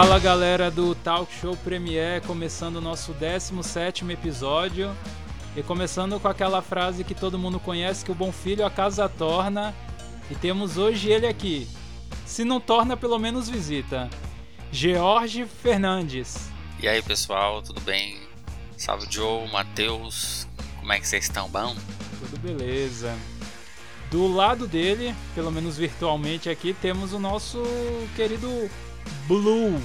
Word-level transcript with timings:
Fala 0.00 0.18
galera 0.18 0.70
do 0.70 0.94
Talk 0.94 1.30
Show 1.30 1.54
Premier, 1.58 2.22
começando 2.22 2.76
o 2.76 2.80
nosso 2.80 3.12
17 3.12 4.10
episódio. 4.10 4.96
E 5.54 5.62
começando 5.62 6.18
com 6.18 6.26
aquela 6.26 6.62
frase 6.62 7.04
que 7.04 7.14
todo 7.14 7.38
mundo 7.38 7.60
conhece: 7.60 8.02
que 8.02 8.10
o 8.10 8.14
bom 8.14 8.32
filho 8.32 8.64
a 8.64 8.70
casa 8.70 9.06
torna. 9.10 9.74
E 10.30 10.34
temos 10.34 10.78
hoje 10.78 11.10
ele 11.10 11.26
aqui. 11.26 11.68
Se 12.24 12.44
não 12.44 12.58
torna, 12.58 12.96
pelo 12.96 13.18
menos 13.18 13.46
visita. 13.46 14.08
George 14.72 15.44
Fernandes. 15.44 16.48
E 16.82 16.88
aí 16.88 17.02
pessoal, 17.02 17.60
tudo 17.60 17.82
bem? 17.82 18.18
Salve 18.78 19.06
Joe, 19.10 19.46
Matheus, 19.52 20.48
como 20.78 20.94
é 20.94 20.98
que 20.98 21.06
vocês 21.06 21.24
estão? 21.24 21.46
Bom? 21.50 21.76
Tudo 22.20 22.38
beleza. 22.38 23.14
Do 24.10 24.26
lado 24.32 24.66
dele, 24.66 25.14
pelo 25.34 25.52
menos 25.52 25.76
virtualmente 25.76 26.48
aqui, 26.48 26.72
temos 26.72 27.12
o 27.12 27.18
nosso 27.18 27.62
querido 28.16 28.48
Blue. 29.26 29.80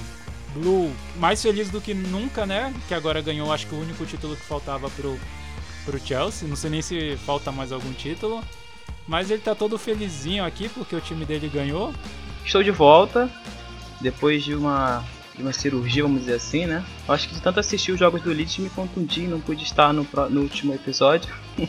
Blue, 0.54 0.90
mais 1.16 1.42
feliz 1.42 1.70
do 1.70 1.80
que 1.80 1.92
nunca, 1.92 2.46
né? 2.46 2.72
Que 2.88 2.94
agora 2.94 3.20
ganhou, 3.20 3.52
acho 3.52 3.66
que 3.66 3.74
o 3.74 3.80
único 3.80 4.06
título 4.06 4.34
que 4.34 4.42
faltava 4.42 4.88
pro, 4.90 5.18
pro 5.84 5.98
Chelsea. 5.98 6.48
Não 6.48 6.56
sei 6.56 6.70
nem 6.70 6.82
se 6.82 7.16
falta 7.18 7.52
mais 7.52 7.72
algum 7.72 7.92
título. 7.92 8.42
Mas 9.06 9.30
ele 9.30 9.42
tá 9.42 9.54
todo 9.54 9.78
felizinho 9.78 10.44
aqui 10.44 10.68
porque 10.68 10.96
o 10.96 11.00
time 11.00 11.24
dele 11.24 11.48
ganhou. 11.48 11.94
Estou 12.44 12.62
de 12.62 12.70
volta 12.70 13.30
depois 14.00 14.44
de 14.44 14.54
uma, 14.54 15.04
de 15.34 15.42
uma 15.42 15.52
cirurgia, 15.52 16.02
vamos 16.02 16.20
dizer 16.20 16.34
assim, 16.34 16.66
né? 16.66 16.84
Acho 17.08 17.28
que 17.28 17.34
de 17.34 17.40
tanto 17.40 17.60
assistir 17.60 17.92
os 17.92 17.98
jogos 17.98 18.22
do 18.22 18.30
Leeds 18.30 18.58
me 18.58 18.70
contundi, 18.70 19.22
não 19.22 19.40
pude 19.40 19.62
estar 19.62 19.92
no, 19.92 20.06
no 20.30 20.40
último 20.40 20.74
episódio. 20.74 21.32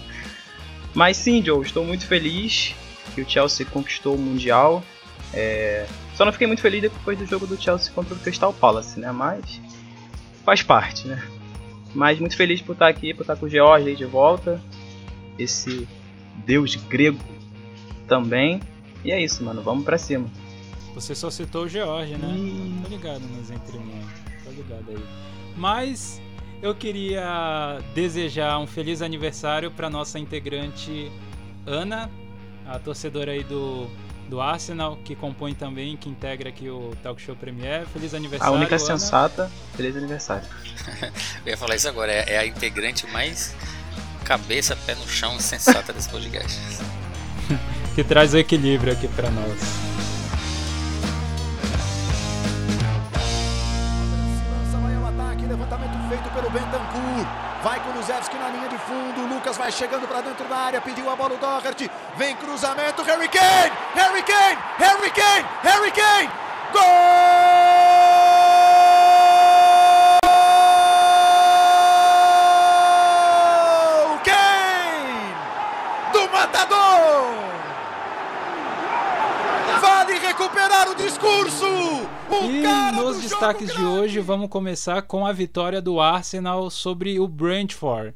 Mas 0.94 1.18
sim, 1.18 1.44
Joe, 1.44 1.64
estou 1.64 1.86
muito 1.86 2.06
feliz 2.06 2.74
que 3.14 3.22
o 3.22 3.30
Chelsea 3.30 3.66
conquistou 3.66 4.16
o 4.16 4.20
Mundial. 4.20 4.84
É... 5.34 5.86
Só 6.18 6.26
não 6.26 6.32
fiquei 6.32 6.48
muito 6.48 6.64
feliz 6.64 6.82
depois 6.82 7.16
do 7.16 7.28
jogo 7.28 7.46
do 7.46 7.62
Chelsea 7.62 7.94
contra 7.94 8.16
o 8.16 8.18
Crystal 8.18 8.52
Palace, 8.52 9.00
né? 9.00 9.12
Mas 9.12 9.62
faz 10.44 10.64
parte, 10.64 11.08
né? 11.08 11.24
Mas 11.94 12.20
muito 12.20 12.36
feliz 12.36 12.60
por 12.60 12.74
estar 12.74 12.88
aqui, 12.88 13.14
por 13.14 13.22
estar 13.22 13.36
com 13.36 13.46
o 13.46 13.50
George 13.50 13.90
aí 13.90 13.96
de 13.96 14.06
volta. 14.06 14.60
Esse 15.38 15.88
deus 16.44 16.76
grego 16.76 17.24
também. 18.08 18.60
E 19.06 19.12
é 19.12 19.24
isso, 19.24 19.44
mano. 19.44 19.62
Vamos 19.62 19.86
pra 19.86 19.96
cima. 20.00 20.28
Você 20.96 21.14
só 21.14 21.30
citou 21.30 21.66
o 21.66 21.70
George, 21.70 22.16
né? 22.16 22.28
Hum. 22.28 22.82
Tô 22.82 22.90
ligado 22.90 23.22
nas 23.38 23.52
entrelinhas. 23.52 24.08
Tô 24.44 24.50
ligado 24.50 24.86
aí. 24.90 25.06
Mas 25.56 26.20
eu 26.64 26.74
queria 26.74 27.78
desejar 27.94 28.58
um 28.58 28.66
feliz 28.66 29.04
aniversário 29.04 29.70
para 29.70 29.88
nossa 29.88 30.18
integrante 30.18 31.12
Ana, 31.64 32.10
a 32.66 32.80
torcedora 32.80 33.34
aí 33.34 33.44
do, 33.44 33.88
do 34.28 34.42
Arsenal, 34.42 34.98
que 35.04 35.16
compõe 35.16 35.54
também, 35.54 35.96
que 35.96 36.10
integra 36.10 36.50
aqui 36.50 36.70
o 36.70 36.94
Talk 37.02 37.22
Show 37.22 37.36
Premier. 37.36 37.86
Feliz 37.88 38.14
aniversário. 38.14 38.54
A 38.54 38.58
única 38.58 38.76
Ana. 38.76 38.86
sensata, 38.86 39.52
feliz 39.76 39.96
aniversário. 39.96 40.48
eu 41.46 41.52
ia 41.52 41.58
falar 41.58 41.76
isso 41.76 41.88
agora, 41.88 42.12
é, 42.12 42.34
é 42.34 42.38
a 42.40 42.46
integrante 42.46 43.08
mais 43.08 43.56
cabeça, 44.24 44.76
pé 44.76 44.94
no 44.96 45.08
chão 45.08 45.40
sensata 45.40 45.94
desse 45.94 46.10
podcast. 46.10 46.60
que 47.96 48.04
traz 48.04 48.34
o 48.34 48.38
equilíbrio 48.38 48.94
aqui 48.94 49.08
para 49.08 49.30
nós. 49.32 49.87
Luzevski 58.28 58.38
na 58.38 58.50
linha 58.50 58.68
de 58.68 58.78
fundo. 58.80 59.22
O 59.22 59.28
Lucas 59.28 59.58
vai 59.58 59.72
chegando 59.72 60.08
para 60.08 60.22
dentro 60.22 60.46
da 60.48 60.58
área. 60.58 60.82
Pediu 60.82 61.10
a 61.10 61.16
bola 61.16 61.36
o 61.36 61.38
Doherty. 61.38 61.90
Vem 62.18 62.36
cruzamento. 62.36 63.04
Harry 63.04 63.28
Kane! 63.30 63.72
Harry 63.96 64.24
Kane! 64.24 64.58
Harry 64.78 65.12
Kane! 65.12 65.46
Harry 65.64 65.92
Kane! 65.92 66.30
Gol! 66.74 67.88
recuperar 80.20 80.90
o 80.90 80.96
discurso! 80.96 81.97
E 82.30 82.96
nos 82.96 83.22
destaques 83.22 83.74
de 83.74 83.82
hoje 83.82 84.20
vamos 84.20 84.50
começar 84.50 85.02
com 85.04 85.26
a 85.26 85.32
vitória 85.32 85.82
do 85.82 86.00
Arsenal 86.00 86.70
sobre 86.70 87.20
o 87.20 87.28
Brentford. 87.28 88.14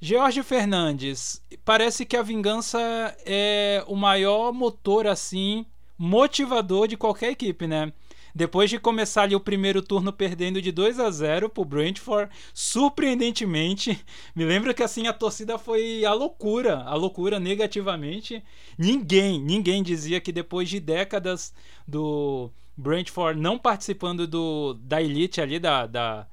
Jorge 0.00 0.42
Fernandes, 0.42 1.42
parece 1.64 2.04
que 2.04 2.16
a 2.16 2.22
vingança 2.22 2.78
é 3.24 3.82
o 3.86 3.96
maior 3.96 4.52
motor 4.52 5.06
assim, 5.06 5.64
motivador 5.96 6.86
de 6.86 6.96
qualquer 6.96 7.30
equipe, 7.30 7.66
né? 7.66 7.92
Depois 8.34 8.68
de 8.68 8.78
começar 8.78 9.22
ali 9.22 9.34
o 9.34 9.40
primeiro 9.40 9.80
turno 9.80 10.12
perdendo 10.12 10.60
de 10.60 10.72
2 10.72 10.98
a 10.98 11.10
0 11.10 11.48
pro 11.48 11.64
Brentford, 11.64 12.30
surpreendentemente, 12.52 14.04
me 14.34 14.44
lembro 14.44 14.74
que 14.74 14.82
assim 14.82 15.06
a 15.06 15.12
torcida 15.12 15.56
foi 15.56 16.04
a 16.04 16.12
loucura, 16.12 16.82
a 16.82 16.94
loucura 16.94 17.38
negativamente. 17.40 18.42
Ninguém, 18.76 19.40
ninguém 19.40 19.82
dizia 19.82 20.20
que 20.20 20.32
depois 20.32 20.68
de 20.68 20.80
décadas 20.80 21.54
do 21.86 22.50
Brentford 22.76 23.40
não 23.40 23.58
participando 23.58 24.26
do, 24.26 24.74
da 24.74 25.00
elite 25.00 25.40
ali 25.40 25.58
da, 25.58 25.86
da, 25.86 26.26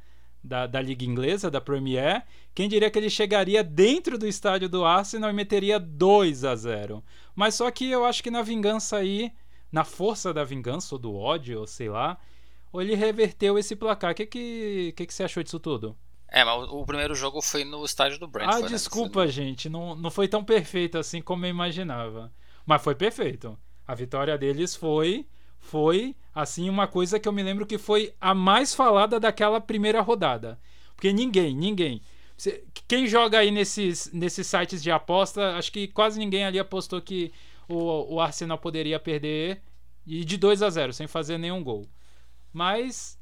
da, 0.43 0.67
da 0.67 0.81
Liga 0.81 1.05
Inglesa, 1.05 1.51
da 1.51 1.61
Premier, 1.61 2.23
quem 2.53 2.67
diria 2.67 2.89
que 2.89 2.97
ele 2.97 3.09
chegaria 3.09 3.63
dentro 3.63 4.17
do 4.17 4.27
estádio 4.27 4.67
do 4.67 4.83
Arsenal 4.83 5.29
e 5.29 5.33
meteria 5.33 5.79
2 5.79 6.43
a 6.43 6.55
0 6.55 7.03
Mas 7.35 7.55
só 7.55 7.69
que 7.69 7.89
eu 7.89 8.05
acho 8.05 8.23
que 8.23 8.31
na 8.31 8.41
vingança 8.41 8.97
aí 8.97 9.31
na 9.71 9.85
força 9.85 10.33
da 10.33 10.43
vingança 10.43 10.95
ou 10.95 10.99
do 10.99 11.15
ódio, 11.15 11.59
ou 11.59 11.67
sei 11.67 11.89
lá, 11.89 12.17
ou 12.71 12.81
ele 12.81 12.95
reverteu 12.95 13.57
esse 13.57 13.75
placar. 13.75 14.11
O 14.11 14.15
que, 14.15 14.25
que, 14.25 14.93
que, 14.95 15.05
que 15.05 15.13
você 15.13 15.23
achou 15.23 15.41
disso 15.41 15.59
tudo? 15.59 15.97
É, 16.27 16.43
mas 16.43 16.69
o 16.69 16.85
primeiro 16.85 17.15
jogo 17.15 17.41
foi 17.41 17.63
no 17.63 17.83
estádio 17.85 18.19
do 18.19 18.27
Brentford. 18.27 18.65
Ah, 18.65 18.67
desculpa, 18.67 19.25
né? 19.25 19.31
gente. 19.31 19.69
Não, 19.69 19.95
não 19.95 20.11
foi 20.11 20.27
tão 20.27 20.43
perfeito 20.43 20.97
assim 20.97 21.21
como 21.21 21.45
eu 21.45 21.49
imaginava. 21.49 22.31
Mas 22.65 22.81
foi 22.81 22.95
perfeito. 22.95 23.57
A 23.87 23.95
vitória 23.95 24.37
deles 24.37 24.75
foi, 24.75 25.27
foi 25.61 26.15
assim, 26.33 26.69
uma 26.69 26.87
coisa 26.87 27.19
que 27.19 27.27
eu 27.27 27.31
me 27.31 27.43
lembro 27.43 27.65
que 27.65 27.77
foi 27.77 28.13
a 28.19 28.33
mais 28.33 28.73
falada 28.73 29.19
daquela 29.19 29.61
primeira 29.61 30.01
rodada. 30.01 30.59
Porque 30.95 31.13
ninguém, 31.13 31.55
ninguém. 31.55 32.01
Quem 32.87 33.07
joga 33.07 33.39
aí 33.39 33.51
nesses, 33.51 34.11
nesses 34.11 34.47
sites 34.47 34.81
de 34.81 34.91
aposta, 34.91 35.55
acho 35.57 35.71
que 35.71 35.87
quase 35.87 36.19
ninguém 36.19 36.43
ali 36.43 36.57
apostou 36.59 37.01
que 37.01 37.31
o, 37.67 38.15
o 38.15 38.19
Arsenal 38.19 38.57
poderia 38.57 38.99
perder 38.99 39.61
e 40.05 40.25
de 40.25 40.37
2 40.37 40.63
a 40.63 40.69
0 40.69 40.93
sem 40.93 41.07
fazer 41.07 41.37
nenhum 41.37 41.63
gol. 41.63 41.87
Mas 42.51 43.19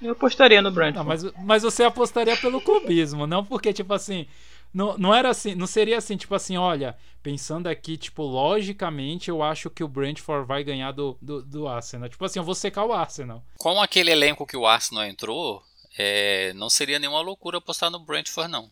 eu 0.00 0.12
apostaria 0.12 0.62
no 0.62 0.70
Brentford. 0.70 0.98
Não, 0.98 1.04
mas, 1.04 1.44
mas 1.44 1.62
você 1.62 1.82
apostaria 1.82 2.36
pelo 2.36 2.60
clubismo, 2.60 3.26
não 3.26 3.44
porque 3.44 3.72
tipo 3.72 3.92
assim, 3.92 4.26
não, 4.72 4.96
não 4.96 5.14
era 5.14 5.30
assim, 5.30 5.54
não 5.54 5.66
seria 5.66 5.98
assim, 5.98 6.16
tipo 6.16 6.34
assim, 6.34 6.56
olha, 6.56 6.96
pensando 7.22 7.66
aqui, 7.66 7.96
tipo, 7.96 8.22
logicamente, 8.22 9.28
eu 9.28 9.42
acho 9.42 9.68
que 9.68 9.82
o 9.82 9.88
Brentford 9.88 10.46
vai 10.46 10.62
ganhar 10.62 10.92
do, 10.92 11.18
do, 11.20 11.42
do 11.42 11.68
Arsenal. 11.68 12.08
Tipo 12.08 12.24
assim, 12.24 12.38
eu 12.38 12.44
vou 12.44 12.54
secar 12.54 12.84
o 12.84 12.92
Arsenal. 12.92 13.44
Com 13.58 13.80
aquele 13.80 14.10
elenco 14.10 14.46
que 14.46 14.56
o 14.56 14.66
Arsenal 14.66 15.04
entrou, 15.04 15.62
é, 15.98 16.52
não 16.54 16.70
seria 16.70 16.98
nenhuma 16.98 17.20
loucura 17.20 17.58
apostar 17.58 17.90
no 17.90 17.98
Brentford, 17.98 18.50
não. 18.50 18.70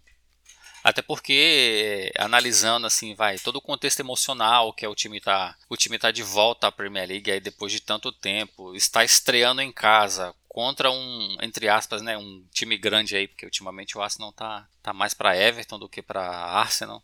Até 0.82 1.02
porque, 1.02 2.12
analisando 2.16 2.86
assim, 2.86 3.14
vai, 3.14 3.36
todo 3.38 3.56
o 3.56 3.60
contexto 3.60 4.00
emocional 4.00 4.72
que 4.72 4.84
é 4.84 4.88
o 4.88 4.94
time 4.94 5.20
tá. 5.20 5.56
O 5.68 5.76
time 5.76 5.98
tá 5.98 6.10
de 6.10 6.22
volta 6.22 6.68
à 6.68 6.72
Premier 6.72 7.08
League 7.08 7.30
aí 7.30 7.40
depois 7.40 7.72
de 7.72 7.80
tanto 7.80 8.12
tempo, 8.12 8.74
está 8.74 9.04
estreando 9.04 9.60
em 9.60 9.72
casa 9.72 10.34
contra 10.58 10.90
um, 10.90 11.36
entre 11.40 11.68
aspas, 11.68 12.02
né, 12.02 12.18
um 12.18 12.44
time 12.52 12.76
grande 12.76 13.14
aí, 13.14 13.28
porque 13.28 13.46
ultimamente 13.46 13.96
o 13.96 14.02
Arsenal 14.02 14.32
tá, 14.32 14.66
tá 14.82 14.92
mais 14.92 15.14
para 15.14 15.36
Everton 15.36 15.78
do 15.78 15.88
que 15.88 16.02
para 16.02 16.20
Arsenal. 16.20 17.00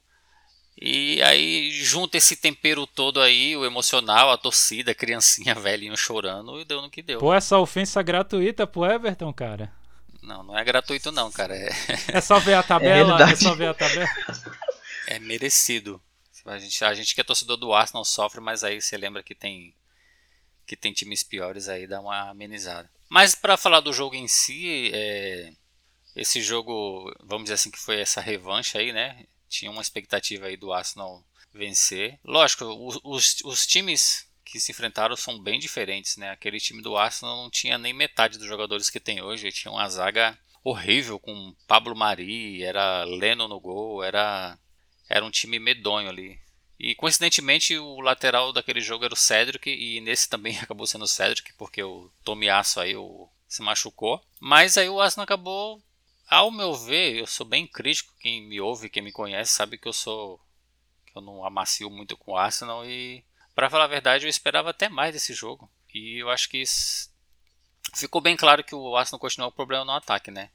E 0.76 1.22
aí 1.22 1.70
junta 1.70 2.16
esse 2.16 2.34
tempero 2.34 2.84
todo 2.84 3.20
aí, 3.20 3.56
o 3.56 3.64
emocional, 3.64 4.32
a 4.32 4.36
torcida, 4.36 4.90
a 4.90 4.94
criancinha, 4.94 5.54
velhinho 5.54 5.96
chorando, 5.96 6.60
e 6.60 6.64
deu 6.64 6.82
no 6.82 6.90
que 6.90 7.00
deu. 7.00 7.20
Pô, 7.20 7.32
essa 7.32 7.56
ofensa 7.56 8.02
gratuita 8.02 8.66
pro 8.66 8.86
Everton, 8.86 9.32
cara. 9.32 9.72
Não, 10.20 10.42
não 10.42 10.58
é 10.58 10.64
gratuito 10.64 11.12
não, 11.12 11.30
cara. 11.30 11.54
É, 11.56 11.70
é 12.08 12.20
só 12.20 12.40
ver 12.40 12.54
a 12.54 12.62
tabela, 12.66 13.22
é, 13.22 13.34
é 13.34 13.36
só 13.36 13.54
ver 13.54 13.68
a 13.68 13.74
tabela. 13.74 14.08
É 15.06 15.20
merecido. 15.20 16.02
A 16.44 16.58
gente, 16.58 16.84
a 16.84 16.92
gente 16.92 17.14
que 17.14 17.20
é 17.20 17.24
torcedor 17.24 17.56
do 17.56 17.72
Arsenal 17.72 18.04
sofre, 18.04 18.40
mas 18.40 18.64
aí 18.64 18.80
você 18.80 18.96
lembra 18.96 19.22
que 19.22 19.34
tem 19.34 19.72
que 20.66 20.74
tem 20.74 20.92
times 20.92 21.22
piores 21.22 21.68
aí, 21.68 21.86
dá 21.86 22.00
uma 22.00 22.30
amenizada. 22.30 22.90
Mas 23.08 23.34
para 23.34 23.56
falar 23.56 23.80
do 23.80 23.92
jogo 23.92 24.14
em 24.14 24.26
si, 24.28 24.90
é, 24.92 25.52
esse 26.16 26.40
jogo, 26.40 27.12
vamos 27.20 27.44
dizer 27.44 27.54
assim, 27.54 27.70
que 27.70 27.78
foi 27.78 28.00
essa 28.00 28.20
revanche 28.20 28.78
aí, 28.78 28.92
né? 28.92 29.26
Tinha 29.48 29.70
uma 29.70 29.82
expectativa 29.82 30.46
aí 30.46 30.56
do 30.56 30.72
Arsenal 30.72 31.24
vencer. 31.52 32.18
Lógico, 32.24 32.64
os, 32.64 32.98
os, 33.04 33.36
os 33.44 33.66
times 33.66 34.28
que 34.44 34.60
se 34.60 34.72
enfrentaram 34.72 35.16
são 35.16 35.40
bem 35.40 35.58
diferentes, 35.58 36.16
né? 36.16 36.30
Aquele 36.30 36.60
time 36.60 36.82
do 36.82 36.96
Arsenal 36.96 37.36
não 37.36 37.50
tinha 37.50 37.78
nem 37.78 37.92
metade 37.92 38.38
dos 38.38 38.46
jogadores 38.46 38.90
que 38.90 39.00
tem 39.00 39.22
hoje, 39.22 39.50
tinha 39.52 39.72
uma 39.72 39.88
zaga 39.88 40.38
horrível 40.62 41.18
com 41.18 41.54
Pablo 41.66 41.94
Mari, 41.94 42.62
era 42.62 43.04
Leno 43.04 43.48
no 43.48 43.60
gol, 43.60 44.02
era 44.02 44.58
era 45.08 45.24
um 45.24 45.30
time 45.30 45.58
medonho 45.58 46.08
ali. 46.08 46.38
E 46.78 46.94
coincidentemente 46.94 47.78
o 47.78 48.00
lateral 48.00 48.52
daquele 48.52 48.80
jogo 48.80 49.04
era 49.04 49.14
o 49.14 49.16
Cedric 49.16 49.70
e 49.70 50.00
nesse 50.00 50.28
também 50.28 50.58
acabou 50.60 50.86
sendo 50.86 51.04
o 51.04 51.08
Cedric 51.08 51.52
porque 51.54 51.82
o 51.82 52.10
Tomiasso 52.24 52.80
aí 52.80 52.96
o, 52.96 53.28
se 53.48 53.62
machucou. 53.62 54.22
Mas 54.40 54.76
aí 54.76 54.88
o 54.88 55.00
Arsenal 55.00 55.24
acabou, 55.24 55.82
ao 56.28 56.50
meu 56.50 56.74
ver, 56.74 57.16
eu 57.16 57.26
sou 57.26 57.46
bem 57.46 57.66
crítico, 57.66 58.12
quem 58.20 58.42
me 58.42 58.60
ouve, 58.60 58.88
quem 58.88 59.02
me 59.02 59.12
conhece 59.12 59.52
sabe 59.52 59.78
que 59.78 59.88
eu 59.88 59.92
sou 59.92 60.40
que 61.06 61.16
eu 61.16 61.22
não 61.22 61.44
amacio 61.44 61.88
muito 61.88 62.16
com 62.16 62.32
o 62.32 62.36
Arsenal 62.36 62.84
e 62.84 63.24
para 63.54 63.70
falar 63.70 63.84
a 63.84 63.88
verdade 63.88 64.26
eu 64.26 64.30
esperava 64.30 64.70
até 64.70 64.88
mais 64.88 65.12
desse 65.12 65.32
jogo. 65.32 65.70
E 65.94 66.20
eu 66.20 66.28
acho 66.28 66.48
que 66.48 66.58
isso... 66.58 67.08
ficou 67.94 68.20
bem 68.20 68.36
claro 68.36 68.64
que 68.64 68.74
o 68.74 68.96
Arsenal 68.96 69.20
continuou 69.20 69.50
o 69.50 69.54
problema 69.54 69.84
no 69.84 69.92
ataque, 69.92 70.30
né? 70.30 70.50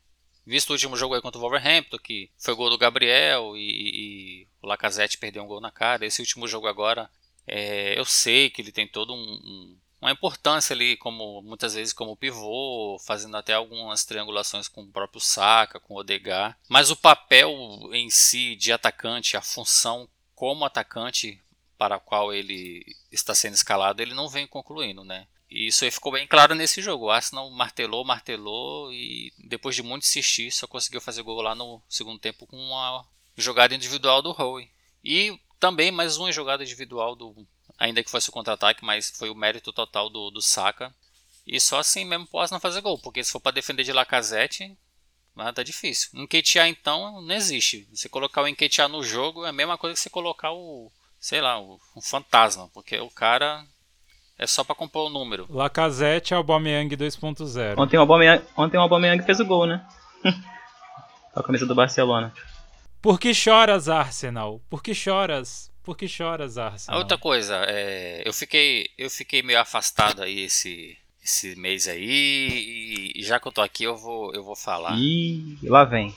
Visto 0.49 0.71
o 0.71 0.73
último 0.73 0.97
jogo 0.97 1.13
aí 1.13 1.21
contra 1.21 1.37
o 1.37 1.41
Wolverhampton, 1.41 1.99
que 1.99 2.31
foi 2.35 2.55
gol 2.55 2.71
do 2.71 2.77
Gabriel 2.77 3.55
e, 3.55 3.61
e 3.61 4.47
o 4.59 4.65
Lacazette 4.65 5.19
perdeu 5.19 5.43
um 5.43 5.47
gol 5.47 5.61
na 5.61 5.69
cara. 5.69 6.07
Esse 6.07 6.21
último 6.21 6.47
jogo 6.47 6.65
agora, 6.65 7.07
é, 7.45 7.97
eu 7.99 8.03
sei 8.03 8.49
que 8.49 8.59
ele 8.59 8.71
tem 8.71 8.87
todo 8.87 9.13
um, 9.13 9.19
um, 9.19 9.77
uma 10.01 10.11
importância 10.11 10.73
ali, 10.73 10.97
como 10.97 11.43
muitas 11.43 11.75
vezes 11.75 11.93
como 11.93 12.17
pivô, 12.17 12.97
fazendo 13.05 13.37
até 13.37 13.53
algumas 13.53 14.03
triangulações 14.05 14.67
com 14.67 14.81
o 14.81 14.91
próprio 14.91 15.21
Saka, 15.21 15.79
com 15.79 15.93
o 15.93 15.97
Odegar. 15.97 16.57
Mas 16.67 16.89
o 16.89 16.95
papel 16.95 17.53
em 17.93 18.09
si 18.09 18.55
de 18.55 18.71
atacante, 18.71 19.37
a 19.37 19.43
função 19.43 20.09
como 20.33 20.65
atacante 20.65 21.39
para 21.77 21.97
a 21.97 21.99
qual 21.99 22.33
ele 22.33 22.83
está 23.11 23.35
sendo 23.35 23.53
escalado, 23.53 24.01
ele 24.01 24.15
não 24.15 24.27
vem 24.27 24.47
concluindo, 24.47 25.03
né? 25.03 25.27
E 25.49 25.67
isso 25.67 25.83
aí 25.83 25.91
ficou 25.91 26.11
bem 26.11 26.27
claro 26.27 26.53
nesse 26.53 26.81
jogo. 26.81 27.05
O 27.05 27.09
Arsenal 27.09 27.49
martelou, 27.49 28.05
martelou 28.05 28.93
e 28.93 29.33
depois 29.37 29.75
de 29.75 29.81
muito 29.81 30.03
insistir 30.03 30.51
só 30.51 30.67
conseguiu 30.67 31.01
fazer 31.01 31.23
gol 31.23 31.41
lá 31.41 31.55
no 31.55 31.81
segundo 31.89 32.19
tempo 32.19 32.45
com 32.45 32.57
uma 32.57 33.05
jogada 33.35 33.73
individual 33.73 34.21
do 34.21 34.31
Howe. 34.31 34.69
E 35.03 35.39
também 35.59 35.91
mais 35.91 36.17
uma 36.17 36.31
jogada 36.31 36.63
individual 36.63 37.15
do 37.15 37.47
ainda 37.77 38.03
que 38.03 38.11
fosse 38.11 38.29
o 38.29 38.31
contra-ataque, 38.31 38.83
mas 38.83 39.09
foi 39.09 39.29
o 39.29 39.35
mérito 39.35 39.71
total 39.71 40.09
do, 40.09 40.29
do 40.29 40.41
Saka. 40.41 40.93
E 41.47 41.59
só 41.59 41.79
assim 41.79 42.05
mesmo 42.05 42.27
o 42.31 42.39
Arsenal 42.39 42.59
fazer 42.59 42.81
gol, 42.81 42.99
porque 42.99 43.23
se 43.23 43.31
for 43.31 43.39
para 43.39 43.53
defender 43.53 43.83
de 43.83 43.93
Lacazette, 43.93 44.77
tá 45.55 45.63
difícil. 45.63 46.09
Enquetear 46.13 46.67
então 46.67 47.21
não 47.21 47.33
existe. 47.33 47.87
Você 47.91 48.09
colocar 48.09 48.43
o 48.43 48.47
enquetear 48.47 48.89
no 48.89 49.01
jogo 49.01 49.45
é 49.45 49.49
a 49.49 49.53
mesma 49.53 49.77
coisa 49.77 49.95
que 49.95 49.99
você 49.99 50.09
colocar 50.09 50.51
o, 50.51 50.91
sei 51.19 51.41
lá, 51.41 51.59
o, 51.59 51.79
o 51.95 52.01
fantasma, 52.01 52.69
porque 52.69 52.99
o 52.99 53.09
cara 53.09 53.65
é 54.39 54.47
só 54.47 54.63
para 54.63 54.73
compor 54.73 55.07
o 55.07 55.09
número. 55.09 55.45
Lacazette 55.49 56.33
Aubameyang 56.33 56.95
2.0. 56.95 57.77
Ontem 57.77 57.97
o 57.97 57.99
Aubameyang, 57.99 58.41
ontem 58.55 58.77
o 58.77 58.81
Aubameyang 58.81 59.21
fez 59.23 59.41
o 59.41 59.45
gol, 59.45 59.67
né? 59.67 59.85
a 61.35 61.43
camisa 61.43 61.65
do 61.65 61.75
Barcelona. 61.75 62.33
Por 63.01 63.19
que 63.19 63.33
choras, 63.33 63.89
Arsenal? 63.89 64.61
Por 64.69 64.81
que 64.81 64.95
choras? 64.95 65.69
Por 65.83 65.97
que 65.97 66.07
choras, 66.07 66.57
Arsenal? 66.57 66.99
Outra 66.99 67.17
coisa, 67.17 67.65
é, 67.67 68.23
eu 68.25 68.31
fiquei 68.31 68.89
eu 68.97 69.09
fiquei 69.09 69.43
meio 69.43 69.59
afastado 69.59 70.23
aí 70.23 70.41
esse 70.45 70.97
esse 71.21 71.55
mês 71.57 71.87
aí 71.87 73.11
e 73.13 73.21
já 73.23 73.39
que 73.39 73.47
eu 73.47 73.51
tô 73.51 73.61
aqui 73.61 73.83
eu 73.83 73.97
vou 73.97 74.33
eu 74.33 74.43
vou 74.43 74.55
falar. 74.55 74.95
Ih, 74.97 75.57
lá 75.63 75.83
vem. 75.83 76.15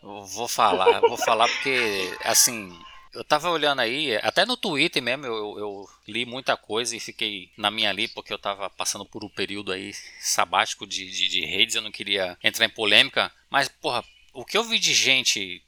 Eu 0.00 0.24
vou 0.26 0.46
falar, 0.46 1.00
vou 1.00 1.18
falar 1.18 1.48
porque 1.48 2.16
assim, 2.24 2.72
eu 3.12 3.24
tava 3.24 3.50
olhando 3.50 3.80
aí, 3.80 4.16
até 4.16 4.46
no 4.46 4.56
Twitter 4.56 5.02
mesmo, 5.02 5.26
eu, 5.26 5.58
eu, 5.58 5.88
li 6.06 6.24
muita 6.24 6.56
coisa 6.56 6.96
e 6.96 7.00
fiquei 7.00 7.50
na 7.56 7.70
minha 7.70 7.90
ali, 7.90 8.06
porque 8.08 8.32
eu 8.32 8.38
tava 8.38 8.70
passando 8.70 9.04
por 9.04 9.24
um 9.24 9.28
período 9.28 9.72
aí 9.72 9.92
sabático 10.20 10.86
de, 10.86 11.10
de, 11.10 11.28
de 11.28 11.44
redes, 11.44 11.74
eu 11.74 11.82
não 11.82 11.90
queria 11.90 12.38
entrar 12.42 12.66
em 12.66 12.70
polêmica, 12.70 13.32
mas, 13.48 13.68
porra, 13.68 14.04
o 14.32 14.44
que 14.44 14.56
eu 14.56 14.64
vi 14.64 14.78
de 14.78 14.94
gente 14.94 15.62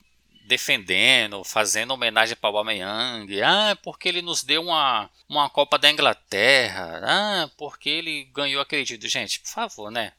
defendendo, 0.45 1.43
fazendo 1.45 1.93
homenagem 1.93 2.37
para 2.37 2.51
o 2.51 2.59
Aubameyang, 2.59 3.43
ah, 3.43 3.77
porque 3.83 4.09
ele 4.09 4.23
nos 4.23 4.43
deu 4.43 4.63
uma, 4.63 5.11
uma 5.29 5.49
Copa 5.49 5.79
da 5.79 5.91
Inglaterra, 5.91 7.01
ah, 7.05 7.51
porque 7.57 7.89
ele 7.89 8.25
ganhou 8.33 8.65
título. 8.65 9.09
Gente, 9.09 9.41
por 9.41 9.49
favor, 9.49 9.91
né? 9.91 10.13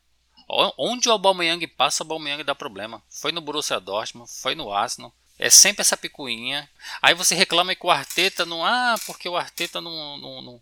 Onde 0.78 1.08
o 1.08 1.12
Aubameyang 1.12 1.66
passa, 1.68 2.04
o 2.04 2.12
Aubameyang 2.12 2.44
dá 2.44 2.56
problema. 2.56 3.02
Foi 3.10 3.32
no 3.32 3.42
Borussia 3.42 3.80
Dortmund, 3.80 4.30
foi 4.30 4.56
no 4.56 4.72
Arsenal, 4.72 5.14
é 5.38 5.50
sempre 5.50 5.82
essa 5.82 5.98
picuinha. 5.98 6.70
Aí 7.02 7.14
você 7.14 7.36
reclama 7.36 7.76
que 7.76 7.86
o 7.86 7.92
Arteta 7.92 8.46
não. 8.46 8.66
Ah, 8.66 8.96
porque 9.06 9.28
o 9.28 9.36
Arteta 9.36 9.82
não, 9.82 10.18
não, 10.18 10.42
não, 10.42 10.62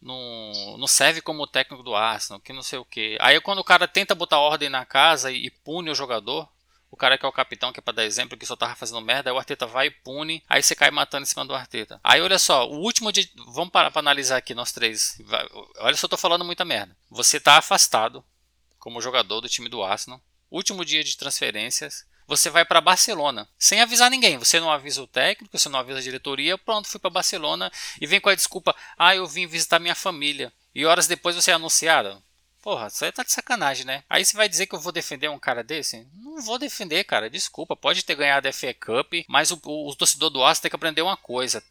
não, 0.00 0.78
não 0.78 0.86
serve 0.86 1.20
como 1.20 1.46
técnico 1.46 1.82
do 1.82 1.94
Arsenal, 1.94 2.40
que 2.40 2.52
não 2.52 2.62
sei 2.62 2.78
o 2.78 2.84
que. 2.84 3.16
Aí 3.20 3.40
quando 3.40 3.58
o 3.58 3.64
cara 3.64 3.86
tenta 3.86 4.14
botar 4.14 4.38
ordem 4.38 4.68
na 4.68 4.84
casa 4.84 5.30
e, 5.30 5.46
e 5.46 5.50
pune 5.50 5.90
o 5.90 5.94
jogador, 5.94 6.48
o 6.90 6.96
cara 6.96 7.18
que 7.18 7.26
é 7.26 7.28
o 7.28 7.32
capitão, 7.32 7.72
que 7.72 7.80
é 7.80 7.82
pra 7.82 7.92
dar 7.92 8.04
exemplo, 8.04 8.38
que 8.38 8.46
só 8.46 8.56
tava 8.56 8.74
fazendo 8.74 9.00
merda, 9.00 9.28
aí 9.28 9.34
o 9.34 9.38
Arteta 9.38 9.66
vai 9.66 9.88
e 9.88 9.90
pune, 9.90 10.42
aí 10.48 10.62
você 10.62 10.74
cai 10.74 10.90
matando 10.90 11.24
em 11.24 11.26
cima 11.26 11.44
do 11.44 11.54
Arteta. 11.54 12.00
Aí 12.02 12.20
olha 12.20 12.38
só, 12.38 12.66
o 12.66 12.78
último 12.80 13.12
de. 13.12 13.30
Vamos 13.48 13.70
parar 13.70 13.90
pra 13.90 14.00
analisar 14.00 14.38
aqui, 14.38 14.54
nós 14.54 14.72
três. 14.72 15.20
Olha 15.78 15.96
só, 15.96 16.06
eu 16.06 16.10
tô 16.10 16.16
falando 16.16 16.44
muita 16.44 16.64
merda. 16.64 16.96
Você 17.10 17.38
tá 17.38 17.58
afastado 17.58 18.24
como 18.78 19.02
jogador 19.02 19.40
do 19.40 19.48
time 19.48 19.68
do 19.68 19.82
Arsenal. 19.82 20.20
Último 20.50 20.84
dia 20.84 21.02
de 21.02 21.16
transferências 21.16 22.06
você 22.26 22.50
vai 22.50 22.64
para 22.64 22.80
Barcelona, 22.80 23.48
sem 23.58 23.80
avisar 23.80 24.10
ninguém. 24.10 24.38
Você 24.38 24.58
não 24.58 24.70
avisa 24.70 25.02
o 25.02 25.06
técnico, 25.06 25.56
você 25.56 25.68
não 25.68 25.78
avisa 25.78 25.98
a 25.98 26.02
diretoria, 26.02 26.58
pronto, 26.58 26.88
fui 26.88 26.98
para 26.98 27.10
Barcelona 27.10 27.70
e 28.00 28.06
vem 28.06 28.20
com 28.20 28.28
a 28.28 28.34
desculpa: 28.34 28.74
"Ah, 28.98 29.14
eu 29.14 29.26
vim 29.26 29.46
visitar 29.46 29.78
minha 29.78 29.94
família". 29.94 30.52
E 30.74 30.84
horas 30.84 31.06
depois 31.06 31.34
você 31.36 31.50
é 31.50 31.54
anunciado. 31.54 32.22
Porra, 32.66 32.88
isso 32.88 33.04
aí 33.04 33.12
tá 33.12 33.22
de 33.22 33.32
sacanagem, 33.32 33.86
né? 33.86 34.02
Aí 34.10 34.24
você 34.24 34.36
vai 34.36 34.48
dizer 34.48 34.66
que 34.66 34.74
eu 34.74 34.80
vou 34.80 34.90
defender 34.90 35.30
um 35.30 35.38
cara 35.38 35.62
desse? 35.62 36.04
Não 36.14 36.42
vou 36.42 36.58
defender, 36.58 37.04
cara. 37.04 37.30
Desculpa, 37.30 37.76
pode 37.76 38.04
ter 38.04 38.16
ganhado 38.16 38.48
a 38.48 38.52
FA 38.52 38.74
Cup, 38.74 39.14
mas 39.28 39.52
o, 39.52 39.60
o, 39.64 39.88
o 39.88 39.94
torcedor 39.94 40.30
do 40.30 40.42
Arsenal 40.42 40.62
tem 40.62 40.70
que 40.70 40.76
aprender 40.76 41.02
uma 41.02 41.16
coisa. 41.16 41.62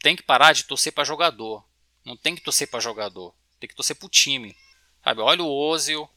Tem 0.00 0.16
que 0.16 0.24
parar 0.24 0.52
de 0.52 0.64
torcer 0.64 0.92
para 0.92 1.04
jogador. 1.04 1.64
Não 2.04 2.16
tem 2.16 2.34
que 2.34 2.42
torcer 2.42 2.68
para 2.68 2.80
jogador. 2.80 3.32
Tem 3.60 3.68
que 3.68 3.76
torcer 3.76 3.94
pro 3.94 4.08
time. 4.08 4.56
Sabe? 5.04 5.20
Olha 5.20 5.44
o 5.44 5.48
Ozil, 5.48 6.10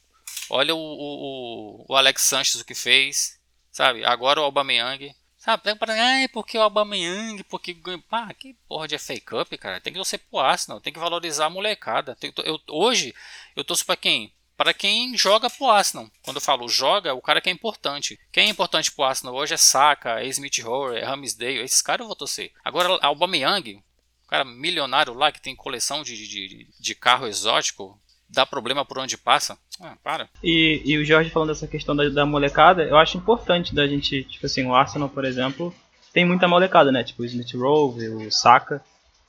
olha 0.49 0.73
o, 0.73 0.79
o, 0.79 1.85
o 1.87 1.95
Alex 1.95 2.23
Sanches 2.23 2.59
o 2.59 2.65
que 2.65 2.73
fez. 2.73 3.36
Sabe? 3.77 4.03
Agora 4.03 4.41
o 4.41 4.43
Aubameyang. 4.43 5.13
Sabe? 5.37 5.61
Ai, 5.89 6.27
porque 6.29 6.57
o 6.57 6.61
Aubameyang, 6.63 7.43
porque 7.43 7.77
pá, 8.09 8.33
que 8.33 8.55
porra 8.67 8.87
de 8.87 8.97
FA 8.97 9.13
Cup, 9.21 9.53
cara. 9.59 9.79
Tem 9.79 9.93
que 9.93 9.99
torcer 9.99 10.17
pro 10.17 10.39
Arsenal, 10.39 10.81
tem 10.81 10.91
que 10.91 10.97
valorizar 10.97 11.45
a 11.45 11.49
molecada. 11.51 12.15
Tem, 12.15 12.33
eu, 12.43 12.59
hoje 12.69 13.13
eu 13.55 13.63
torço 13.63 13.85
para 13.85 13.95
quem? 13.95 14.33
Para 14.57 14.73
quem 14.73 15.15
joga 15.15 15.47
pro 15.47 15.69
Arsenal. 15.69 16.09
Quando 16.23 16.37
eu 16.37 16.41
falo 16.41 16.67
joga, 16.67 17.13
o 17.13 17.21
cara 17.21 17.39
que 17.39 17.51
é 17.51 17.53
importante. 17.53 18.19
Quem 18.31 18.47
é 18.47 18.49
importante 18.49 18.91
pro 18.91 19.03
Arsenal 19.03 19.35
hoje 19.35 19.53
é 19.53 19.57
Saka, 19.57 20.21
é 20.21 20.25
Smith 20.25 20.57
Rowe, 20.57 20.97
é 20.97 21.05
Ramsdale. 21.05 21.59
Esses 21.59 21.83
caras 21.83 22.01
eu 22.01 22.07
vou 22.07 22.15
torcer. 22.15 22.51
Agora, 22.65 22.97
Aubameyang, 23.03 23.79
cara 24.27 24.43
milionário 24.43 25.13
lá 25.13 25.31
que 25.31 25.39
tem 25.39 25.55
coleção 25.55 26.01
de, 26.01 26.27
de, 26.27 26.67
de 26.79 26.95
carro 26.95 27.27
exótico, 27.27 28.01
dá 28.29 28.45
problema 28.45 28.85
por 28.85 28.99
onde 28.99 29.17
passa. 29.17 29.57
Ah, 29.79 29.95
para. 30.03 30.27
E, 30.43 30.81
e 30.85 30.97
o 30.97 31.05
Jorge 31.05 31.29
falando 31.29 31.49
dessa 31.49 31.67
questão 31.67 31.95
da, 31.95 32.09
da, 32.09 32.25
molecada, 32.25 32.83
eu 32.83 32.97
acho 32.97 33.17
importante 33.17 33.73
da 33.73 33.87
gente, 33.87 34.23
tipo 34.23 34.45
assim, 34.45 34.65
o 34.65 34.75
Arsenal, 34.75 35.09
por 35.09 35.25
exemplo, 35.25 35.73
tem 36.13 36.25
muita 36.25 36.47
molecada, 36.47 36.91
né? 36.91 37.03
Tipo 37.03 37.23
o 37.23 37.25
Smith 37.25 37.53
Rowe, 37.53 38.07
o 38.09 38.31
Saka. 38.31 38.81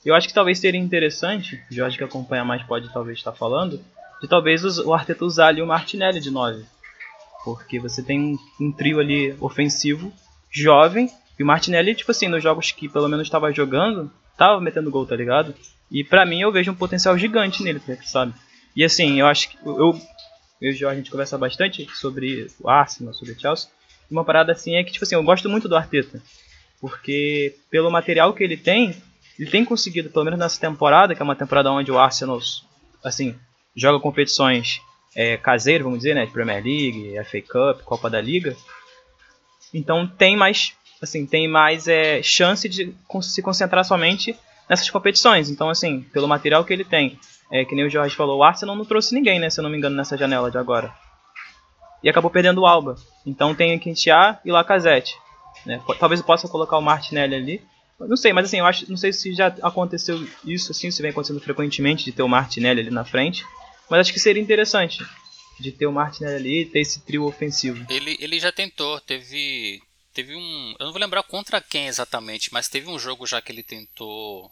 Eu 0.05 0.15
acho 0.15 0.27
que 0.27 0.33
talvez 0.33 0.59
seria 0.59 0.79
interessante, 0.79 1.61
o 1.69 1.73
Jorge 1.73 1.97
que 1.97 2.03
acompanha 2.03 2.45
mais 2.45 2.63
pode 2.63 2.91
talvez 2.91 3.17
estar 3.17 3.33
falando, 3.33 3.83
de 4.21 4.27
talvez 4.27 4.63
o 4.79 4.93
Arteta 4.93 5.25
usar 5.25 5.47
ali 5.47 5.61
o 5.61 5.67
Martinelli 5.67 6.19
de 6.19 6.31
9. 6.31 6.65
Porque 7.43 7.79
você 7.79 8.01
tem 8.01 8.19
um, 8.19 8.37
um 8.59 8.71
trio 8.71 8.99
ali 8.99 9.35
ofensivo, 9.39 10.11
jovem, 10.49 11.09
e 11.37 11.43
o 11.43 11.45
Martinelli, 11.45 11.95
tipo 11.95 12.11
assim, 12.11 12.27
nos 12.27 12.43
jogos 12.43 12.71
que 12.71 12.89
pelo 12.89 13.07
menos 13.07 13.27
estava 13.27 13.51
jogando, 13.51 14.11
tava 14.37 14.59
metendo 14.59 14.91
gol, 14.91 15.05
tá 15.05 15.15
ligado? 15.15 15.53
E 15.91 16.03
pra 16.03 16.25
mim 16.25 16.41
eu 16.41 16.51
vejo 16.51 16.71
um 16.71 16.75
potencial 16.75 17.17
gigante 17.17 17.63
nele, 17.63 17.81
sabe? 18.03 18.33
E 18.75 18.83
assim, 18.83 19.19
eu 19.19 19.27
acho 19.27 19.49
que 19.49 19.57
eu, 19.65 19.99
eu 20.61 20.69
e 20.69 20.69
o 20.69 20.73
Jorge 20.73 20.85
a 20.85 20.95
gente 20.95 21.11
conversa 21.11 21.37
bastante 21.37 21.87
sobre 21.95 22.47
o 22.59 22.69
Arsenal, 22.69 23.13
sobre 23.13 23.33
o 23.33 23.39
Chelsea. 23.39 23.69
Uma 24.09 24.25
parada 24.25 24.51
assim 24.51 24.75
é 24.75 24.83
que, 24.83 24.91
tipo 24.91 25.05
assim, 25.05 25.15
eu 25.15 25.23
gosto 25.23 25.49
muito 25.49 25.67
do 25.67 25.75
Arteta. 25.75 26.21
Porque 26.81 27.55
pelo 27.69 27.91
material 27.91 28.33
que 28.33 28.43
ele 28.43 28.57
tem, 28.57 28.95
ele 29.37 29.49
tem 29.49 29.63
conseguido, 29.65 30.09
pelo 30.09 30.25
menos 30.25 30.39
nessa 30.39 30.59
temporada, 30.59 31.13
que 31.13 31.21
é 31.21 31.23
uma 31.23 31.35
temporada 31.35 31.71
onde 31.71 31.91
o 31.91 31.97
Arsenal, 31.97 32.39
assim, 33.03 33.35
joga 33.75 33.99
competições 33.99 34.81
é, 35.15 35.37
caseiras, 35.37 35.83
vamos 35.83 35.99
dizer, 35.99 36.13
né? 36.13 36.25
De 36.25 36.31
Premier 36.31 36.63
League, 36.63 37.15
FA 37.25 37.41
Cup, 37.41 37.83
Copa 37.83 38.09
da 38.09 38.21
Liga. 38.21 38.55
Então 39.73 40.07
tem 40.07 40.35
mais, 40.35 40.73
assim, 41.01 41.25
tem 41.25 41.47
mais 41.47 41.87
é, 41.87 42.21
chance 42.23 42.67
de 42.67 42.93
se 43.21 43.41
concentrar 43.41 43.85
somente 43.85 44.35
nessas 44.69 44.89
competições. 44.89 45.49
Então, 45.49 45.69
assim, 45.69 46.01
pelo 46.13 46.27
material 46.27 46.63
que 46.63 46.71
ele 46.71 46.83
tem, 46.83 47.19
é, 47.51 47.65
que 47.65 47.73
nem 47.73 47.85
o 47.85 47.89
Jorge 47.89 48.15
falou, 48.15 48.37
o 48.37 48.43
Arsenal 48.43 48.75
não 48.75 48.85
trouxe 48.85 49.15
ninguém, 49.15 49.39
né? 49.39 49.49
Se 49.49 49.59
eu 49.59 49.63
não 49.63 49.69
me 49.69 49.77
engano, 49.77 49.95
nessa 49.95 50.15
janela 50.15 50.51
de 50.51 50.57
agora. 50.57 50.93
E 52.03 52.09
acabou 52.09 52.29
perdendo 52.29 52.61
o 52.61 52.67
Alba. 52.67 52.95
Então 53.25 53.55
tem 53.55 53.77
Quintiá 53.79 54.39
e 54.45 54.51
Lacazette. 54.51 55.15
Né? 55.65 55.81
Talvez 55.99 56.21
eu 56.21 56.25
possa 56.25 56.47
colocar 56.47 56.77
o 56.77 56.81
Martinelli 56.81 57.35
ali. 57.35 57.61
Não 57.99 58.15
sei, 58.15 58.31
mas 58.31 58.45
assim, 58.45 58.59
eu 58.59 58.65
acho, 58.65 58.89
não 58.89 58.95
sei 58.95 59.11
se 59.11 59.33
já 59.33 59.47
aconteceu 59.61 60.25
isso 60.45 60.71
assim, 60.71 60.89
se 60.89 61.01
vem 61.01 61.11
acontecendo 61.11 61.41
frequentemente 61.41 62.05
de 62.05 62.13
ter 62.13 62.21
o 62.21 62.29
Martinelli 62.29 62.79
ali 62.79 62.91
na 62.91 63.03
frente. 63.03 63.43
Mas 63.89 63.99
acho 63.99 64.13
que 64.13 64.19
seria 64.19 64.41
interessante 64.41 65.05
de 65.59 65.73
ter 65.73 65.85
o 65.85 65.91
Martinelli 65.91 66.35
ali 66.35 66.65
ter 66.65 66.79
esse 66.79 67.01
trio 67.01 67.25
ofensivo. 67.25 67.85
Ele, 67.89 68.15
ele 68.21 68.39
já 68.39 68.53
tentou, 68.53 69.01
teve 69.01 69.81
Teve 70.13 70.35
um. 70.35 70.75
Eu 70.79 70.85
não 70.85 70.91
vou 70.91 70.99
lembrar 70.99 71.23
contra 71.23 71.61
quem 71.61 71.87
exatamente, 71.87 72.51
mas 72.51 72.67
teve 72.67 72.89
um 72.89 72.99
jogo 72.99 73.27
já 73.27 73.41
que 73.41 73.51
ele 73.51 73.63
tentou 73.63 74.51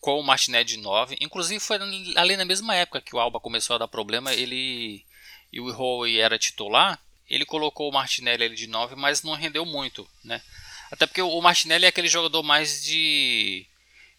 com 0.00 0.18
o 0.18 0.22
Martinelli 0.22 0.64
de 0.64 0.76
9. 0.78 1.16
Inclusive 1.20 1.60
foi 1.60 1.78
ali 2.16 2.36
na 2.36 2.44
mesma 2.44 2.74
época 2.74 3.00
que 3.00 3.14
o 3.14 3.18
Alba 3.18 3.40
começou 3.40 3.76
a 3.76 3.78
dar 3.78 3.88
problema, 3.88 4.32
ele 4.32 5.04
e 5.52 5.60
o 5.60 5.68
Howe 5.68 6.18
era 6.18 6.38
titular, 6.38 7.00
ele 7.28 7.44
colocou 7.44 7.88
o 7.88 7.92
Martinelli 7.92 8.44
ali 8.44 8.56
de 8.56 8.66
9, 8.66 8.94
mas 8.94 9.22
não 9.22 9.34
rendeu 9.34 9.64
muito, 9.64 10.08
né? 10.22 10.42
Até 10.90 11.06
porque 11.06 11.22
o 11.22 11.40
Martinelli 11.40 11.84
é 11.84 11.88
aquele 11.88 12.08
jogador 12.08 12.42
mais 12.42 12.84
de 12.84 13.66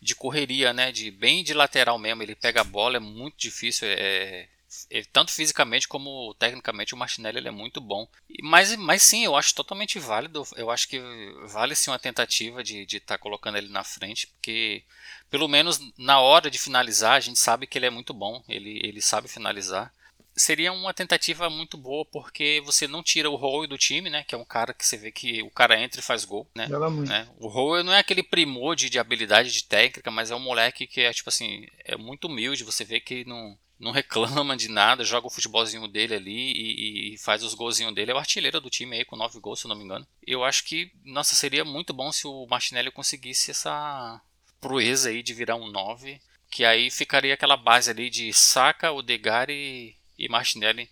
de 0.01 0.15
correria, 0.15 0.73
né? 0.73 0.91
De 0.91 1.09
bem 1.09 1.43
de 1.43 1.53
lateral 1.53 1.97
mesmo, 1.97 2.21
ele 2.23 2.35
pega 2.35 2.61
a 2.61 2.63
bola, 2.63 2.97
é 2.97 2.99
muito 2.99 3.35
difícil, 3.37 3.87
é, 3.87 4.47
é 4.89 5.03
tanto 5.11 5.31
fisicamente 5.31 5.87
como 5.87 6.35
tecnicamente 6.35 6.93
o 6.93 6.97
Martinelli 6.97 7.37
ele 7.37 7.47
é 7.47 7.51
muito 7.51 7.81
bom. 7.81 8.07
Mas, 8.43 8.75
mas 8.75 9.01
sim, 9.01 9.25
eu 9.25 9.35
acho 9.35 9.55
totalmente 9.55 9.99
válido. 9.99 10.45
Eu 10.55 10.69
acho 10.69 10.87
que 10.87 10.99
vale 11.45 11.75
sim 11.75 11.89
uma 11.89 11.99
tentativa 11.99 12.63
de 12.63 12.81
estar 12.81 12.87
de 12.87 12.99
tá 12.99 13.17
colocando 13.17 13.57
ele 13.57 13.69
na 13.69 13.83
frente, 13.83 14.27
porque 14.27 14.83
pelo 15.29 15.47
menos 15.47 15.79
na 15.97 16.19
hora 16.19 16.49
de 16.49 16.57
finalizar, 16.57 17.13
a 17.13 17.19
gente 17.19 17.39
sabe 17.39 17.67
que 17.67 17.77
ele 17.77 17.85
é 17.85 17.89
muito 17.89 18.13
bom, 18.13 18.43
ele, 18.47 18.79
ele 18.83 19.01
sabe 19.01 19.27
finalizar. 19.27 19.93
Seria 20.35 20.71
uma 20.71 20.93
tentativa 20.93 21.49
muito 21.49 21.77
boa 21.77 22.05
porque 22.05 22.61
você 22.63 22.87
não 22.87 23.01
tira 23.01 23.29
o 23.29 23.35
Howe 23.35 23.65
do 23.65 23.77
time, 23.77 24.07
né? 24.07 24.23
Que 24.23 24.35
é 24.35 24.37
um 24.37 24.45
cara 24.45 24.71
que 24.71 24.85
você 24.85 24.95
vê 24.95 25.11
que 25.11 25.41
o 25.41 25.49
cara 25.49 25.79
entra 25.81 25.99
e 25.99 26.03
faz 26.03 26.23
gol, 26.23 26.47
né? 26.53 26.67
né? 27.09 27.27
O 27.39 27.47
Howe 27.47 27.81
não 27.81 27.91
é 27.91 27.97
aquele 27.97 28.21
primor 28.21 28.75
de, 28.75 28.87
de 28.87 28.99
habilidade 28.99 29.51
de 29.51 29.63
técnica, 29.63 30.11
mas 30.11 30.29
é 30.29 30.35
um 30.35 30.39
moleque 30.39 30.85
que 30.85 31.01
é 31.01 31.11
tipo 31.11 31.29
assim, 31.29 31.65
é 31.83 31.97
muito 31.97 32.27
humilde. 32.27 32.63
Você 32.63 32.85
vê 32.85 32.99
que 32.99 33.25
não, 33.25 33.57
não 33.79 33.91
reclama 33.91 34.55
de 34.55 34.69
nada, 34.69 35.03
joga 35.03 35.25
o 35.25 35.29
futebolzinho 35.31 35.87
dele 35.87 36.13
ali 36.13 36.51
e, 36.51 37.13
e, 37.13 37.17
faz 37.17 37.43
os 37.43 37.55
golzinhos 37.55 37.95
dele. 37.95 38.11
É 38.11 38.13
o 38.13 38.19
artilheiro 38.19 38.61
do 38.61 38.69
time 38.69 38.95
aí 38.95 39.05
com 39.05 39.15
nove 39.15 39.39
gols, 39.39 39.59
se 39.59 39.65
eu 39.65 39.69
não 39.69 39.75
me 39.75 39.83
engano. 39.83 40.05
Eu 40.25 40.43
acho 40.43 40.63
que, 40.65 40.91
nossa, 41.03 41.35
seria 41.35 41.65
muito 41.65 41.93
bom 41.93 42.11
se 42.11 42.27
o 42.27 42.45
Martinelli 42.45 42.91
conseguisse 42.91 43.49
essa 43.49 44.21
proeza 44.59 45.09
aí 45.09 45.21
de 45.23 45.33
virar 45.33 45.55
um 45.55 45.67
9, 45.67 46.19
que 46.49 46.65
aí 46.65 46.89
ficaria 46.89 47.33
aquela 47.33 47.57
base 47.57 47.89
ali 47.91 48.09
de 48.09 48.31
Saka, 48.33 48.91
Odegaard 48.91 49.51
e, 49.51 49.95
e 50.17 50.29
Martinelli. 50.29 50.89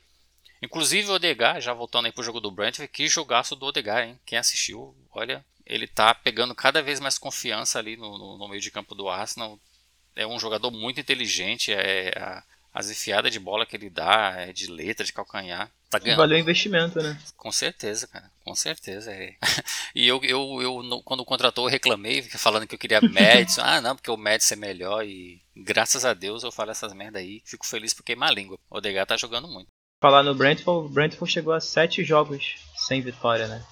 Inclusive 0.62 1.10
o 1.10 1.14
Odegaard, 1.14 1.62
já 1.62 1.74
voltando 1.74 2.06
aí 2.06 2.12
pro 2.12 2.24
jogo 2.24 2.40
do 2.40 2.52
Brentford, 2.52 2.92
que 2.92 3.08
jogaço 3.08 3.56
do 3.56 3.66
Odegaard, 3.66 4.10
hein? 4.10 4.20
Quem 4.26 4.38
assistiu, 4.38 4.96
olha, 5.12 5.46
ele 5.66 5.88
tá 5.88 6.14
pegando 6.14 6.56
cada 6.56 6.82
vez 6.82 7.00
mais 7.00 7.18
confiança 7.18 7.80
ali 7.80 7.98
no, 7.98 8.18
no, 8.18 8.38
no 8.38 8.48
meio 8.48 8.62
de 8.62 8.72
campo 8.72 8.96
do 8.96 9.10
Arsenal. 9.10 9.60
É 10.16 10.26
um 10.26 10.40
jogador 10.40 10.72
muito 10.72 11.00
inteligente, 11.00 11.74
é 11.74 12.14
a, 12.18 12.44
as 12.76 12.92
enfiadas 12.92 13.32
de 13.32 13.40
bola 13.40 13.66
que 13.66 13.74
ele 13.78 13.90
dá, 13.90 14.34
é 14.36 14.52
de 14.52 14.68
letra, 14.68 15.06
de 15.06 15.14
calcanhar. 15.14 15.72
Tá 15.90 15.98
ganhando. 15.98 16.18
Valeu 16.18 16.36
o 16.36 16.42
investimento, 16.42 17.02
né? 17.02 17.18
Com 17.38 17.50
certeza, 17.50 18.06
cara. 18.06 18.30
Com 18.44 18.54
certeza. 18.54 19.12
É. 19.12 19.36
E 19.96 20.06
eu, 20.06 20.20
eu, 20.26 20.62
eu, 20.62 21.02
quando 21.06 21.24
contratou, 21.24 21.68
eu 21.68 21.72
reclamei, 21.72 22.22
falando 22.22 22.68
que 22.68 22.76
eu 22.76 22.80
queria 22.80 23.00
Madison. 23.00 23.62
ah, 23.64 23.80
não, 23.80 23.96
porque 23.96 24.12
o 24.12 24.18
Madison 24.18 24.56
é 24.56 24.58
melhor. 24.58 25.06
E 25.06 25.42
graças 25.56 26.04
a 26.04 26.14
Deus 26.14 26.44
eu 26.44 26.52
falo 26.52 26.72
essas 26.72 26.92
merda 26.92 27.18
aí. 27.18 27.42
Fico 27.46 27.66
feliz 27.66 27.94
porque 27.94 28.12
queimar 28.12 28.30
a 28.30 28.34
língua. 28.34 28.60
O 28.70 28.78
Odegaard 28.78 29.08
tá 29.08 29.16
jogando 29.16 29.48
muito. 29.48 29.70
Falar 30.02 30.22
no 30.22 30.36
Brentford, 30.36 30.88
o 30.88 30.90
Brentford 30.90 31.32
chegou 31.32 31.54
a 31.54 31.62
sete 31.62 32.04
jogos 32.04 32.56
sem 32.76 33.02
vitória, 33.02 33.48
né? 33.48 33.64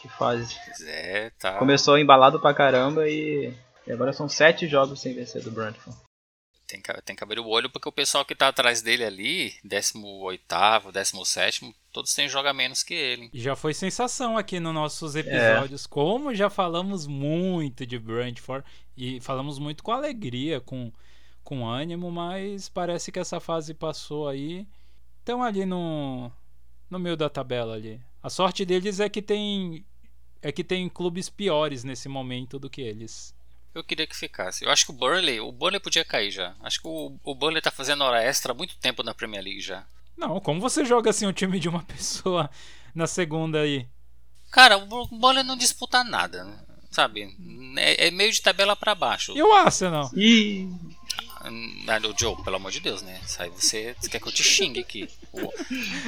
Que 0.00 0.08
fase. 0.08 0.52
É, 0.84 1.30
tá. 1.38 1.58
Começou 1.58 1.96
embalado 1.96 2.40
pra 2.40 2.52
caramba 2.52 3.08
e, 3.08 3.54
e 3.86 3.92
agora 3.92 4.12
são 4.12 4.28
sete 4.28 4.66
jogos 4.66 5.00
sem 5.00 5.14
vencer 5.14 5.44
do 5.44 5.52
Brentford 5.52 5.96
tem 6.72 6.80
que, 6.80 7.02
tem 7.02 7.14
que 7.14 7.22
abrir 7.22 7.40
o 7.40 7.46
olho 7.46 7.68
porque 7.68 7.88
o 7.88 7.92
pessoal 7.92 8.24
que 8.24 8.32
está 8.32 8.48
atrás 8.48 8.80
dele 8.80 9.04
ali, 9.04 9.54
18, 9.62 10.42
17, 10.90 11.74
todos 11.92 12.14
têm 12.14 12.28
joga 12.28 12.54
menos 12.54 12.82
que 12.82 12.94
ele. 12.94 13.30
Já 13.34 13.54
foi 13.54 13.74
sensação 13.74 14.38
aqui 14.38 14.58
nos 14.58 14.72
nossos 14.72 15.14
episódios, 15.14 15.84
é. 15.84 15.88
como 15.88 16.34
já 16.34 16.48
falamos 16.48 17.06
muito 17.06 17.86
de 17.86 17.98
Brentford 17.98 18.66
e 18.96 19.20
falamos 19.20 19.58
muito 19.58 19.82
com 19.82 19.92
alegria, 19.92 20.60
com, 20.60 20.90
com 21.44 21.66
ânimo, 21.68 22.10
mas 22.10 22.70
parece 22.70 23.12
que 23.12 23.18
essa 23.18 23.38
fase 23.38 23.74
passou 23.74 24.26
aí. 24.26 24.66
Estão 25.18 25.42
ali 25.42 25.66
no, 25.66 26.32
no 26.88 26.98
meio 26.98 27.16
da 27.16 27.28
tabela 27.28 27.74
ali. 27.74 28.00
A 28.22 28.30
sorte 28.30 28.64
deles 28.64 28.98
é 28.98 29.08
que 29.08 29.20
tem 29.20 29.84
é 30.40 30.50
que 30.50 30.64
tem 30.64 30.88
clubes 30.88 31.28
piores 31.28 31.84
nesse 31.84 32.08
momento 32.08 32.58
do 32.58 32.68
que 32.68 32.80
eles. 32.80 33.32
Eu 33.74 33.82
queria 33.82 34.06
que 34.06 34.16
ficasse. 34.16 34.64
Eu 34.64 34.70
acho 34.70 34.84
que 34.84 34.90
o 34.90 34.94
Burnley, 34.94 35.40
o 35.40 35.50
Burnley 35.50 35.80
podia 35.80 36.04
cair 36.04 36.30
já. 36.30 36.54
Acho 36.62 36.80
que 36.80 36.86
o, 36.86 37.16
o 37.24 37.34
Burnley 37.34 37.62
tá 37.62 37.70
fazendo 37.70 38.04
hora 38.04 38.22
extra 38.22 38.52
há 38.52 38.54
muito 38.54 38.76
tempo 38.76 39.02
na 39.02 39.14
Premier 39.14 39.42
League 39.42 39.60
já. 39.60 39.84
Não, 40.16 40.40
como 40.40 40.60
você 40.60 40.84
joga 40.84 41.10
assim 41.10 41.26
o 41.26 41.32
time 41.32 41.58
de 41.58 41.68
uma 41.68 41.82
pessoa 41.84 42.50
na 42.94 43.06
segunda 43.06 43.60
aí? 43.60 43.86
Cara, 44.50 44.76
o 44.76 45.06
Burnley 45.06 45.42
não 45.42 45.56
disputa 45.56 46.04
nada, 46.04 46.46
sabe? 46.90 47.34
É, 47.78 48.08
é 48.08 48.10
meio 48.10 48.30
de 48.30 48.42
tabela 48.42 48.76
para 48.76 48.94
baixo. 48.94 49.32
E 49.34 49.42
o 49.42 49.52
Arsenal? 49.54 50.10
Ih. 50.14 50.68
Ah, 51.44 52.08
o 52.08 52.18
Joe, 52.18 52.36
pelo 52.42 52.56
amor 52.56 52.70
de 52.70 52.80
Deus, 52.80 53.02
né? 53.02 53.20
Sai 53.26 53.50
você, 53.50 53.96
você 53.98 54.08
quer 54.08 54.20
que 54.20 54.28
eu 54.28 54.32
te 54.32 54.44
xingue 54.44 54.80
aqui. 54.80 55.08
O, 55.32 55.52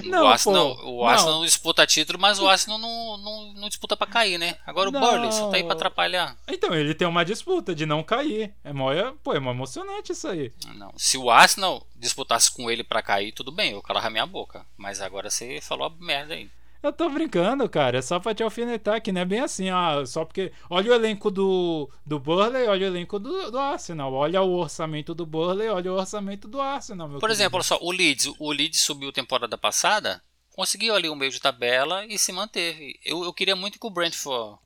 não, 0.04 0.24
o 0.24 0.26
Arsenal, 0.28 0.76
pô, 0.76 0.90
o 0.90 1.04
Arsenal 1.04 1.32
não. 1.32 1.38
não. 1.40 1.46
disputa 1.46 1.86
título, 1.86 2.18
mas 2.18 2.38
o 2.38 2.48
Arsenal 2.48 2.78
não, 2.78 3.16
não, 3.16 3.52
não 3.54 3.68
disputa 3.68 3.96
para 3.96 4.06
cair, 4.06 4.38
né? 4.38 4.56
Agora 4.64 4.90
não. 4.90 5.00
o 5.00 5.04
Burley 5.04 5.32
só 5.32 5.50
tá 5.50 5.56
aí 5.56 5.64
pra 5.64 5.72
atrapalhar. 5.72 6.36
Então, 6.46 6.74
ele 6.74 6.94
tem 6.94 7.08
uma 7.08 7.24
disputa 7.24 7.74
de 7.74 7.84
não 7.84 8.02
cair. 8.02 8.54
É 8.62 8.72
mó, 8.72 8.90
pô, 9.22 9.34
é 9.34 9.40
mó 9.40 9.50
emocionante 9.50 10.12
isso 10.12 10.28
aí. 10.28 10.52
Não, 10.74 10.92
se 10.96 11.18
o 11.18 11.30
Arsenal 11.30 11.84
disputasse 11.96 12.50
com 12.50 12.70
ele 12.70 12.84
para 12.84 13.02
cair, 13.02 13.32
tudo 13.32 13.50
bem, 13.50 13.72
eu 13.72 13.82
calava 13.82 14.10
minha 14.10 14.26
boca. 14.26 14.64
Mas 14.76 15.00
agora 15.00 15.30
você 15.30 15.60
falou 15.60 15.86
a 15.86 16.04
merda 16.04 16.34
aí. 16.34 16.48
Eu 16.84 16.92
tô 16.92 17.08
brincando, 17.08 17.66
cara. 17.66 17.98
É 17.98 18.02
só 18.02 18.20
pra 18.20 18.34
te 18.34 18.42
alfinetar, 18.42 19.00
que 19.00 19.10
não 19.10 19.22
é 19.22 19.24
bem 19.24 19.40
assim, 19.40 19.70
ah, 19.70 20.04
só 20.06 20.22
porque. 20.22 20.52
Olha 20.68 20.92
o 20.92 20.94
elenco 20.94 21.30
do, 21.30 21.90
do 22.04 22.18
Burley, 22.18 22.68
olha 22.68 22.86
o 22.86 22.90
elenco 22.90 23.18
do, 23.18 23.50
do 23.50 23.58
Arsenal. 23.58 24.12
Olha 24.12 24.42
o 24.42 24.52
orçamento 24.52 25.14
do 25.14 25.24
Burley, 25.24 25.68
olha 25.70 25.90
o 25.90 25.96
orçamento 25.96 26.46
do 26.46 26.60
Arsenal, 26.60 27.08
Por 27.18 27.30
exemplo, 27.30 27.56
olha 27.56 27.64
só, 27.64 27.78
o 27.80 27.90
Leeds, 27.90 28.34
o 28.38 28.52
Leeds 28.52 28.82
subiu 28.82 29.10
temporada 29.10 29.56
passada, 29.56 30.22
conseguiu 30.54 30.94
ali 30.94 31.08
um 31.08 31.14
meio 31.14 31.32
de 31.32 31.40
tabela 31.40 32.04
e 32.04 32.18
se 32.18 32.32
manteve. 32.32 33.00
Eu, 33.02 33.24
eu 33.24 33.32
queria 33.32 33.56
muito 33.56 33.80
que 33.80 33.86
o 33.86 33.90
Brentford 33.90 34.58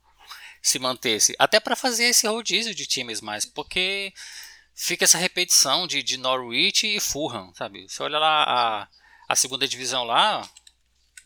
se 0.60 0.80
mantesse. 0.80 1.36
Até 1.38 1.60
para 1.60 1.76
fazer 1.76 2.06
esse 2.06 2.26
rodízio 2.26 2.74
de 2.74 2.84
times 2.84 3.20
mais, 3.20 3.44
porque 3.44 4.12
fica 4.74 5.04
essa 5.04 5.18
repetição 5.18 5.86
de, 5.86 6.02
de 6.02 6.16
Norwich 6.16 6.84
e 6.84 6.98
Fulham, 6.98 7.52
sabe? 7.54 7.88
Você 7.88 8.02
olha 8.02 8.18
lá 8.18 8.42
a, 8.42 8.88
a 9.28 9.36
segunda 9.36 9.68
divisão 9.68 10.02
lá, 10.02 10.48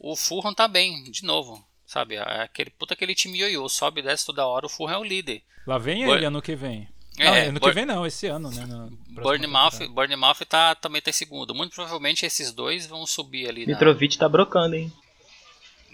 o 0.02 0.16
Fulham 0.16 0.52
tá 0.52 0.66
bem, 0.66 1.04
de 1.04 1.24
novo. 1.24 1.64
Sabe? 1.86 2.16
É 2.16 2.42
aquele, 2.42 2.70
puta 2.70 2.94
aquele 2.94 3.14
time 3.14 3.38
ioiô, 3.38 3.68
sobe 3.68 4.00
e 4.00 4.02
desce 4.02 4.26
toda 4.26 4.46
hora, 4.46 4.66
o 4.66 4.68
Fulham 4.68 4.94
é 4.94 4.98
o 4.98 5.04
líder. 5.04 5.42
Lá 5.66 5.78
vem 5.78 6.02
ele 6.02 6.24
ano 6.24 6.42
que 6.42 6.56
vem. 6.56 6.88
É, 7.18 7.24
não, 7.24 7.48
ano 7.50 7.60
que 7.60 7.70
vem 7.70 7.86
não, 7.86 8.06
esse 8.06 8.26
ano, 8.26 8.50
né? 8.50 8.66
Bournemouth, 9.10 9.86
Bournemouth 9.90 10.44
tá, 10.48 10.74
também 10.74 11.00
tá 11.00 11.10
em 11.10 11.12
segundo. 11.12 11.54
Muito 11.54 11.74
provavelmente 11.74 12.26
esses 12.26 12.52
dois 12.52 12.86
vão 12.86 13.06
subir 13.06 13.48
ali. 13.48 13.66
Mitrovic 13.66 14.16
na... 14.16 14.20
tá 14.20 14.28
brocando, 14.28 14.74
hein? 14.74 14.92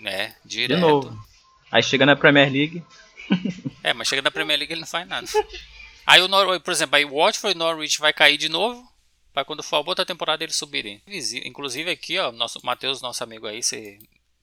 É, 0.05 0.33
direto. 0.45 0.77
De 0.77 0.81
novo. 0.81 1.19
Aí 1.71 1.83
chega 1.83 2.07
na 2.07 2.17
Premier 2.17 2.51
League. 2.51 2.83
é, 3.83 3.93
mas 3.93 4.09
chega 4.09 4.23
na 4.23 4.31
Premier 4.31 4.59
League 4.59 4.73
ele 4.73 4.81
não 4.81 4.89
faz 4.89 5.07
nada. 5.07 5.27
Aí 6.07 6.23
o 6.23 6.29
Norwich, 6.29 6.65
por 6.65 6.71
exemplo, 6.71 6.97
aí 6.97 7.05
o 7.05 7.17
Watford 7.17 7.55
e 7.55 7.59
Norwich 7.59 7.99
vai 7.99 8.13
cair 8.13 8.39
de 8.39 8.49
novo 8.49 8.88
para 9.39 9.45
quando 9.45 9.63
for 9.63 9.77
a 9.77 9.81
outra 9.81 10.05
temporada 10.05 10.43
eles 10.43 10.57
subirem. 10.57 11.01
Inclusive 11.45 11.89
aqui, 11.93 12.19
ó, 12.19 12.33
nosso 12.33 12.59
Matheus, 12.65 13.01
nosso 13.01 13.23
amigo 13.23 13.47
aí, 13.47 13.61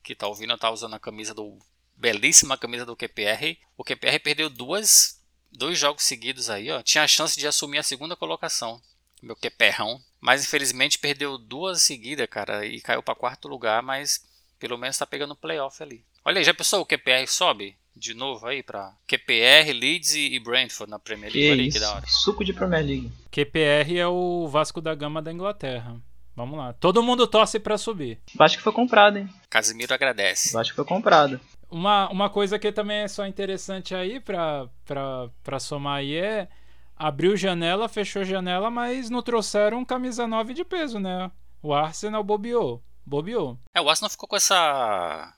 que 0.02 0.14
tá 0.14 0.26
ouvindo, 0.26 0.56
tá 0.56 0.70
usando 0.70 0.94
a 0.94 0.98
camisa 0.98 1.34
do 1.34 1.58
belíssima 1.94 2.56
camisa 2.56 2.86
do 2.86 2.96
QPR. 2.96 3.58
O 3.76 3.84
QPR 3.84 4.18
perdeu 4.20 4.48
duas 4.48 5.22
dois 5.52 5.78
jogos 5.78 6.02
seguidos 6.02 6.48
aí, 6.48 6.70
ó. 6.70 6.82
Tinha 6.82 7.04
a 7.04 7.06
chance 7.08 7.38
de 7.38 7.46
assumir 7.46 7.76
a 7.76 7.82
segunda 7.82 8.16
colocação. 8.16 8.80
Meu 9.20 9.36
QPRão, 9.36 10.02
mas 10.18 10.44
infelizmente 10.44 10.98
perdeu 10.98 11.36
duas 11.36 11.82
seguidas, 11.82 12.26
cara, 12.26 12.64
e 12.64 12.80
caiu 12.80 13.02
para 13.02 13.14
quarto 13.14 13.48
lugar, 13.48 13.82
mas 13.82 14.24
pelo 14.58 14.78
menos 14.78 14.96
tá 14.96 15.06
pegando 15.06 15.36
playoff 15.36 15.82
ali. 15.82 16.02
Olha 16.24 16.38
aí, 16.38 16.44
já 16.44 16.54
pensou 16.54 16.80
o 16.80 16.86
QPR 16.86 17.26
sobe? 17.28 17.76
De 17.96 18.12
novo 18.12 18.46
aí 18.46 18.62
para 18.62 18.94
QPR, 19.06 19.72
Leeds 19.72 20.14
e 20.14 20.38
Brentford 20.38 20.90
na 20.90 20.98
Premier 20.98 21.32
League. 21.32 21.50
Olha 21.50 21.62
aí, 21.62 21.70
que 21.70 21.80
da 21.80 21.94
hora. 21.94 22.04
Suco 22.06 22.44
de 22.44 22.52
Premier 22.52 22.84
League. 22.84 23.12
QPR 23.30 23.96
é 23.96 24.06
o 24.06 24.46
Vasco 24.46 24.80
da 24.82 24.94
Gama 24.94 25.22
da 25.22 25.32
Inglaterra. 25.32 25.96
Vamos 26.36 26.58
lá. 26.58 26.74
Todo 26.74 27.02
mundo 27.02 27.26
torce 27.26 27.58
para 27.58 27.78
subir. 27.78 28.20
Vasco 28.34 28.62
foi 28.62 28.72
comprado, 28.72 29.18
hein? 29.18 29.28
Casimiro 29.48 29.94
agradece. 29.94 30.52
Vasco 30.52 30.76
foi 30.76 30.84
comprado. 30.84 31.40
Uma, 31.70 32.10
uma 32.10 32.28
coisa 32.28 32.58
que 32.58 32.70
também 32.70 32.98
é 32.98 33.08
só 33.08 33.26
interessante 33.26 33.94
aí 33.94 34.20
pra 34.20 34.68
somar 35.58 35.96
aí 35.96 36.14
é 36.14 36.48
abriu 36.94 37.36
janela, 37.36 37.88
fechou 37.88 38.24
janela, 38.24 38.70
mas 38.70 39.08
não 39.08 39.22
trouxeram 39.22 39.84
camisa 39.84 40.26
9 40.26 40.52
de 40.52 40.64
peso, 40.64 41.00
né? 41.00 41.30
O 41.62 41.72
Arsenal 41.72 42.22
bobeou. 42.22 42.82
Bobeou. 43.04 43.58
É, 43.74 43.80
o 43.80 43.88
Arsenal 43.88 44.10
ficou 44.10 44.28
com 44.28 44.36
essa 44.36 45.32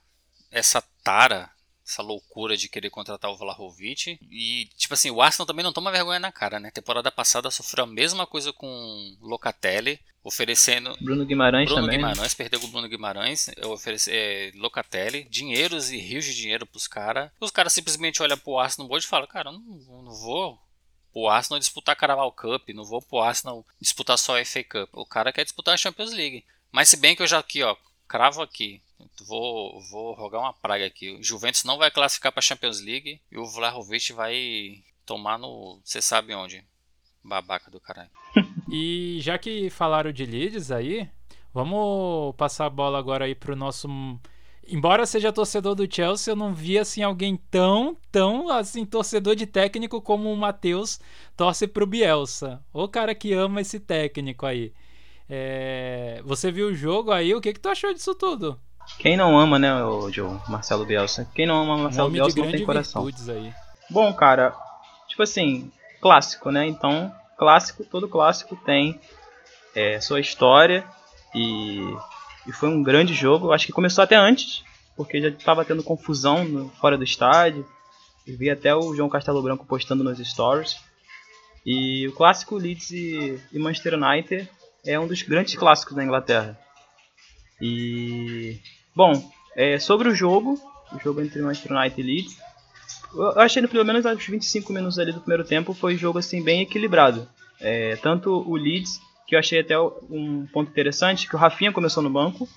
essa 0.50 0.82
tara 1.04 1.50
essa 1.88 2.02
loucura 2.02 2.56
de 2.56 2.68
querer 2.68 2.90
contratar 2.90 3.30
o 3.30 3.36
Vlahovic. 3.36 4.18
E, 4.30 4.68
tipo 4.76 4.94
assim, 4.94 5.10
o 5.10 5.22
Arsenal 5.22 5.46
também 5.46 5.64
não 5.64 5.72
toma 5.72 5.90
vergonha 5.90 6.20
na 6.20 6.30
cara, 6.30 6.60
né? 6.60 6.70
Temporada 6.70 7.10
passada 7.10 7.50
sofreu 7.50 7.84
a 7.84 7.86
mesma 7.86 8.26
coisa 8.26 8.52
com 8.52 9.16
Locatelli, 9.20 9.98
oferecendo. 10.22 10.94
Bruno 11.00 11.24
Guimarães 11.24 11.66
Bruno 11.66 11.82
também. 11.82 11.98
Guimarães, 11.98 12.34
perdeu 12.34 12.60
com 12.60 12.66
o 12.66 12.70
Bruno 12.70 12.88
Guimarães, 12.88 13.50
oferece, 13.64 14.10
é, 14.12 14.52
Locatelli, 14.54 15.24
dinheiros 15.24 15.90
e 15.90 15.96
rios 15.96 16.24
de 16.24 16.34
dinheiro 16.34 16.66
pros 16.66 16.86
caras. 16.86 17.30
Os 17.40 17.50
caras 17.50 17.72
simplesmente 17.72 18.22
olham 18.22 18.36
pro 18.36 18.58
Arsenal 18.58 18.84
no 18.84 18.88
board 18.88 19.04
e 19.04 19.08
falam: 19.08 19.26
Cara, 19.26 19.48
eu 19.48 19.54
não, 19.54 20.02
não 20.02 20.12
vou 20.12 20.58
pro 21.12 21.28
Arsenal 21.28 21.58
disputar 21.58 21.96
Carnaval 21.96 22.30
Cup, 22.32 22.68
não 22.68 22.84
vou 22.84 23.00
pro 23.00 23.20
Arsenal 23.20 23.64
disputar 23.80 24.18
só 24.18 24.38
a 24.38 24.44
FA 24.44 24.62
Cup. 24.62 24.90
O 24.92 25.06
cara 25.06 25.32
quer 25.32 25.44
disputar 25.44 25.74
a 25.74 25.78
Champions 25.78 26.12
League. 26.12 26.44
Mas 26.70 26.90
se 26.90 26.98
bem 26.98 27.16
que 27.16 27.22
eu 27.22 27.26
já 27.26 27.38
aqui, 27.38 27.62
ó, 27.62 27.74
cravo 28.06 28.42
aqui. 28.42 28.82
Vou, 29.26 29.80
vou 29.90 30.14
rogar 30.14 30.40
uma 30.40 30.52
praga 30.52 30.86
aqui. 30.86 31.10
O 31.10 31.22
Juventus 31.22 31.64
não 31.64 31.78
vai 31.78 31.90
classificar 31.90 32.32
para 32.32 32.42
Champions 32.42 32.80
League 32.80 33.20
e 33.30 33.38
o 33.38 33.46
Vlahovic 33.46 34.12
vai 34.12 34.82
tomar 35.04 35.38
no. 35.38 35.80
Você 35.84 36.02
sabe 36.02 36.34
onde? 36.34 36.64
Babaca 37.22 37.70
do 37.70 37.80
caralho. 37.80 38.10
E 38.70 39.18
já 39.22 39.38
que 39.38 39.70
falaram 39.70 40.12
de 40.12 40.26
Leeds 40.26 40.70
aí, 40.70 41.08
vamos 41.54 42.36
passar 42.36 42.66
a 42.66 42.70
bola 42.70 42.98
agora 42.98 43.24
aí 43.24 43.34
pro 43.34 43.56
nosso. 43.56 43.88
Embora 44.66 45.06
seja 45.06 45.32
torcedor 45.32 45.74
do 45.74 45.90
Chelsea, 45.90 46.30
eu 46.30 46.36
não 46.36 46.52
vi 46.52 46.78
assim 46.78 47.02
alguém 47.02 47.38
tão, 47.50 47.96
tão 48.12 48.50
assim 48.50 48.84
torcedor 48.84 49.34
de 49.34 49.46
técnico 49.46 50.02
como 50.02 50.30
o 50.30 50.36
Matheus 50.36 51.00
torce 51.34 51.66
pro 51.66 51.86
Bielsa. 51.86 52.62
O 52.70 52.86
cara 52.86 53.14
que 53.14 53.32
ama 53.32 53.62
esse 53.62 53.80
técnico 53.80 54.44
aí. 54.44 54.74
É... 55.30 56.20
Você 56.26 56.52
viu 56.52 56.68
o 56.68 56.74
jogo 56.74 57.10
aí? 57.10 57.34
O 57.34 57.40
que, 57.40 57.54
que 57.54 57.60
tu 57.60 57.70
achou 57.70 57.94
disso 57.94 58.14
tudo? 58.14 58.60
Quem 58.98 59.16
não 59.16 59.38
ama, 59.38 59.58
né, 59.58 59.82
o 59.84 60.10
Joe, 60.10 60.38
Marcelo 60.48 60.84
Bielsa? 60.84 61.28
Quem 61.34 61.46
não 61.46 61.62
ama 61.62 61.76
Marcelo 61.84 62.10
Bielsa 62.10 62.36
não 62.38 62.50
tem 62.50 62.64
coração. 62.66 63.02
aí. 63.28 63.52
Bom, 63.90 64.12
cara, 64.12 64.54
tipo 65.06 65.22
assim, 65.22 65.70
clássico, 66.00 66.50
né? 66.50 66.66
Então, 66.66 67.12
clássico, 67.38 67.84
todo 67.84 68.08
clássico 68.08 68.56
tem 68.56 69.00
é, 69.74 70.00
sua 70.00 70.20
história 70.20 70.84
e, 71.34 71.80
e 72.46 72.52
foi 72.52 72.68
um 72.68 72.82
grande 72.82 73.14
jogo. 73.14 73.52
Acho 73.52 73.66
que 73.66 73.72
começou 73.72 74.02
até 74.02 74.16
antes, 74.16 74.64
porque 74.96 75.20
já 75.20 75.28
estava 75.28 75.64
tendo 75.64 75.82
confusão 75.82 76.44
no- 76.44 76.68
fora 76.80 76.98
do 76.98 77.04
estádio. 77.04 77.66
Eu 78.26 78.36
vi 78.36 78.50
até 78.50 78.74
o 78.74 78.94
João 78.94 79.08
Castelo 79.08 79.42
Branco 79.42 79.64
postando 79.64 80.02
nos 80.04 80.18
stories. 80.18 80.76
E 81.64 82.06
o 82.08 82.12
clássico 82.12 82.56
Leeds 82.56 82.90
e, 82.90 83.40
e 83.52 83.58
Manchester 83.58 83.94
United 83.94 84.48
é 84.84 84.98
um 84.98 85.06
dos 85.06 85.22
grandes 85.22 85.54
clássicos 85.54 85.94
da 85.94 86.02
Inglaterra. 86.04 86.58
E 87.60 88.60
bom, 88.98 89.30
é, 89.54 89.78
sobre 89.78 90.08
o 90.08 90.14
jogo, 90.14 90.60
o 90.92 90.98
jogo 90.98 91.20
entre 91.20 91.40
Manchester 91.40 91.70
United 91.70 92.00
e 92.00 92.04
Leeds, 92.04 92.36
eu 93.14 93.40
achei 93.40 93.64
pelo 93.68 93.84
menos 93.84 94.04
aos 94.04 94.26
25 94.26 94.72
minutos 94.72 94.98
ali 94.98 95.12
do 95.12 95.20
primeiro 95.20 95.44
tempo 95.44 95.72
foi 95.72 95.94
um 95.94 95.98
jogo 95.98 96.18
assim 96.18 96.42
bem 96.42 96.62
equilibrado. 96.62 97.28
É, 97.60 97.94
tanto 98.02 98.28
o 98.28 98.56
Leeds, 98.56 99.00
que 99.28 99.36
eu 99.36 99.38
achei 99.38 99.60
até 99.60 99.78
um 99.78 100.48
ponto 100.52 100.72
interessante, 100.72 101.28
que 101.28 101.36
o 101.36 101.38
Rafinha 101.38 101.70
começou 101.70 102.02
no 102.02 102.10
banco. 102.10 102.48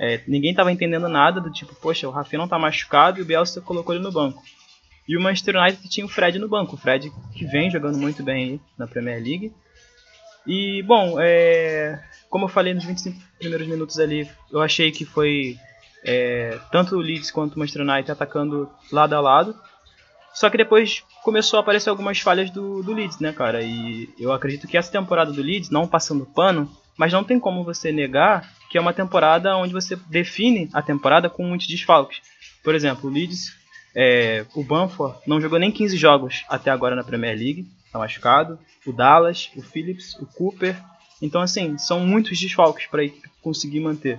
É, 0.00 0.20
ninguém 0.26 0.50
estava 0.50 0.72
entendendo 0.72 1.08
nada 1.08 1.40
do 1.40 1.52
tipo, 1.52 1.72
poxa, 1.76 2.08
o 2.08 2.10
Rafinha 2.10 2.40
não 2.40 2.48
tá 2.48 2.58
machucado 2.58 3.20
e 3.20 3.22
o 3.22 3.24
Bielsa 3.24 3.60
colocou 3.60 3.94
ele 3.94 4.02
no 4.02 4.10
banco. 4.10 4.42
E 5.08 5.16
o 5.16 5.20
Manchester 5.20 5.56
United 5.56 5.88
tinha 5.88 6.04
o 6.04 6.08
Fred 6.08 6.40
no 6.40 6.48
banco, 6.48 6.74
o 6.74 6.78
Fred 6.78 7.12
que 7.36 7.44
vem 7.46 7.70
jogando 7.70 7.98
muito 7.98 8.24
bem 8.24 8.60
na 8.76 8.88
Premier 8.88 9.22
League. 9.22 9.52
E 10.44 10.82
bom, 10.82 11.20
é, 11.20 12.02
como 12.28 12.44
eu 12.44 12.48
falei 12.48 12.74
nos 12.74 12.84
25 12.84 13.16
primeiros 13.38 13.66
minutos 13.66 13.98
ali, 13.98 14.28
eu 14.50 14.60
achei 14.60 14.90
que 14.90 15.04
foi 15.04 15.56
é, 16.04 16.58
tanto 16.70 16.96
o 16.96 17.00
Leeds 17.00 17.30
quanto 17.30 17.54
o 17.54 17.58
Manchester 17.58 17.82
United 17.82 18.10
atacando 18.10 18.70
lado 18.92 19.14
a 19.14 19.20
lado. 19.20 19.56
Só 20.32 20.48
que 20.48 20.56
depois 20.56 21.02
começou 21.24 21.58
a 21.58 21.60
aparecer 21.60 21.90
algumas 21.90 22.20
falhas 22.20 22.50
do, 22.50 22.82
do 22.82 22.92
Leeds, 22.92 23.18
né, 23.18 23.32
cara? 23.32 23.62
E 23.62 24.08
eu 24.18 24.32
acredito 24.32 24.68
que 24.68 24.76
essa 24.76 24.92
temporada 24.92 25.32
do 25.32 25.42
Leeds, 25.42 25.70
não 25.70 25.86
passando 25.86 26.26
pano, 26.26 26.70
mas 26.96 27.12
não 27.12 27.24
tem 27.24 27.40
como 27.40 27.64
você 27.64 27.90
negar 27.90 28.48
que 28.68 28.76
é 28.76 28.80
uma 28.80 28.92
temporada 28.92 29.56
onde 29.56 29.72
você 29.72 29.96
define 30.08 30.68
a 30.72 30.82
temporada 30.82 31.30
com 31.30 31.42
muitos 31.42 31.66
desfalques. 31.66 32.20
Por 32.62 32.74
exemplo, 32.74 33.08
o 33.08 33.12
Leeds, 33.12 33.56
é, 33.94 34.44
o 34.54 34.62
Banford 34.62 35.18
não 35.26 35.40
jogou 35.40 35.58
nem 35.58 35.72
15 35.72 35.96
jogos 35.96 36.44
até 36.48 36.70
agora 36.70 36.94
na 36.94 37.02
Premier 37.02 37.36
League, 37.36 37.66
tá 37.90 37.98
machucado. 37.98 38.58
O 38.86 38.92
Dallas, 38.92 39.50
o 39.56 39.62
Phillips, 39.62 40.14
o 40.16 40.26
Cooper. 40.26 40.76
Então, 41.20 41.40
assim, 41.40 41.78
são 41.78 42.00
muitos 42.00 42.38
desfalques 42.38 42.86
para 42.86 43.02
conseguir 43.42 43.80
manter. 43.80 44.18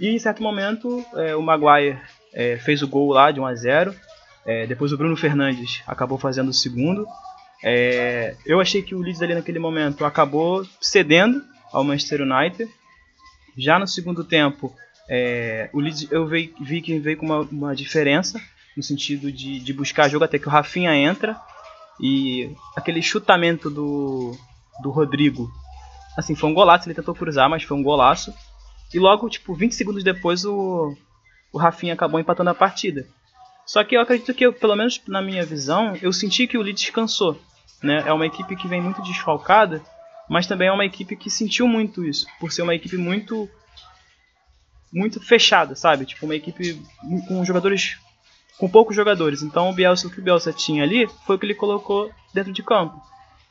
E 0.00 0.08
em 0.08 0.18
certo 0.18 0.42
momento, 0.42 1.04
é, 1.14 1.34
o 1.34 1.42
Maguire 1.42 1.98
é, 2.32 2.56
fez 2.56 2.82
o 2.82 2.88
gol 2.88 3.12
lá 3.12 3.30
de 3.30 3.40
1 3.40 3.46
a 3.46 3.54
0 3.54 3.94
é, 4.46 4.66
depois 4.66 4.92
o 4.92 4.96
Bruno 4.96 5.14
Fernandes 5.14 5.82
acabou 5.86 6.16
fazendo 6.16 6.48
o 6.48 6.54
segundo. 6.54 7.06
É, 7.62 8.34
eu 8.46 8.60
achei 8.60 8.80
que 8.80 8.94
o 8.94 9.00
Leeds 9.00 9.20
ali 9.20 9.34
naquele 9.34 9.58
momento 9.58 10.04
acabou 10.06 10.64
cedendo 10.80 11.42
ao 11.70 11.84
Manchester 11.84 12.22
United. 12.22 12.70
Já 13.56 13.78
no 13.78 13.86
segundo 13.86 14.24
tempo, 14.24 14.74
é, 15.06 15.68
o 15.72 15.80
Leeds 15.80 16.10
eu 16.10 16.26
vi, 16.26 16.54
vi 16.62 16.80
que 16.80 16.98
veio 16.98 17.18
com 17.18 17.26
uma, 17.26 17.40
uma 17.40 17.76
diferença 17.76 18.40
no 18.76 18.82
sentido 18.82 19.30
de, 19.30 19.60
de 19.60 19.72
buscar 19.72 20.08
jogo 20.08 20.24
até 20.24 20.38
que 20.38 20.46
o 20.46 20.50
Rafinha 20.50 20.94
entra 20.94 21.38
e 22.00 22.50
aquele 22.76 23.02
chutamento 23.02 23.68
do, 23.68 24.34
do 24.82 24.90
Rodrigo, 24.90 25.50
assim, 26.16 26.34
foi 26.34 26.48
um 26.48 26.54
golaço, 26.54 26.86
ele 26.86 26.94
tentou 26.94 27.14
cruzar, 27.14 27.50
mas 27.50 27.64
foi 27.64 27.76
um 27.76 27.82
golaço. 27.82 28.32
E 28.92 28.98
logo, 28.98 29.28
tipo, 29.28 29.54
20 29.54 29.74
segundos 29.74 30.02
depois 30.02 30.44
o, 30.44 30.96
o 31.52 31.58
Rafinha 31.58 31.94
acabou 31.94 32.18
empatando 32.18 32.50
a 32.50 32.54
partida. 32.54 33.06
Só 33.66 33.84
que 33.84 33.96
eu 33.96 34.00
acredito 34.00 34.32
que, 34.32 34.46
eu, 34.46 34.52
pelo 34.52 34.74
menos 34.74 35.00
na 35.06 35.20
minha 35.20 35.44
visão, 35.44 35.94
eu 36.00 36.12
senti 36.12 36.46
que 36.46 36.56
o 36.56 36.62
Leeds 36.62 36.90
cansou. 36.90 37.38
Né? 37.82 38.02
É 38.06 38.12
uma 38.12 38.26
equipe 38.26 38.56
que 38.56 38.66
vem 38.66 38.80
muito 38.80 39.02
desfalcada, 39.02 39.82
mas 40.28 40.46
também 40.46 40.68
é 40.68 40.72
uma 40.72 40.86
equipe 40.86 41.14
que 41.16 41.30
sentiu 41.30 41.68
muito 41.68 42.04
isso, 42.04 42.26
por 42.40 42.50
ser 42.50 42.62
uma 42.62 42.74
equipe 42.74 42.96
muito 42.96 43.48
muito 44.90 45.20
fechada, 45.20 45.74
sabe? 45.74 46.06
Tipo, 46.06 46.24
uma 46.24 46.34
equipe 46.34 46.82
com 47.28 47.44
jogadores 47.44 47.98
com 48.58 48.68
poucos 48.68 48.96
jogadores. 48.96 49.42
Então 49.42 49.70
o 49.70 49.72
Bielsa, 49.72 50.08
o 50.08 50.10
que 50.10 50.18
o 50.18 50.22
Bielsa 50.22 50.52
tinha 50.52 50.82
ali 50.82 51.06
foi 51.26 51.36
o 51.36 51.38
que 51.38 51.46
ele 51.46 51.54
colocou 51.54 52.10
dentro 52.34 52.52
de 52.52 52.62
campo. 52.62 53.00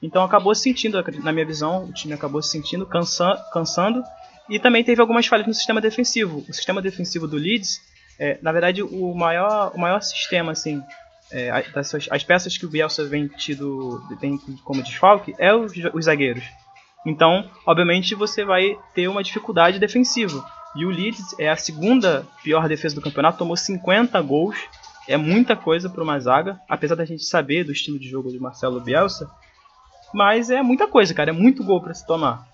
Então 0.02 0.24
acabou 0.24 0.54
se 0.54 0.64
sentindo, 0.64 1.02
na 1.24 1.32
minha 1.32 1.46
visão, 1.46 1.86
o 1.86 1.94
time 1.94 2.14
acabou 2.14 2.42
se 2.42 2.50
sentindo 2.50 2.86
cansa, 2.86 3.36
cansando 3.54 4.04
e 4.50 4.60
também 4.60 4.84
teve 4.84 5.02
algumas 5.02 5.28
falhas 5.28 5.48
no 5.48 5.54
sistema 5.54 5.82
defensivo. 5.82 6.44
O 6.48 6.54
sistema 6.54 6.82
defensivo 6.82 7.28
do 7.28 7.38
Leeds, 7.38 7.82
é, 8.20 8.38
na 8.42 8.52
verdade, 8.52 8.82
o 8.82 9.14
maior, 9.14 9.72
o 9.76 9.80
maior 9.80 10.02
sistema, 10.02 10.52
assim, 10.52 10.82
é, 11.32 11.50
das 11.74 11.94
as 12.10 12.24
peças 12.24 12.58
que 12.58 12.66
o 12.66 12.70
Bielsa 12.70 13.06
vem 13.06 13.28
tido 13.28 14.02
tem 14.20 14.38
como 14.64 14.82
desfalque 14.82 15.36
é 15.38 15.54
os, 15.54 15.74
os 15.94 16.06
zagueiros. 16.06 16.44
Então, 17.06 17.50
obviamente, 17.66 18.16
você 18.16 18.44
vai 18.44 18.78
ter 18.94 19.08
uma 19.08 19.24
dificuldade 19.24 19.80
defensiva. 19.80 20.44
E 20.76 20.86
o 20.86 20.90
Leeds 20.90 21.38
é 21.40 21.50
a 21.50 21.56
segunda 21.56 22.26
pior 22.44 22.68
defesa 22.68 22.96
do 22.96 23.02
campeonato, 23.02 23.38
tomou 23.38 23.56
50 23.56 24.22
gols. 24.22 24.58
É 25.08 25.16
muita 25.16 25.56
coisa 25.56 25.90
para 25.90 26.04
uma 26.04 26.20
zaga, 26.20 26.60
apesar 26.68 26.96
da 26.96 27.06
gente 27.06 27.24
saber 27.24 27.64
do 27.64 27.72
estilo 27.72 27.98
de 27.98 28.10
jogo 28.10 28.30
de 28.30 28.40
Marcelo 28.40 28.82
Bielsa. 28.82 29.30
Mas 30.14 30.50
é 30.50 30.62
muita 30.62 30.88
coisa, 30.88 31.14
cara, 31.14 31.30
é 31.30 31.34
muito 31.34 31.64
gol 31.64 31.82
para 31.82 31.94
se 31.94 32.06
tomar. 32.06 32.46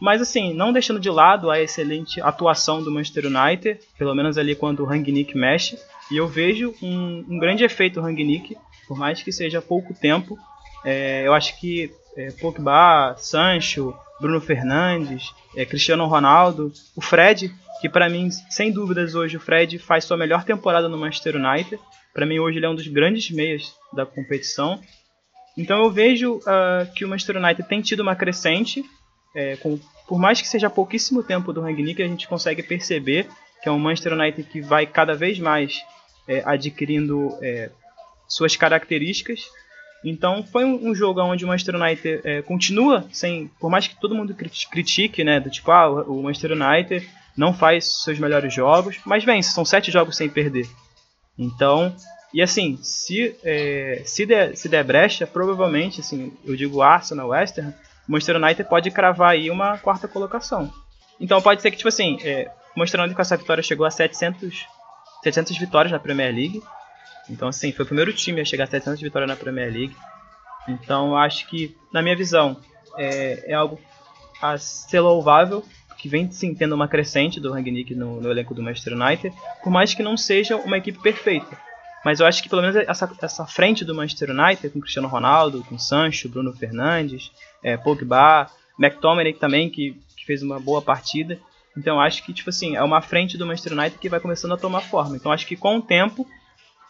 Mas 0.00 0.20
assim, 0.20 0.52
não 0.52 0.72
deixando 0.72 1.00
de 1.00 1.10
lado 1.10 1.50
a 1.50 1.60
excelente 1.60 2.20
atuação 2.20 2.82
do 2.82 2.90
Manchester 2.90 3.26
United, 3.26 3.80
pelo 3.98 4.14
menos 4.14 4.36
ali 4.36 4.54
quando 4.54 4.80
o 4.80 4.86
Rangnick 4.86 5.36
mexe, 5.36 5.78
e 6.10 6.16
eu 6.16 6.26
vejo 6.26 6.74
um, 6.82 7.24
um 7.28 7.38
grande 7.38 7.64
efeito 7.64 8.00
Rangnick, 8.00 8.56
por 8.86 8.98
mais 8.98 9.22
que 9.22 9.32
seja 9.32 9.62
pouco 9.62 9.94
tempo. 9.94 10.38
É, 10.84 11.26
eu 11.26 11.32
acho 11.32 11.58
que 11.58 11.90
é, 12.16 12.30
Pogba, 12.32 13.14
Sancho, 13.16 13.94
Bruno 14.20 14.40
Fernandes, 14.40 15.32
é, 15.56 15.64
Cristiano 15.64 16.06
Ronaldo, 16.06 16.72
o 16.94 17.00
Fred, 17.00 17.52
que 17.80 17.88
para 17.88 18.08
mim, 18.08 18.30
sem 18.50 18.70
dúvidas, 18.70 19.14
hoje 19.14 19.36
o 19.36 19.40
Fred 19.40 19.78
faz 19.78 20.04
sua 20.04 20.16
melhor 20.16 20.44
temporada 20.44 20.88
no 20.88 20.98
Manchester 20.98 21.36
United. 21.36 21.78
Para 22.12 22.26
mim, 22.26 22.38
hoje 22.38 22.58
ele 22.58 22.66
é 22.66 22.68
um 22.68 22.74
dos 22.74 22.86
grandes 22.86 23.30
meias 23.30 23.74
da 23.92 24.06
competição. 24.06 24.80
Então 25.56 25.82
eu 25.82 25.90
vejo 25.90 26.36
uh, 26.36 26.92
que 26.94 27.04
o 27.04 27.08
Manchester 27.08 27.36
United 27.36 27.68
tem 27.68 27.80
tido 27.80 28.00
uma 28.00 28.16
crescente, 28.16 28.84
é, 29.34 29.56
com, 29.56 29.78
por 30.06 30.18
mais 30.18 30.40
que 30.40 30.48
seja 30.48 30.70
pouquíssimo 30.70 31.22
tempo 31.22 31.52
do 31.52 31.60
Rangnick, 31.60 32.02
a 32.02 32.06
gente 32.06 32.28
consegue 32.28 32.62
perceber 32.62 33.28
que 33.62 33.68
é 33.68 33.72
um 33.72 33.78
Manchester 33.78 34.12
United 34.12 34.48
que 34.48 34.60
vai 34.60 34.86
cada 34.86 35.14
vez 35.14 35.38
mais 35.38 35.82
é, 36.28 36.42
adquirindo 36.44 37.36
é, 37.42 37.70
suas 38.28 38.56
características. 38.56 39.40
Então 40.04 40.44
foi 40.44 40.64
um, 40.64 40.94
jogo 40.94 41.22
onde 41.22 41.44
o 41.44 41.48
Manchester 41.48 41.76
United 41.76 42.20
é, 42.24 42.42
continua 42.42 43.08
sem, 43.10 43.50
por 43.58 43.70
mais 43.70 43.86
que 43.86 43.98
todo 43.98 44.14
mundo 44.14 44.34
critique, 44.34 45.24
né, 45.24 45.40
do 45.40 45.48
tipo, 45.48 45.70
ah, 45.70 46.02
o 46.02 46.22
Manchester 46.22 46.52
United 46.52 47.08
não 47.34 47.54
faz 47.54 48.02
seus 48.04 48.18
melhores 48.18 48.52
jogos, 48.52 49.00
mas 49.06 49.24
vence, 49.24 49.52
são 49.52 49.64
sete 49.64 49.90
jogos 49.90 50.16
sem 50.16 50.28
perder. 50.28 50.68
Então, 51.38 51.96
e 52.34 52.42
assim, 52.42 52.78
se, 52.82 53.34
é, 53.42 54.02
se, 54.04 54.26
der, 54.26 54.56
se 54.56 54.68
der 54.68 54.84
brecha, 54.84 55.26
provavelmente, 55.26 56.00
assim, 56.00 56.32
eu 56.44 56.54
digo 56.54 56.82
Arsenal, 56.82 57.28
West 57.28 57.58
Ham, 57.58 57.72
o 58.08 58.12
Manchester 58.12 58.36
United 58.36 58.68
pode 58.68 58.90
cravar 58.90 59.30
aí 59.30 59.50
uma 59.50 59.78
quarta 59.78 60.06
colocação. 60.06 60.72
Então 61.20 61.40
pode 61.40 61.62
ser 61.62 61.70
que, 61.70 61.76
tipo 61.76 61.88
assim, 61.88 62.18
é, 62.22 62.50
Manchester 62.76 63.00
United 63.00 63.14
com 63.14 63.22
essa 63.22 63.36
vitória 63.36 63.62
chegou 63.62 63.86
a 63.86 63.90
700, 63.90 64.66
700 65.22 65.56
vitórias 65.58 65.92
na 65.92 65.98
Premier 65.98 66.34
League. 66.34 66.62
Então, 67.30 67.48
assim, 67.48 67.72
foi 67.72 67.84
o 67.84 67.86
primeiro 67.86 68.12
time 68.12 68.40
a 68.40 68.44
chegar 68.44 68.64
a 68.64 68.66
700 68.66 69.00
vitórias 69.00 69.28
na 69.28 69.36
Premier 69.36 69.72
League. 69.72 69.96
Então, 70.68 71.16
acho 71.16 71.46
que, 71.46 71.76
na 71.92 72.02
minha 72.02 72.16
visão, 72.16 72.56
é, 72.98 73.52
é 73.52 73.54
algo 73.54 73.80
a 74.42 74.58
ser 74.58 75.00
louvável, 75.00 75.64
que 75.96 76.08
vem 76.08 76.30
sim 76.30 76.54
tendo 76.54 76.74
uma 76.74 76.88
crescente 76.88 77.40
do 77.40 77.52
Rangnick 77.52 77.94
no, 77.94 78.20
no 78.20 78.30
elenco 78.30 78.54
do 78.54 78.62
Manchester 78.62 78.92
United, 78.92 79.34
por 79.62 79.70
mais 79.70 79.94
que 79.94 80.02
não 80.02 80.16
seja 80.16 80.56
uma 80.56 80.76
equipe 80.76 80.98
perfeita. 80.98 81.56
Mas 82.04 82.20
eu 82.20 82.26
acho 82.26 82.42
que 82.42 82.48
pelo 82.48 82.60
menos 82.60 82.76
essa, 82.76 83.10
essa 83.22 83.46
frente 83.46 83.84
do 83.84 83.94
Manchester 83.94 84.30
United, 84.30 84.70
com 84.70 84.80
Cristiano 84.80 85.08
Ronaldo, 85.08 85.64
com 85.64 85.78
Sancho, 85.78 86.28
Bruno 86.28 86.52
Fernandes, 86.52 87.32
é, 87.62 87.76
Pogba, 87.76 88.50
McTominay 88.78 89.32
também, 89.32 89.70
que, 89.70 89.92
que 90.16 90.26
fez 90.26 90.42
uma 90.42 90.60
boa 90.60 90.82
partida. 90.82 91.40
Então 91.76 92.00
acho 92.00 92.22
que, 92.24 92.32
tipo 92.32 92.50
assim, 92.50 92.76
é 92.76 92.82
uma 92.82 93.00
frente 93.00 93.38
do 93.38 93.46
Manchester 93.46 93.72
United 93.72 93.98
que 93.98 94.08
vai 94.08 94.20
começando 94.20 94.52
a 94.52 94.58
tomar 94.58 94.82
forma. 94.82 95.16
Então 95.16 95.32
acho 95.32 95.46
que 95.46 95.56
com 95.56 95.78
o 95.78 95.82
tempo, 95.82 96.26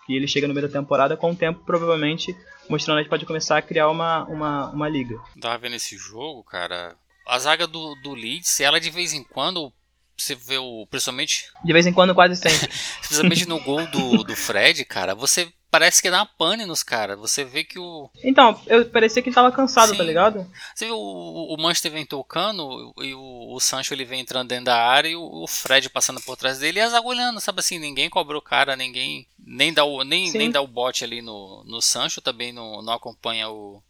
que 0.06 0.14
ele 0.14 0.26
chega 0.26 0.48
no 0.48 0.54
meio 0.54 0.66
da 0.66 0.80
temporada, 0.80 1.16
com 1.16 1.30
o 1.30 1.36
tempo, 1.36 1.64
provavelmente, 1.64 2.32
o 2.68 2.72
Manchester 2.72 2.94
United 2.94 3.10
pode 3.10 3.26
começar 3.26 3.56
a 3.56 3.62
criar 3.62 3.88
uma, 3.88 4.24
uma, 4.24 4.70
uma 4.70 4.88
liga. 4.88 5.18
Tava 5.40 5.58
vendo 5.58 5.76
esse 5.76 5.96
jogo, 5.96 6.42
cara. 6.42 6.96
A 7.26 7.38
zaga 7.38 7.66
do, 7.66 7.94
do 8.02 8.14
Leeds, 8.14 8.60
ela 8.60 8.78
de 8.78 8.90
vez 8.90 9.14
em 9.14 9.24
quando 9.24 9.72
você 10.16 10.34
vê 10.34 10.58
o. 10.58 10.86
Principalmente. 10.86 11.46
De 11.64 11.72
vez 11.72 11.86
em 11.86 11.92
quando, 11.92 12.14
quase 12.14 12.36
sempre. 12.36 12.68
principalmente 13.00 13.48
no 13.48 13.60
gol 13.60 13.86
do, 13.88 14.24
do 14.24 14.36
Fred, 14.36 14.84
cara, 14.84 15.14
você 15.14 15.52
parece 15.74 16.00
que 16.00 16.08
dá 16.08 16.24
pane 16.24 16.64
nos 16.64 16.84
caras. 16.84 17.18
Você 17.18 17.44
vê 17.44 17.64
que 17.64 17.80
o. 17.80 18.08
Então, 18.22 18.60
eu 18.66 18.86
parecia 18.86 19.20
que 19.20 19.28
ele 19.28 19.34
tava 19.34 19.50
cansado, 19.50 19.88
tá 19.88 19.92
Sim. 19.92 19.98
tá 19.98 20.04
ligado? 20.04 20.50
Você 20.72 20.86
vê 20.86 20.92
o, 20.92 20.96
o 20.96 21.56
Manchester 21.60 21.90
vem 21.90 22.06
tocando 22.06 22.94
e 22.98 23.12
o, 23.12 23.52
o 23.52 23.58
Sancho 23.58 23.92
ele 23.92 24.04
vem 24.04 24.20
entrando 24.20 24.48
dentro 24.48 24.66
da 24.66 24.76
área 24.76 25.08
e 25.08 25.16
o, 25.16 25.42
o 25.42 25.48
Fred 25.48 25.90
passando 25.90 26.20
por 26.20 26.36
trás 26.36 26.60
dele 26.60 26.78
e 26.78 26.82
as 26.82 26.94
agulhando, 26.94 27.40
sabe 27.40 27.58
assim? 27.58 27.80
Ninguém 27.80 28.08
cobra 28.08 28.38
o 28.38 28.42
cara, 28.42 28.76
ninguém. 28.76 29.26
Nem 29.36 29.72
dá 29.72 29.84
o, 29.84 30.04
nem, 30.04 30.30
nem 30.32 30.50
dá 30.50 30.60
o 30.60 30.66
bote 30.68 31.02
ali 31.02 31.20
no, 31.20 31.64
no 31.64 31.82
Sancho, 31.82 32.20
também 32.20 32.52
não, 32.52 32.80
não 32.80 32.92
acompanha 32.92 33.48
o 33.50 33.82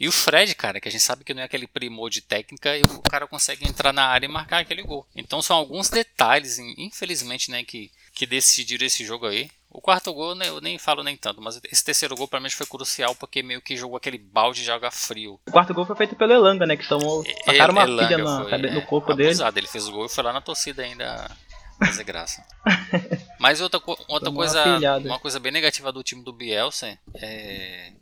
e 0.00 0.08
o 0.08 0.12
Fred, 0.12 0.54
cara, 0.54 0.80
que 0.80 0.88
a 0.88 0.90
gente 0.90 1.04
sabe 1.04 1.24
que 1.24 1.34
não 1.34 1.42
é 1.42 1.44
aquele 1.44 1.66
primor 1.66 2.08
de 2.08 2.22
técnica, 2.22 2.74
e 2.74 2.82
o 2.82 3.02
cara 3.02 3.26
consegue 3.26 3.68
entrar 3.68 3.92
na 3.92 4.06
área 4.06 4.24
e 4.24 4.30
marcar 4.30 4.60
aquele 4.60 4.82
gol. 4.82 5.06
Então 5.14 5.42
são 5.42 5.54
alguns 5.54 5.90
detalhes, 5.90 6.58
infelizmente, 6.58 7.50
né, 7.50 7.62
que, 7.62 7.90
que 8.14 8.24
decidiram 8.24 8.86
esse 8.86 9.04
jogo 9.04 9.26
aí. 9.26 9.50
O 9.68 9.78
quarto 9.78 10.12
gol 10.14 10.34
né, 10.34 10.48
eu 10.48 10.58
nem 10.58 10.78
falo 10.78 11.04
nem 11.04 11.18
tanto, 11.18 11.42
mas 11.42 11.60
esse 11.70 11.84
terceiro 11.84 12.16
gol 12.16 12.26
para 12.26 12.40
mim 12.40 12.48
foi 12.48 12.66
crucial 12.66 13.14
porque 13.14 13.42
meio 13.42 13.60
que 13.60 13.76
jogou 13.76 13.98
aquele 13.98 14.16
balde 14.16 14.64
de 14.64 14.70
água 14.70 14.90
frio. 14.90 15.38
O 15.46 15.52
quarto 15.52 15.74
gol 15.74 15.84
foi 15.84 15.94
feito 15.94 16.16
pelo 16.16 16.32
Elanga, 16.32 16.66
né? 16.66 16.76
Que 16.76 16.88
tomou 16.88 17.22
sacaram 17.44 17.74
uma 17.74 17.82
Elanga 17.82 18.08
pilha 18.08 18.18
no, 18.18 18.48
foi, 18.48 18.58
no 18.58 18.82
corpo 18.86 19.12
é, 19.12 19.16
dele. 19.16 19.38
Ele 19.54 19.68
fez 19.68 19.86
o 19.86 19.92
gol 19.92 20.06
e 20.06 20.08
foi 20.08 20.24
lá 20.24 20.32
na 20.32 20.40
torcida 20.40 20.82
ainda 20.82 21.30
fazer 21.78 22.02
graça. 22.02 22.44
mas 23.38 23.60
outra, 23.60 23.80
outra 24.08 24.32
coisa, 24.32 24.64
uma, 24.78 24.96
uma 24.96 25.18
coisa 25.20 25.38
bem 25.38 25.52
negativa 25.52 25.92
do 25.92 26.02
time 26.02 26.24
do 26.24 26.32
Bielsa 26.32 26.98
é, 27.14 27.92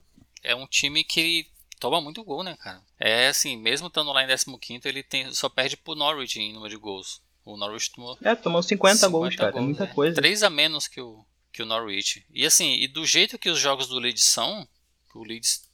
é 0.43 0.55
um 0.55 0.67
time 0.67 1.05
que 1.05 1.47
toma 1.79 2.01
muito 2.01 2.23
gol, 2.25 2.43
né, 2.43 2.57
cara? 2.57 2.83
É 2.99 3.29
assim, 3.29 3.57
mesmo 3.57 3.89
estando 3.89 4.13
lá 4.13 4.23
em 4.23 4.27
15, 4.27 4.89
ele 4.89 5.03
tem, 5.03 5.33
só 5.33 5.49
perde 5.49 5.77
pro 5.77 5.95
Norwich 5.95 6.41
em 6.41 6.53
número 6.53 6.71
de 6.71 6.77
gols. 6.77 7.21
O 7.45 7.57
Norwich 7.57 7.91
tomou. 7.93 8.19
É, 8.23 8.35
tomou 8.35 8.63
50, 8.63 8.97
50 8.97 9.09
gols, 9.09 9.37
cara. 9.37 9.53
Gols, 9.53 9.63
é 9.63 9.67
muita 9.67 9.85
é. 9.85 9.87
coisa. 9.87 10.17
3 10.17 10.43
a 10.43 10.51
menos 10.51 10.87
que 10.87 11.01
o, 11.01 11.25
que 11.53 11.63
o 11.63 11.67
Norwich. 11.67 12.25
E 12.31 12.45
assim, 12.45 12.75
e 12.75 12.87
do 12.87 13.07
jeito 13.07 13.39
que 13.39 13.49
os 13.49 13.59
jogos 13.59 13.89
do 13.89 13.99
Leeds 13.99 14.25
são, 14.25 14.69
o 15.15 15.25
Leeds 15.25 15.69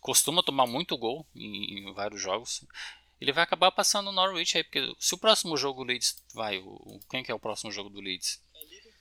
costuma 0.00 0.42
tomar 0.42 0.66
muito 0.66 0.96
gol 0.96 1.26
em, 1.34 1.80
em 1.80 1.92
vários 1.92 2.20
jogos. 2.20 2.64
Ele 3.20 3.32
vai 3.32 3.42
acabar 3.42 3.72
passando 3.72 4.08
o 4.08 4.12
Norwich 4.12 4.56
aí, 4.56 4.62
porque 4.62 4.94
se 5.00 5.14
o 5.14 5.18
próximo 5.18 5.56
jogo 5.56 5.84
do 5.84 5.88
Leeds 5.88 6.22
vai, 6.34 6.58
o, 6.58 7.00
quem 7.10 7.22
que 7.22 7.32
é 7.32 7.34
o 7.34 7.40
próximo 7.40 7.72
jogo 7.72 7.90
do 7.90 8.00
Leeds? 8.00 8.40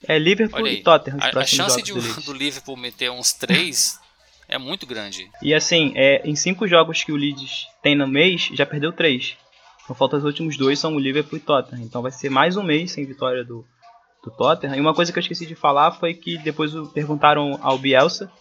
É 0.07 0.17
Liverpool 0.17 0.67
e 0.67 0.81
Tottenham. 0.81 1.19
A, 1.21 1.39
a 1.39 1.45
chance 1.45 1.81
de, 1.81 1.93
do, 1.93 2.21
do 2.21 2.33
Liverpool 2.33 2.77
meter 2.77 3.11
uns 3.11 3.33
3 3.33 3.99
é 4.47 4.57
muito 4.57 4.85
grande. 4.85 5.29
E 5.41 5.53
assim, 5.53 5.91
é, 5.95 6.21
em 6.27 6.35
cinco 6.35 6.67
jogos 6.67 7.03
que 7.03 7.11
o 7.11 7.15
Leeds 7.15 7.67
tem 7.81 7.95
no 7.95 8.07
mês, 8.07 8.49
já 8.53 8.65
perdeu 8.65 8.91
três. 8.91 9.37
Então 9.83 9.95
falta 9.95 10.17
os 10.17 10.23
últimos 10.23 10.57
dois, 10.57 10.79
são 10.79 10.95
o 10.95 10.99
Liverpool 10.99 11.37
e 11.37 11.41
Tottenham. 11.41 11.83
Então 11.83 12.01
vai 12.01 12.11
ser 12.11 12.29
mais 12.29 12.57
um 12.57 12.63
mês 12.63 12.91
sem 12.91 13.05
vitória 13.05 13.43
do, 13.43 13.65
do 14.23 14.31
Tottenham. 14.31 14.75
E 14.75 14.81
uma 14.81 14.93
coisa 14.93 15.11
que 15.11 15.19
eu 15.19 15.21
esqueci 15.21 15.45
de 15.45 15.55
falar 15.55 15.91
foi 15.91 16.13
que 16.13 16.37
depois 16.39 16.71
perguntaram 16.93 17.59
ao 17.61 17.77
Bielsa 17.77 18.31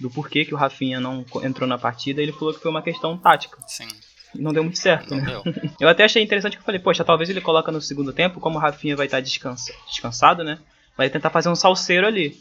do 0.00 0.10
porquê 0.10 0.44
que 0.44 0.54
o 0.54 0.56
Rafinha 0.56 1.00
não 1.00 1.24
entrou 1.42 1.68
na 1.68 1.78
partida. 1.78 2.20
E 2.20 2.24
ele 2.24 2.32
falou 2.32 2.54
que 2.54 2.60
foi 2.60 2.70
uma 2.70 2.82
questão 2.82 3.16
tática. 3.16 3.58
Sim. 3.66 3.88
Não 4.34 4.52
deu 4.52 4.64
muito 4.64 4.78
certo, 4.78 5.14
não 5.14 5.22
né? 5.22 5.30
Deu. 5.30 5.54
eu 5.80 5.88
até 5.88 6.04
achei 6.04 6.22
interessante 6.22 6.56
que 6.56 6.62
eu 6.62 6.64
falei, 6.64 6.80
poxa, 6.80 7.04
talvez 7.04 7.30
ele 7.30 7.40
coloca 7.40 7.70
no 7.70 7.80
segundo 7.80 8.12
tempo, 8.12 8.40
como 8.40 8.58
o 8.58 8.60
Rafinha 8.60 8.96
vai 8.96 9.06
estar 9.06 9.20
descansa, 9.20 9.72
descansado, 9.86 10.42
né? 10.42 10.58
Vai 10.96 11.08
tentar 11.08 11.30
fazer 11.30 11.48
um 11.48 11.54
salseiro 11.54 12.06
ali. 12.06 12.36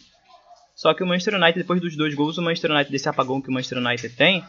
Só 0.75 0.93
que 0.93 1.03
o 1.03 1.07
Manchester 1.07 1.35
United, 1.35 1.59
depois 1.59 1.79
dos 1.79 1.95
dois 1.95 2.13
gols, 2.15 2.37
o 2.37 2.41
Manchester 2.41 2.71
United, 2.71 2.91
desse 2.91 3.07
apagão 3.07 3.41
que 3.41 3.49
o 3.49 3.51
Manchester 3.53 3.77
United 3.77 4.09
tem, 4.15 4.43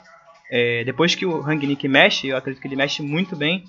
é, 0.50 0.84
depois 0.84 1.14
que 1.14 1.26
o 1.26 1.40
Rangnick 1.40 1.87
mexe, 1.88 2.28
eu 2.28 2.37
acredito 2.37 2.60
que 2.60 2.68
ele 2.68 2.76
mexe 2.76 3.02
muito 3.02 3.37
bem, 3.37 3.64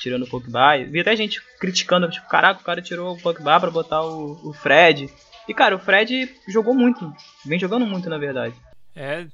tirando 0.00 0.24
o 0.24 0.28
Pogba. 0.28 0.78
Vi 0.84 1.00
até 1.00 1.14
gente 1.14 1.40
criticando, 1.58 2.08
tipo, 2.10 2.28
caraca, 2.28 2.60
o 2.60 2.64
cara 2.64 2.82
tirou 2.82 3.14
o 3.14 3.20
Pogba 3.20 3.60
pra 3.60 3.70
botar 3.70 4.02
o, 4.02 4.48
o 4.48 4.52
Fred. 4.52 5.08
E, 5.48 5.54
cara, 5.54 5.76
o 5.76 5.78
Fred 5.78 6.34
jogou 6.48 6.74
muito, 6.74 7.12
vem 7.44 7.58
jogando 7.58 7.86
muito, 7.86 8.08
na 8.08 8.18
verdade. 8.18 8.54
É, 8.94 9.26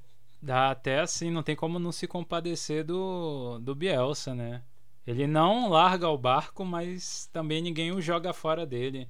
dá 0.42 0.70
até 0.70 1.00
assim, 1.00 1.30
não 1.30 1.42
tem 1.42 1.56
como 1.56 1.78
não 1.78 1.92
se 1.92 2.06
compadecer 2.06 2.84
do, 2.84 3.58
do 3.58 3.74
Bielsa, 3.74 4.34
né? 4.34 4.62
Ele 5.06 5.26
não 5.26 5.70
larga 5.70 6.08
o 6.08 6.18
barco, 6.18 6.64
mas 6.64 7.28
também 7.32 7.62
ninguém 7.62 7.92
o 7.92 8.00
joga 8.00 8.32
fora 8.32 8.66
dele. 8.66 9.08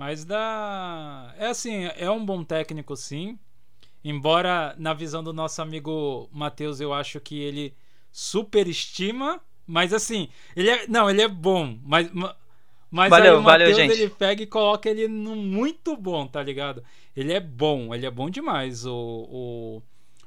Mas 0.00 0.24
dá. 0.24 1.34
É 1.36 1.48
assim, 1.48 1.84
é 1.94 2.10
um 2.10 2.24
bom 2.24 2.42
técnico, 2.42 2.96
sim. 2.96 3.38
Embora, 4.02 4.74
na 4.78 4.94
visão 4.94 5.22
do 5.22 5.30
nosso 5.30 5.60
amigo 5.60 6.26
Matheus, 6.32 6.80
eu 6.80 6.94
acho 6.94 7.20
que 7.20 7.38
ele 7.38 7.74
superestima. 8.10 9.42
Mas 9.66 9.92
assim, 9.92 10.30
ele 10.56 10.70
é. 10.70 10.86
Não, 10.88 11.10
ele 11.10 11.20
é 11.20 11.28
bom. 11.28 11.78
Mas. 11.82 12.10
Mas 12.90 13.10
valeu, 13.10 13.34
aí 13.34 13.38
o 13.40 13.42
Matheus 13.42 13.76
ele 13.76 14.08
pega 14.08 14.42
e 14.42 14.46
coloca 14.46 14.88
ele 14.88 15.06
no 15.06 15.36
muito 15.36 15.94
bom, 15.94 16.26
tá 16.26 16.42
ligado? 16.42 16.82
Ele 17.14 17.34
é 17.34 17.38
bom, 17.38 17.94
ele 17.94 18.06
é 18.06 18.10
bom 18.10 18.30
demais, 18.30 18.86
o, 18.86 18.94
o, 18.96 19.82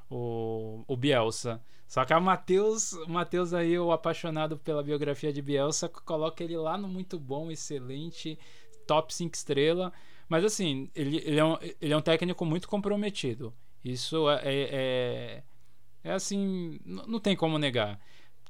o, 0.07 0.83
o 0.87 0.95
Bielsa. 0.95 1.59
Só 1.87 2.05
que 2.05 2.13
o 2.13 2.21
Matheus, 2.21 2.93
o 2.93 3.09
Matheus 3.09 3.53
aí, 3.55 3.77
o 3.77 3.91
apaixonado 3.91 4.55
pela 4.55 4.83
biografia 4.83 5.33
de 5.33 5.41
Bielsa, 5.41 5.89
coloca 5.89 6.43
ele 6.43 6.57
lá 6.57 6.77
no 6.77 6.87
muito 6.87 7.19
bom, 7.19 7.51
excelente 7.51 8.37
top 8.85 9.13
5 9.13 9.35
estrela. 9.35 9.91
Mas 10.27 10.43
assim, 10.43 10.89
ele, 10.95 11.17
ele, 11.25 11.39
é 11.39 11.45
um, 11.45 11.57
ele 11.81 11.93
é 11.93 11.97
um 11.97 12.01
técnico 12.01 12.45
muito 12.45 12.67
comprometido. 12.67 13.53
Isso 13.83 14.29
é, 14.29 14.41
é, 14.43 14.69
é, 14.71 15.43
é 16.03 16.11
assim, 16.11 16.79
não 16.85 17.19
tem 17.19 17.35
como 17.35 17.57
negar. 17.57 17.99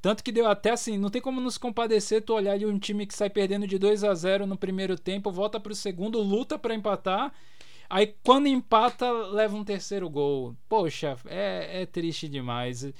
Tanto 0.00 0.22
que 0.22 0.30
deu 0.30 0.46
até 0.46 0.70
assim, 0.70 0.98
não 0.98 1.08
tem 1.08 1.20
como 1.20 1.40
nos 1.40 1.56
compadecer 1.56 2.22
tu 2.22 2.34
olhar 2.34 2.52
ali 2.52 2.66
um 2.66 2.78
time 2.78 3.06
que 3.06 3.14
sai 3.14 3.30
perdendo 3.30 3.66
de 3.66 3.78
2 3.78 4.04
a 4.04 4.14
0 4.14 4.46
no 4.46 4.56
primeiro 4.56 4.98
tempo, 4.98 5.32
volta 5.32 5.58
pro 5.58 5.74
segundo, 5.74 6.20
luta 6.20 6.58
para 6.58 6.74
empatar. 6.74 7.32
Aí 7.88 8.14
quando 8.22 8.46
empata, 8.46 9.10
leva 9.10 9.56
um 9.56 9.64
terceiro 9.64 10.08
gol. 10.10 10.54
Poxa, 10.68 11.16
é, 11.26 11.82
é 11.82 11.86
triste 11.86 12.28
demais. 12.28 12.84
É, 12.84 12.92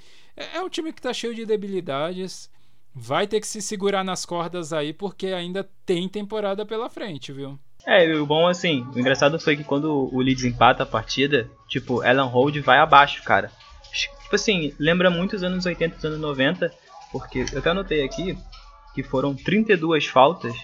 é 0.57 0.63
um 0.63 0.69
time 0.69 0.93
que 0.93 1.03
tá 1.03 1.13
cheio 1.13 1.35
de 1.35 1.45
debilidades 1.45 2.51
vai 2.95 3.27
ter 3.27 3.41
que 3.41 3.47
se 3.47 3.61
segurar 3.61 4.05
nas 4.05 4.25
cordas 4.25 4.73
aí, 4.73 4.93
porque 4.93 5.29
ainda 5.29 5.69
tem 5.85 6.09
temporada 6.09 6.65
pela 6.65 6.89
frente, 6.89 7.33
viu? 7.33 7.59
É, 7.87 8.15
o 8.15 8.25
bom 8.25 8.47
assim, 8.47 8.87
o 8.95 8.99
engraçado 8.99 9.39
foi 9.39 9.57
que 9.57 9.65
quando 9.65 10.09
o 10.13 10.21
Leeds 10.21 10.45
empata 10.45 10.85
a 10.85 10.87
partida, 10.87 11.51
tipo, 11.69 12.01
Alan 12.03 12.25
Hold 12.25 12.59
vai 12.61 12.79
abaixo, 12.79 13.23
cara. 13.25 13.51
Tipo 13.93 14.35
assim, 14.35 14.73
lembra 14.79 15.11
muito 15.11 15.37
os 15.37 15.43
anos 15.43 15.67
80 15.67 15.97
e 16.03 16.07
anos 16.07 16.21
90, 16.21 16.73
porque 17.13 17.45
eu 17.53 17.59
até 17.59 17.71
anotei 17.71 18.03
aqui 18.03 18.39
que 18.95 19.03
foram 19.03 19.35
32 19.35 20.07
faltas 20.07 20.55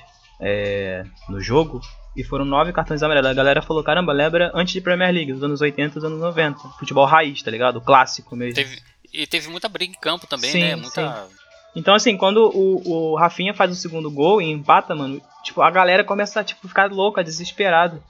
é, 0.41 1.05
no 1.29 1.41
jogo 1.41 1.81
e 2.17 2.25
foram 2.25 2.45
9 2.45 2.73
cartões 2.73 3.03
amarelos. 3.03 3.31
A 3.31 3.35
galera 3.35 3.61
falou, 3.61 3.85
caramba, 3.85 4.13
lembra 4.13 4.51
antes 4.55 4.73
de 4.73 4.81
Premier 4.81 5.13
League, 5.13 5.33
dos 5.33 5.43
anos 5.43 5.61
80 5.61 5.99
e 5.99 6.07
anos 6.07 6.21
90. 6.21 6.59
Futebol 6.79 7.05
raiz, 7.05 7.43
tá 7.43 7.51
ligado? 7.51 7.77
O 7.77 7.81
clássico 7.81 8.35
mesmo. 8.35 8.55
Teve, 8.55 8.81
e 9.13 9.27
teve 9.27 9.49
muita 9.49 9.69
briga 9.69 9.93
em 9.93 10.01
campo 10.01 10.27
também, 10.27 10.51
sim, 10.51 10.61
né? 10.61 10.77
Muita... 10.77 11.29
Sim. 11.29 11.40
Então, 11.75 11.95
assim, 11.95 12.17
quando 12.17 12.51
o, 12.53 13.13
o 13.13 13.17
Rafinha 13.17 13.55
faz 13.55 13.71
o 13.71 13.77
segundo 13.77 14.11
gol 14.11 14.43
e 14.43 14.51
empata, 14.51 14.95
mano, 14.95 15.21
tipo, 15.45 15.63
a 15.63 15.71
galera 15.71 16.03
começa 16.03 16.41
a 16.41 16.45
tipo, 16.45 16.67
ficar 16.67 16.91
louca, 16.91 17.23
desesperada. 17.23 18.03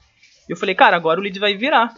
Eu 0.49 0.57
falei, 0.57 0.73
cara, 0.73 0.95
agora 0.95 1.19
o 1.19 1.23
lead 1.23 1.37
vai 1.39 1.55
virar. 1.55 1.93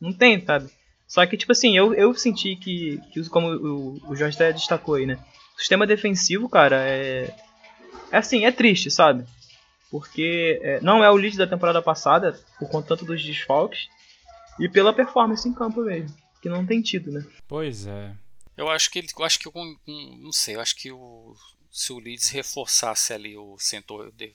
Não 0.00 0.12
tem, 0.12 0.44
sabe? 0.44 0.70
Só 1.06 1.24
que, 1.24 1.36
tipo 1.36 1.52
assim, 1.52 1.76
eu, 1.76 1.94
eu 1.94 2.12
senti 2.14 2.56
que, 2.56 3.00
que 3.12 3.28
como 3.28 3.48
o, 3.48 4.10
o 4.10 4.16
Jorge 4.16 4.34
até 4.34 4.52
destacou 4.52 4.96
aí, 4.96 5.06
né? 5.06 5.18
O 5.56 5.58
sistema 5.58 5.86
defensivo, 5.86 6.48
cara, 6.48 6.76
é. 6.80 7.34
É 8.12 8.18
assim, 8.18 8.44
é 8.44 8.52
triste, 8.52 8.90
sabe? 8.90 9.24
Porque 9.90 10.60
é, 10.62 10.80
não 10.80 11.02
é 11.02 11.10
o 11.10 11.16
lead 11.16 11.36
da 11.36 11.46
temporada 11.46 11.80
passada, 11.80 12.38
por 12.58 12.68
conta 12.68 12.88
tanto 12.88 13.04
dos 13.04 13.24
desfalques, 13.24 13.88
e 14.60 14.68
pela 14.68 14.92
performance 14.92 15.48
em 15.48 15.54
campo 15.54 15.82
mesmo. 15.82 16.14
Que 16.42 16.48
não 16.48 16.66
tem 16.66 16.82
tido, 16.82 17.10
né? 17.10 17.24
Pois 17.48 17.86
é. 17.86 18.12
Eu 18.56 18.70
acho 18.70 18.90
que 18.90 18.98
ele, 18.98 19.08
eu 19.16 19.24
acho 19.24 19.38
que 19.38 19.48
um, 19.48 19.76
não 20.18 20.32
sei, 20.32 20.56
eu 20.56 20.60
acho 20.60 20.74
que 20.74 20.90
o, 20.90 21.36
se 21.70 21.92
o 21.92 21.98
Leeds 21.98 22.30
reforçasse 22.30 23.12
ali 23.12 23.36
o 23.36 23.58
setor 23.58 24.10
de, 24.12 24.32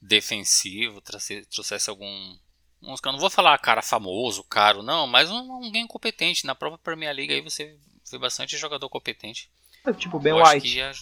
defensivo, 0.00 1.00
trouxesse, 1.00 1.46
trouxesse 1.46 1.90
algum 1.90 2.38
uns 2.82 3.00
não 3.02 3.18
vou 3.18 3.28
falar 3.28 3.58
cara 3.58 3.82
famoso, 3.82 4.42
caro, 4.44 4.82
não, 4.82 5.06
mas 5.06 5.30
um, 5.30 5.52
alguém 5.52 5.86
competente. 5.86 6.46
Na 6.46 6.54
própria 6.54 6.82
Premier 6.82 7.14
League 7.14 7.32
aí 7.32 7.40
você 7.40 7.76
vê 8.10 8.18
bastante 8.18 8.56
jogador 8.56 8.88
competente. 8.88 9.50
É, 9.84 9.92
tipo 9.92 10.18
Ben 10.18 10.32
Eu 10.32 10.42
White. 10.42 10.76
Ia... 10.76 10.92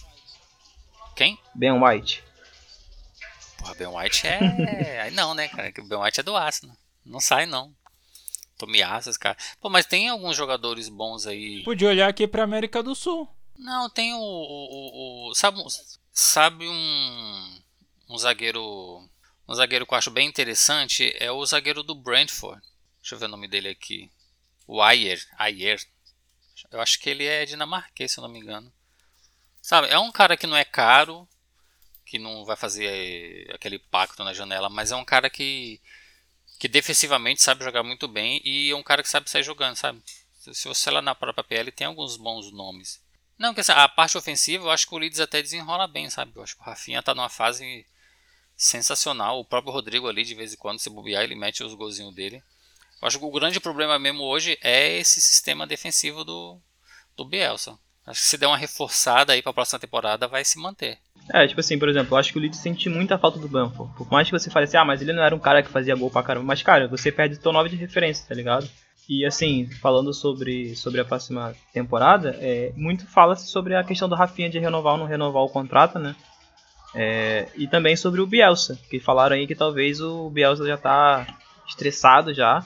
Quem? 1.15 1.39
Ben 1.55 1.71
White. 1.71 2.23
Porra, 3.57 3.75
Ben 3.75 3.87
White 3.87 4.27
é. 4.27 5.01
aí 5.03 5.11
não, 5.11 5.33
né, 5.33 5.47
cara? 5.47 5.71
O 5.79 5.87
Ben 5.87 5.99
White 5.99 6.19
é 6.19 6.23
do 6.23 6.35
Arsenal. 6.35 6.75
Não 7.05 7.19
sai, 7.19 7.45
não. 7.45 7.73
Tomiaças, 8.59 9.17
cara. 9.17 9.37
Pô, 9.59 9.69
mas 9.69 9.87
tem 9.87 10.09
alguns 10.09 10.35
jogadores 10.35 10.89
bons 10.89 11.25
aí. 11.25 11.63
Podia 11.63 11.89
olhar 11.89 12.09
aqui 12.09 12.27
pra 12.27 12.43
América 12.43 12.83
do 12.83 12.93
Sul. 12.93 13.27
Não, 13.57 13.89
tem 13.89 14.13
o. 14.13 14.19
o, 14.19 15.29
o 15.29 15.33
sabe, 15.33 15.63
sabe 16.11 16.67
um. 16.67 17.61
Um 18.09 18.17
zagueiro 18.17 19.09
um 19.49 19.55
zagueiro 19.55 19.87
que 19.87 19.93
eu 19.95 19.97
acho 19.97 20.11
bem 20.11 20.27
interessante 20.27 21.11
é 21.17 21.31
o 21.31 21.43
zagueiro 21.43 21.81
do 21.81 21.95
Brentford. 21.95 22.61
Deixa 23.01 23.15
eu 23.15 23.19
ver 23.19 23.25
o 23.25 23.29
nome 23.29 23.47
dele 23.47 23.69
aqui. 23.69 24.11
O 24.67 24.79
Ayer. 24.79 25.19
Ayer. 25.39 25.81
Eu 26.69 26.79
acho 26.79 26.99
que 26.99 27.09
ele 27.09 27.25
é 27.25 27.45
dinamarquês, 27.45 28.11
se 28.11 28.19
eu 28.19 28.21
não 28.21 28.29
me 28.29 28.39
engano. 28.39 28.71
Sabe, 29.59 29.87
é 29.87 29.97
um 29.97 30.11
cara 30.11 30.37
que 30.37 30.45
não 30.45 30.55
é 30.55 30.63
caro, 30.63 31.27
que 32.05 32.19
não 32.19 32.45
vai 32.45 32.55
fazer 32.55 33.49
aquele 33.51 33.79
pacto 33.79 34.23
na 34.23 34.35
janela, 34.35 34.69
mas 34.69 34.91
é 34.91 34.95
um 34.95 35.03
cara 35.03 35.31
que 35.31 35.81
que 36.59 36.67
defensivamente 36.67 37.41
sabe 37.41 37.63
jogar 37.63 37.83
muito 37.83 38.05
bem 38.05 38.41
e 38.43 38.69
é 38.69 38.75
um 38.75 38.83
cara 38.83 39.01
que 39.01 39.09
sabe 39.09 39.29
sair 39.29 39.43
jogando, 39.43 39.77
sabe? 39.77 40.03
Se 40.51 40.67
você 40.67 40.91
lá 40.91 41.01
na 41.01 41.15
própria 41.15 41.43
PL 41.43 41.71
tem 41.71 41.87
alguns 41.87 42.17
bons 42.17 42.51
nomes. 42.51 43.01
Não, 43.37 43.53
que 43.53 43.61
a 43.71 43.87
parte 43.87 44.17
ofensiva 44.17 44.65
eu 44.65 44.69
acho 44.69 44.85
que 44.85 44.93
o 44.93 44.97
Leeds 44.97 45.21
até 45.21 45.41
desenrola 45.41 45.87
bem, 45.87 46.09
sabe? 46.09 46.33
Eu 46.35 46.43
acho 46.43 46.57
que 46.57 46.61
o 46.61 46.65
Rafinha 46.65 47.01
tá 47.01 47.15
numa 47.15 47.29
fase 47.29 47.85
sensacional. 48.57 49.39
O 49.39 49.45
próprio 49.45 49.71
Rodrigo 49.71 50.09
ali, 50.09 50.25
de 50.25 50.35
vez 50.35 50.53
em 50.53 50.57
quando, 50.57 50.79
se 50.79 50.89
bobear, 50.89 51.23
ele 51.23 51.35
mete 51.35 51.63
os 51.63 51.73
golzinhos 51.73 52.13
dele. 52.13 52.43
Eu 53.01 53.07
acho 53.07 53.17
que 53.17 53.23
o 53.23 53.31
grande 53.31 53.61
problema 53.61 53.97
mesmo 53.97 54.23
hoje 54.23 54.59
é 54.61 54.97
esse 54.97 55.21
sistema 55.21 55.65
defensivo 55.65 56.25
do, 56.25 56.59
do 57.15 57.23
Bielsa. 57.23 57.79
Acho 58.09 58.21
que 58.21 58.27
se 58.27 58.37
der 58.37 58.47
uma 58.47 58.57
reforçada 58.57 59.33
aí 59.33 59.41
para 59.41 59.51
a 59.51 59.53
próxima 59.53 59.77
temporada, 59.77 60.27
vai 60.27 60.43
se 60.43 60.57
manter. 60.57 60.97
É, 61.31 61.45
tipo 61.45 61.59
assim, 61.59 61.77
por 61.77 61.87
exemplo, 61.87 62.15
eu 62.15 62.17
acho 62.17 62.31
que 62.31 62.39
o 62.39 62.41
Leeds 62.41 62.59
sente 62.59 62.89
muita 62.89 63.19
falta 63.19 63.37
do 63.37 63.47
Banford. 63.47 63.93
Por 63.95 64.11
mais 64.11 64.27
que 64.27 64.31
você 64.31 64.49
fale 64.49 64.65
assim, 64.65 64.77
ah, 64.77 64.83
mas 64.83 64.99
ele 64.99 65.13
não 65.13 65.21
era 65.21 65.35
um 65.35 65.39
cara 65.39 65.61
que 65.61 65.69
fazia 65.69 65.95
gol 65.95 66.09
pra 66.09 66.23
caramba. 66.23 66.47
Mas, 66.47 66.63
cara, 66.63 66.87
você 66.87 67.11
perde 67.11 67.35
o 67.35 67.39
teu 67.39 67.53
9 67.53 67.69
de 67.69 67.75
referência, 67.75 68.25
tá 68.27 68.33
ligado? 68.33 68.67
E 69.07 69.23
assim, 69.23 69.69
falando 69.79 70.11
sobre, 70.11 70.75
sobre 70.75 71.01
a 71.01 71.05
próxima 71.05 71.53
temporada, 71.71 72.35
é, 72.39 72.73
muito 72.75 73.05
fala-se 73.05 73.47
sobre 73.47 73.75
a 73.75 73.83
questão 73.83 74.09
do 74.09 74.15
Rafinha 74.15 74.49
de 74.49 74.57
renovar 74.57 74.93
ou 74.93 74.99
não 74.99 75.05
renovar 75.05 75.43
o 75.43 75.49
contrato, 75.49 75.99
né? 75.99 76.15
É, 76.95 77.47
e 77.55 77.67
também 77.67 77.95
sobre 77.95 78.21
o 78.21 78.25
Bielsa, 78.25 78.79
que 78.89 78.99
falaram 78.99 79.35
aí 79.35 79.45
que 79.45 79.53
talvez 79.53 80.01
o 80.01 80.31
Bielsa 80.31 80.65
já 80.65 80.75
está 80.75 81.27
estressado 81.67 82.33
já 82.33 82.65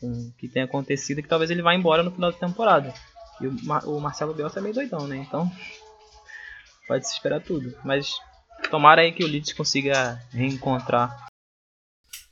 com 0.00 0.10
o 0.10 0.32
que 0.38 0.48
tem 0.48 0.62
acontecido, 0.62 1.22
que 1.22 1.28
talvez 1.28 1.50
ele 1.50 1.60
vá 1.60 1.74
embora 1.74 2.02
no 2.02 2.10
final 2.10 2.32
da 2.32 2.38
temporada. 2.38 2.94
E 3.40 3.46
o, 3.46 3.64
Mar 3.64 3.84
o 3.86 4.00
Marcelo 4.00 4.34
Bielsa 4.34 4.58
é 4.58 4.62
meio 4.62 4.74
doidão, 4.74 5.06
né? 5.06 5.16
Então 5.16 5.50
pode 6.86 7.06
se 7.06 7.14
esperar 7.14 7.40
tudo. 7.40 7.76
Mas 7.84 8.14
tomara 8.70 9.02
aí 9.02 9.12
que 9.12 9.24
o 9.24 9.26
Leeds 9.26 9.52
consiga 9.52 10.20
reencontrar. 10.32 11.28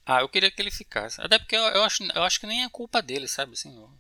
Ah, 0.05 0.21
eu 0.21 0.29
queria 0.29 0.51
que 0.51 0.63
ele 0.63 0.71
ficasse. 0.71 1.21
Até 1.21 1.39
porque 1.39 1.57
eu, 1.57 1.63
eu 1.63 1.83
acho, 1.83 2.03
eu 2.15 2.23
acho 2.23 2.41
que 2.41 2.47
nem 2.47 2.65
é 2.65 2.69
culpa 2.69 3.03
dele, 3.03 3.27
sabe? 3.27 3.53
Assim, 3.53 3.77
o, 3.77 3.91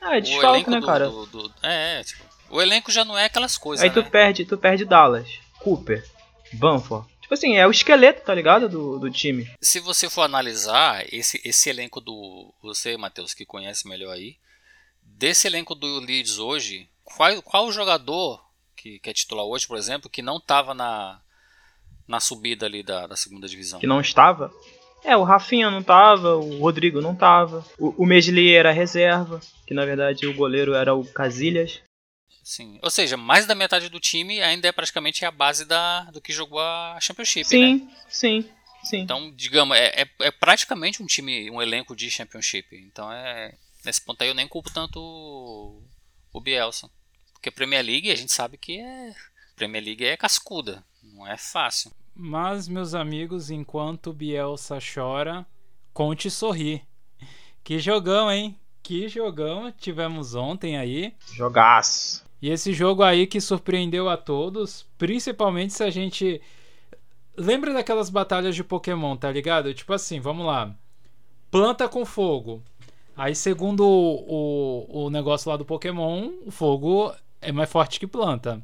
ah, 0.00 0.16
é 0.16 0.20
desfalque, 0.20 0.70
né, 0.70 0.80
do, 0.80 0.86
cara? 0.86 1.08
Do, 1.08 1.26
do, 1.26 1.54
é, 1.62 2.00
é, 2.00 2.04
tipo, 2.04 2.22
o 2.50 2.60
elenco 2.60 2.92
já 2.92 3.04
não 3.04 3.16
é 3.16 3.24
aquelas 3.24 3.56
coisas. 3.56 3.82
Aí 3.82 3.90
tu 3.90 4.02
né? 4.02 4.08
perde, 4.10 4.44
tu 4.44 4.56
perde 4.56 4.84
Dallas, 4.84 5.40
Cooper, 5.58 6.04
Banford. 6.52 7.08
Tipo 7.20 7.34
assim, 7.34 7.56
é 7.56 7.66
o 7.66 7.72
esqueleto, 7.72 8.24
tá 8.24 8.32
ligado? 8.32 8.68
Do, 8.68 8.98
do 9.00 9.10
time. 9.10 9.50
Se 9.60 9.80
você 9.80 10.08
for 10.08 10.22
analisar 10.22 11.04
esse, 11.12 11.40
esse 11.44 11.68
elenco 11.68 12.00
do. 12.00 12.54
Você, 12.62 12.96
Matheus, 12.96 13.34
que 13.34 13.44
conhece 13.44 13.88
melhor 13.88 14.12
aí. 14.12 14.36
Desse 15.16 15.46
elenco 15.46 15.74
do 15.74 15.98
Leeds 15.98 16.38
hoje, 16.38 16.90
qual, 17.02 17.40
qual 17.40 17.72
jogador 17.72 18.44
que, 18.76 18.98
que 18.98 19.08
é 19.08 19.14
titular 19.14 19.46
hoje, 19.46 19.66
por 19.66 19.78
exemplo, 19.78 20.10
que 20.10 20.20
não 20.20 20.38
tava 20.38 20.74
na, 20.74 21.18
na 22.06 22.20
subida 22.20 22.66
ali 22.66 22.82
da, 22.82 23.06
da 23.06 23.16
segunda 23.16 23.48
divisão? 23.48 23.80
Que 23.80 23.86
não 23.86 23.98
estava? 23.98 24.52
É, 25.02 25.16
o 25.16 25.22
Rafinha 25.22 25.70
não 25.70 25.82
tava, 25.82 26.36
o 26.36 26.58
Rodrigo 26.58 27.00
não 27.00 27.16
tava, 27.16 27.64
o, 27.78 28.02
o 28.02 28.06
Mesli 28.06 28.52
era 28.52 28.70
reserva, 28.72 29.40
que 29.66 29.72
na 29.72 29.86
verdade 29.86 30.26
o 30.26 30.34
goleiro 30.34 30.74
era 30.74 30.94
o 30.94 31.02
Casilhas. 31.06 31.80
Sim. 32.44 32.78
Ou 32.82 32.90
seja, 32.90 33.16
mais 33.16 33.46
da 33.46 33.54
metade 33.54 33.88
do 33.88 33.98
time 33.98 34.42
ainda 34.42 34.68
é 34.68 34.72
praticamente 34.72 35.24
a 35.24 35.30
base 35.30 35.64
da, 35.64 36.02
do 36.10 36.20
que 36.20 36.30
jogou 36.30 36.60
a 36.60 36.98
Championship, 37.00 37.48
sim, 37.48 37.76
né? 37.76 37.88
Sim, 38.10 38.50
sim. 38.84 38.98
Então, 38.98 39.32
digamos, 39.34 39.78
é, 39.78 40.02
é, 40.02 40.08
é, 40.20 40.30
praticamente 40.30 41.02
um 41.02 41.06
time, 41.06 41.50
um 41.50 41.62
elenco 41.62 41.96
de 41.96 42.10
Championship. 42.10 42.76
Então, 42.76 43.10
é 43.10 43.54
nesse 43.86 44.00
ponto 44.02 44.20
aí 44.20 44.28
eu 44.28 44.34
nem 44.34 44.48
culpo 44.48 44.70
tanto 44.70 45.00
o, 45.00 45.82
o 46.32 46.40
Bielsa. 46.40 46.90
Porque 47.32 47.50
Premier 47.50 47.84
League 47.84 48.10
a 48.10 48.16
gente 48.16 48.32
sabe 48.32 48.58
que 48.58 48.80
é. 48.80 49.14
Premier 49.54 49.82
League 49.82 50.04
é 50.04 50.16
cascuda, 50.16 50.84
não 51.02 51.26
é 51.26 51.38
fácil. 51.38 51.92
Mas, 52.14 52.66
meus 52.66 52.94
amigos, 52.94 53.50
enquanto 53.50 54.08
o 54.08 54.12
Bielsa 54.12 54.78
chora, 54.80 55.46
conte 55.94 56.30
sorrir. 56.30 56.82
Que 57.62 57.78
jogão, 57.78 58.30
hein? 58.30 58.58
Que 58.82 59.08
jogão 59.08 59.70
tivemos 59.72 60.34
ontem 60.34 60.76
aí. 60.76 61.14
Jogaço. 61.32 62.24
E 62.40 62.50
esse 62.50 62.72
jogo 62.72 63.02
aí 63.02 63.26
que 63.26 63.40
surpreendeu 63.40 64.08
a 64.08 64.16
todos, 64.16 64.86
principalmente 64.98 65.72
se 65.72 65.82
a 65.82 65.90
gente. 65.90 66.40
Lembra 67.36 67.72
daquelas 67.72 68.08
batalhas 68.08 68.54
de 68.54 68.64
Pokémon, 68.64 69.16
tá 69.16 69.30
ligado? 69.30 69.74
Tipo 69.74 69.92
assim, 69.92 70.20
vamos 70.20 70.46
lá. 70.46 70.74
Planta 71.50 71.88
com 71.88 72.04
fogo. 72.04 72.62
Aí, 73.16 73.34
segundo 73.34 73.86
o, 73.86 74.86
o, 74.92 75.04
o 75.06 75.10
negócio 75.10 75.50
lá 75.50 75.56
do 75.56 75.64
Pokémon, 75.64 76.30
o 76.44 76.50
fogo 76.50 77.14
é 77.40 77.50
mais 77.50 77.70
forte 77.70 77.98
que 77.98 78.06
planta. 78.06 78.60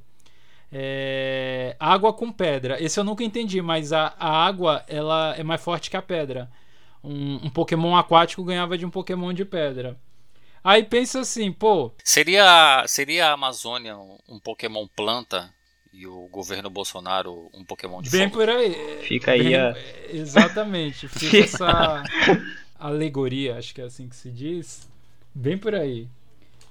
É... 0.71 1.75
Água 1.81 2.13
com 2.13 2.31
pedra. 2.31 2.83
Esse 2.83 3.01
eu 3.01 3.05
nunca 3.05 3.25
entendi, 3.25 3.63
mas 3.63 3.93
a, 3.93 4.15
a 4.19 4.31
água 4.31 4.85
ela 4.89 5.35
é 5.37 5.43
mais 5.43 5.63
forte 5.63 5.91
que 5.91 5.97
a 5.97 6.03
pedra. 6.03 6.51
Um, 7.03 7.47
um 7.47 7.51
Pokémon 7.51 7.97
aquático 7.97 8.45
ganhava 8.45 8.77
de 8.77 8.85
um 8.85 8.91
Pokémon 8.91 9.33
de 9.33 9.45
pedra. 9.45 9.99
Aí 10.63 10.85
pensa 10.85 11.21
assim, 11.21 11.51
pô. 11.51 11.91
Seria, 12.05 12.85
seria 12.87 13.29
a 13.29 13.33
Amazônia 13.33 13.97
um, 13.97 14.19
um 14.29 14.39
Pokémon 14.39 14.87
planta 14.87 15.53
e 15.93 16.07
o 16.07 16.29
governo 16.29 16.71
Bolsonaro 16.71 17.51
um 17.53 17.65
Pokémon 17.65 18.01
de 18.01 18.11
Bem 18.11 18.29
fogo? 18.29 18.37
por 18.37 18.49
aí. 18.49 19.01
Fica 19.03 19.33
aí 19.33 19.43
Bem, 19.43 19.57
a. 19.57 19.75
Exatamente. 20.11 21.09
Fica 21.09 21.39
essa 21.45 22.03
alegoria, 22.87 23.57
acho 23.57 23.75
que 23.75 23.81
é 23.81 23.85
assim 23.85 24.09
que 24.09 24.17
se 24.17 24.31
diz. 24.31 24.89
Bem 25.35 25.57
por 25.57 25.75
aí. 25.75 26.09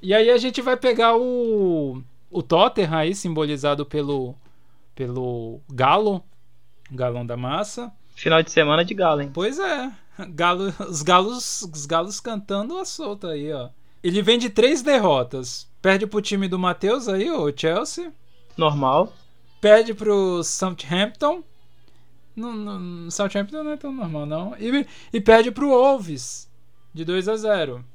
E 0.02 0.14
aí 0.14 0.30
a 0.30 0.38
gente 0.38 0.62
vai 0.62 0.78
pegar 0.78 1.16
o. 1.16 2.02
O 2.30 2.42
Tottenham 2.42 2.96
aí, 2.96 3.16
simbolizado 3.16 3.86
pelo. 3.86 4.36
pelo 4.96 5.62
galo. 5.72 6.24
Galão 6.92 7.26
da 7.26 7.38
massa. 7.38 7.92
Final 8.16 8.44
de 8.44 8.52
semana 8.52 8.84
de 8.84 8.94
galo, 8.94 9.22
hein? 9.22 9.32
Pois 9.34 9.60
é. 9.60 9.92
Galo, 10.30 10.74
os 10.88 11.02
galos 11.02 11.62
os 11.62 11.86
galos 11.86 12.20
cantando 12.20 12.78
a 12.78 12.86
solta 12.86 13.30
aí, 13.30 13.52
ó. 13.52 13.70
Ele 14.04 14.22
vem 14.22 14.38
de 14.38 14.50
três 14.50 14.82
derrotas. 14.82 15.68
Perde 15.82 16.06
pro 16.06 16.22
time 16.22 16.48
do 16.48 16.60
Matheus 16.60 17.08
aí, 17.08 17.30
o 17.32 17.52
Chelsea. 17.56 18.12
Normal. 18.58 19.14
Perde 19.60 19.94
pro 19.94 20.44
Southampton. 20.44 21.44
No, 22.36 22.54
no, 22.54 23.12
Southampton 23.12 23.64
não 23.64 23.72
é 23.72 23.78
tão 23.78 23.92
normal, 23.92 24.26
não. 24.26 24.56
E, 24.58 24.86
e 25.14 25.22
perde 25.22 25.52
pro 25.52 25.70
Wolves. 25.70 26.50
De 26.94 27.06
2 27.06 27.30
a 27.30 27.38
0 27.38 27.86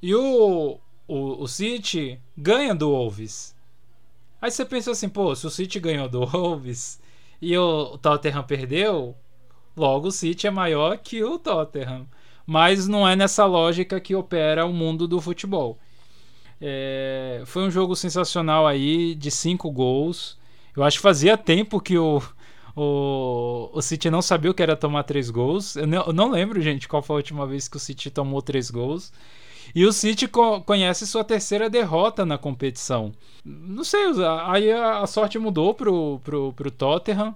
E 0.00 0.14
o, 0.14 0.78
o, 1.06 1.42
o 1.42 1.48
City 1.48 2.20
ganha 2.36 2.74
do 2.74 2.90
Wolves. 2.90 3.54
Aí 4.40 4.50
você 4.50 4.64
pensa 4.64 4.90
assim, 4.92 5.08
pô, 5.08 5.34
se 5.36 5.46
o 5.46 5.50
City 5.50 5.78
ganhou 5.78 6.08
do 6.08 6.24
Wolves 6.24 7.00
e 7.40 7.56
o, 7.56 7.92
o 7.94 7.98
Tottenham 7.98 8.42
perdeu, 8.42 9.14
logo 9.76 10.08
o 10.08 10.12
City 10.12 10.46
é 10.46 10.50
maior 10.50 10.96
que 10.98 11.22
o 11.22 11.38
Tottenham 11.38 12.06
mas 12.50 12.88
não 12.88 13.06
é 13.06 13.14
nessa 13.14 13.44
lógica 13.44 14.00
que 14.00 14.12
opera 14.12 14.66
o 14.66 14.72
mundo 14.72 15.06
do 15.06 15.20
futebol. 15.20 15.78
É, 16.60 17.44
foi 17.46 17.62
um 17.62 17.70
jogo 17.70 17.94
sensacional 17.94 18.66
aí, 18.66 19.14
de 19.14 19.30
cinco 19.30 19.70
gols. 19.70 20.36
Eu 20.76 20.82
acho 20.82 20.96
que 20.96 21.02
fazia 21.02 21.38
tempo 21.38 21.80
que 21.80 21.96
o, 21.96 22.20
o, 22.80 23.70
o 23.74 23.82
City 23.82 24.08
não 24.10 24.22
sabia 24.22 24.50
o 24.50 24.54
que 24.54 24.62
era 24.62 24.74
tomar 24.74 25.02
três 25.02 25.28
gols. 25.28 25.76
Eu 25.76 25.86
não, 25.86 26.06
eu 26.06 26.12
não 26.12 26.30
lembro, 26.30 26.60
gente, 26.60 26.88
qual 26.88 27.02
foi 27.02 27.14
a 27.14 27.18
última 27.18 27.46
vez 27.46 27.68
que 27.68 27.76
o 27.76 27.80
City 27.80 28.10
tomou 28.10 28.40
três 28.40 28.70
gols. 28.70 29.12
E 29.74 29.84
o 29.84 29.92
City 29.92 30.26
co 30.26 30.62
conhece 30.62 31.06
sua 31.06 31.22
terceira 31.22 31.68
derrota 31.68 32.24
na 32.24 32.38
competição. 32.38 33.12
Não 33.44 33.84
sei, 33.84 34.00
aí 34.46 34.72
a, 34.72 35.00
a 35.00 35.06
sorte 35.06 35.38
mudou 35.38 35.74
pro, 35.74 36.20
pro, 36.24 36.52
pro 36.54 36.70
Tottenham. 36.70 37.34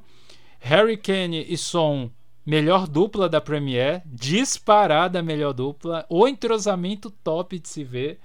Harry 0.61 0.96
Kane 0.96 1.44
e 1.46 1.59
Son 1.59 2.11
melhor 2.46 2.87
dupla 2.87 3.28
da 3.28 3.40
Premier, 3.40 4.02
disparada 4.07 5.22
melhor 5.22 5.52
dupla, 5.52 6.07
o 6.09 6.26
entrosamento 6.26 7.11
top 7.11 7.59
de 7.59 7.68
se 7.68 7.85
ver. 7.85 8.18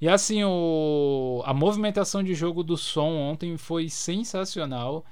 E 0.00 0.08
assim, 0.08 0.42
o, 0.44 1.42
a 1.44 1.54
movimentação 1.54 2.22
de 2.22 2.34
jogo 2.34 2.64
do 2.64 2.76
som 2.76 3.14
ontem 3.14 3.56
foi 3.56 3.88
sensacional. 3.88 5.04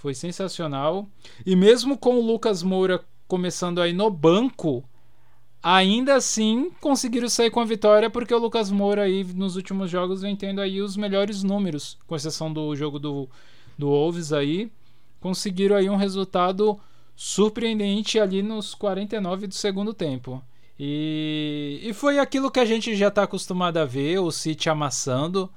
Foi 0.00 0.14
sensacional. 0.14 1.06
E 1.44 1.54
mesmo 1.54 1.98
com 1.98 2.14
o 2.16 2.26
Lucas 2.26 2.62
Moura 2.62 3.04
começando 3.28 3.82
aí 3.82 3.92
no 3.92 4.08
banco, 4.08 4.82
ainda 5.62 6.14
assim 6.14 6.70
conseguiram 6.80 7.28
sair 7.28 7.50
com 7.50 7.60
a 7.60 7.66
vitória 7.66 8.08
porque 8.08 8.32
o 8.32 8.38
Lucas 8.38 8.70
Moura 8.70 9.02
aí 9.02 9.22
nos 9.22 9.56
últimos 9.56 9.90
jogos 9.90 10.22
vem 10.22 10.34
tendo 10.34 10.62
aí 10.62 10.80
os 10.80 10.96
melhores 10.96 11.42
números, 11.42 11.98
com 12.06 12.16
exceção 12.16 12.50
do 12.50 12.74
jogo 12.74 12.98
do, 12.98 13.28
do 13.76 13.88
Wolves 13.88 14.32
aí, 14.32 14.72
conseguiram 15.20 15.76
aí 15.76 15.90
um 15.90 15.96
resultado 15.96 16.80
surpreendente 17.14 18.18
ali 18.18 18.42
nos 18.42 18.74
49 18.74 19.48
do 19.48 19.54
segundo 19.54 19.92
tempo. 19.92 20.42
E, 20.78 21.78
e 21.82 21.92
foi 21.92 22.18
aquilo 22.18 22.50
que 22.50 22.58
a 22.58 22.64
gente 22.64 22.96
já 22.96 23.08
está 23.08 23.24
acostumado 23.24 23.76
a 23.76 23.84
ver, 23.84 24.18
o 24.18 24.30
City 24.30 24.70
amassando, 24.70 25.52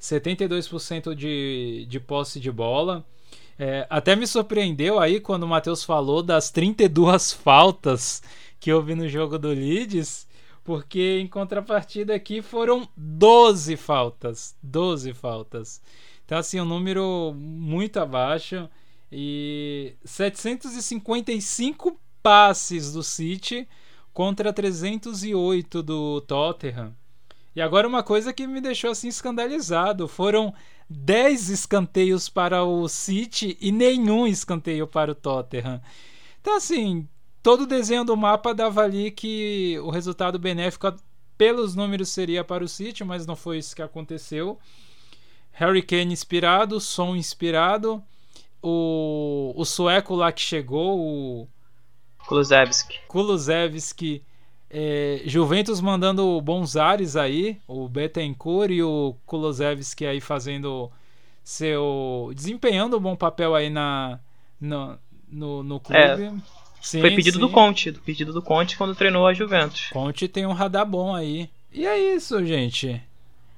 72% 0.00 1.14
de, 1.14 1.84
de 1.86 2.00
posse 2.00 2.40
de 2.40 2.50
bola. 2.50 3.04
É, 3.64 3.86
até 3.88 4.16
me 4.16 4.26
surpreendeu 4.26 4.98
aí 4.98 5.20
quando 5.20 5.44
o 5.44 5.48
Matheus 5.48 5.84
falou 5.84 6.20
das 6.20 6.50
32 6.50 7.32
faltas 7.32 8.20
que 8.58 8.72
houve 8.72 8.96
no 8.96 9.08
jogo 9.08 9.38
do 9.38 9.50
Leeds, 9.50 10.26
porque 10.64 11.20
em 11.20 11.28
contrapartida 11.28 12.12
aqui 12.12 12.42
foram 12.42 12.88
12 12.96 13.76
faltas. 13.76 14.56
12 14.60 15.14
faltas. 15.14 15.80
Então, 16.24 16.38
assim, 16.38 16.60
um 16.60 16.64
número 16.64 17.32
muito 17.36 18.00
abaixo. 18.00 18.68
E 19.12 19.94
755 20.04 21.96
passes 22.20 22.94
do 22.94 23.04
City 23.04 23.68
contra 24.12 24.52
308 24.52 25.80
do 25.84 26.20
Tottenham. 26.22 26.96
E 27.54 27.60
agora 27.60 27.86
uma 27.86 28.02
coisa 28.02 28.32
que 28.32 28.46
me 28.46 28.60
deixou 28.60 28.90
assim 28.90 29.08
escandalizado, 29.08 30.08
foram 30.08 30.54
10 30.88 31.50
escanteios 31.50 32.28
para 32.28 32.64
o 32.64 32.88
City 32.88 33.56
e 33.60 33.70
nenhum 33.70 34.26
escanteio 34.26 34.86
para 34.86 35.12
o 35.12 35.14
Tottenham. 35.14 35.80
Então 36.40 36.56
assim, 36.56 37.06
todo 37.42 37.62
o 37.62 37.66
desenho 37.66 38.04
do 38.04 38.16
mapa 38.16 38.54
dava 38.54 38.82
ali 38.82 39.10
que 39.10 39.78
o 39.82 39.90
resultado 39.90 40.38
benéfico 40.38 40.94
pelos 41.36 41.74
números 41.74 42.08
seria 42.08 42.42
para 42.42 42.64
o 42.64 42.68
City, 42.68 43.04
mas 43.04 43.26
não 43.26 43.36
foi 43.36 43.58
isso 43.58 43.76
que 43.76 43.82
aconteceu. 43.82 44.58
Harry 45.52 45.82
Kane 45.82 46.12
inspirado, 46.12 46.80
som 46.80 47.14
inspirado, 47.14 48.02
o, 48.62 49.52
o 49.54 49.64
sueco 49.64 50.14
lá 50.14 50.32
que 50.32 50.40
chegou, 50.40 50.98
o 50.98 51.48
Kulusevski. 52.26 52.98
Kulusevski, 53.08 54.24
é, 54.72 55.20
Juventus 55.26 55.82
mandando 55.82 56.40
bons 56.40 56.76
ares 56.76 57.14
aí, 57.14 57.58
o 57.68 57.86
Betancourt 57.86 58.70
e 58.70 58.82
o 58.82 59.14
Kulusevski 59.26 60.06
aí 60.06 60.18
fazendo 60.18 60.90
seu 61.44 62.32
desempenhando 62.34 62.96
um 62.96 63.00
bom 63.00 63.14
papel 63.14 63.54
aí 63.54 63.68
na 63.68 64.18
no, 64.58 64.98
no, 65.30 65.62
no 65.62 65.78
clube. 65.78 65.98
É. 66.00 66.32
Sim, 66.80 67.00
Foi 67.00 67.14
pedido 67.14 67.34
sim. 67.34 67.40
do 67.40 67.50
Conte, 67.50 67.90
do 67.90 68.00
pedido 68.00 68.32
do 68.32 68.42
Conte 68.42 68.76
quando 68.76 68.94
treinou 68.94 69.26
a 69.26 69.34
Juventus. 69.34 69.90
Conte 69.92 70.26
tem 70.26 70.46
um 70.46 70.52
radar 70.52 70.86
bom 70.86 71.14
aí. 71.14 71.48
E 71.70 71.86
é 71.86 72.14
isso, 72.14 72.44
gente. 72.44 73.00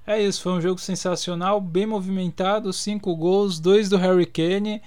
É 0.06 0.20
isso, 0.20 0.42
foi 0.42 0.52
um 0.52 0.60
jogo 0.60 0.78
sensacional, 0.78 1.60
bem 1.60 1.86
movimentado, 1.86 2.72
cinco 2.72 3.16
gols, 3.16 3.58
dois 3.58 3.88
do 3.88 3.96
Harry 3.96 4.26
Kane. 4.26 4.82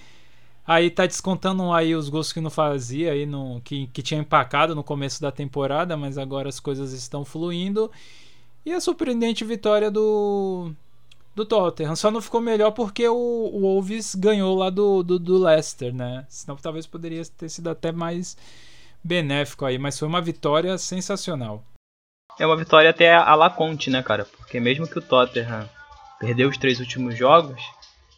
Aí 0.67 0.91
tá 0.91 1.05
descontando 1.05 1.71
aí 1.71 1.95
os 1.95 2.09
gols 2.09 2.33
que 2.33 2.41
não 2.41 2.49
fazia 2.49 3.13
aí 3.13 3.25
no 3.25 3.61
que, 3.61 3.87
que 3.87 4.03
tinha 4.03 4.19
empacado 4.19 4.75
no 4.75 4.83
começo 4.83 5.21
da 5.21 5.31
temporada, 5.31 5.95
mas 5.95 6.17
agora 6.17 6.49
as 6.49 6.59
coisas 6.59 6.91
estão 6.91 7.23
fluindo. 7.23 7.89
E 8.65 8.73
a 8.73 8.81
surpreendente 8.81 9.45
vitória 9.45 9.89
do 9.89 10.73
do 11.37 11.45
Tottenham. 11.45 11.95
Só 11.95 12.09
não 12.09 12.19
ficou 12.19 12.41
melhor 12.41 12.71
porque 12.71 13.07
o, 13.07 13.15
o 13.15 13.61
Wolves 13.61 14.15
ganhou 14.15 14.57
lá 14.57 14.71
do, 14.71 15.03
do, 15.03 15.19
do 15.19 15.37
Leicester, 15.37 15.93
né? 15.93 16.25
Senão 16.27 16.57
talvez 16.57 16.87
poderia 16.87 17.21
ter 17.25 17.47
sido 17.47 17.69
até 17.69 17.91
mais 17.91 18.35
benéfico 19.03 19.63
aí, 19.63 19.77
mas 19.77 19.97
foi 19.97 20.07
uma 20.07 20.19
vitória 20.19 20.77
sensacional. 20.79 21.63
É 22.39 22.45
uma 22.45 22.57
vitória 22.57 22.89
até 22.89 23.13
a 23.13 23.35
la 23.35 23.51
Conte, 23.51 23.89
né, 23.89 24.01
cara? 24.01 24.25
Porque 24.25 24.59
mesmo 24.59 24.87
que 24.87 24.97
o 24.97 25.01
Tottenham 25.01 25.69
perdeu 26.19 26.49
os 26.49 26.57
três 26.57 26.79
últimos 26.79 27.15
jogos, 27.15 27.61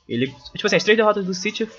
ele. 0.07 0.27
Tipo 0.53 0.67
assim, 0.67 0.77
as 0.77 0.83
três 0.83 0.97
derrotas 0.97 1.25
do 1.25 1.33
City, 1.33 1.69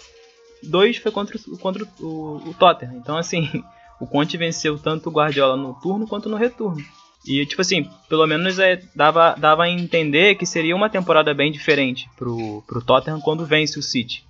dois 0.63 0.97
foi 0.97 1.13
contra, 1.13 1.39
contra 1.61 1.85
o, 2.01 2.43
o 2.47 2.55
Tottenham. 2.55 2.97
Então, 2.97 3.17
assim, 3.17 3.49
o 4.01 4.07
Conte 4.07 4.37
venceu 4.37 4.79
tanto 4.79 5.09
o 5.09 5.13
Guardiola 5.13 5.57
no 5.57 5.75
turno 5.75 6.07
quanto 6.07 6.29
no 6.29 6.37
retorno. 6.37 6.83
E, 7.27 7.45
tipo 7.45 7.61
assim, 7.61 7.89
pelo 8.09 8.27
menos 8.27 8.59
é, 8.59 8.81
dava, 8.95 9.35
dava 9.35 9.65
a 9.65 9.69
entender 9.69 10.37
que 10.37 10.47
seria 10.47 10.75
uma 10.75 10.89
temporada 10.89 11.35
bem 11.35 11.53
diferente 11.53 12.09
pro, 12.17 12.63
pro 12.67 12.83
Tottenham 12.83 13.21
quando 13.21 13.45
vence 13.45 13.79
o 13.79 13.83
City. 13.83 14.25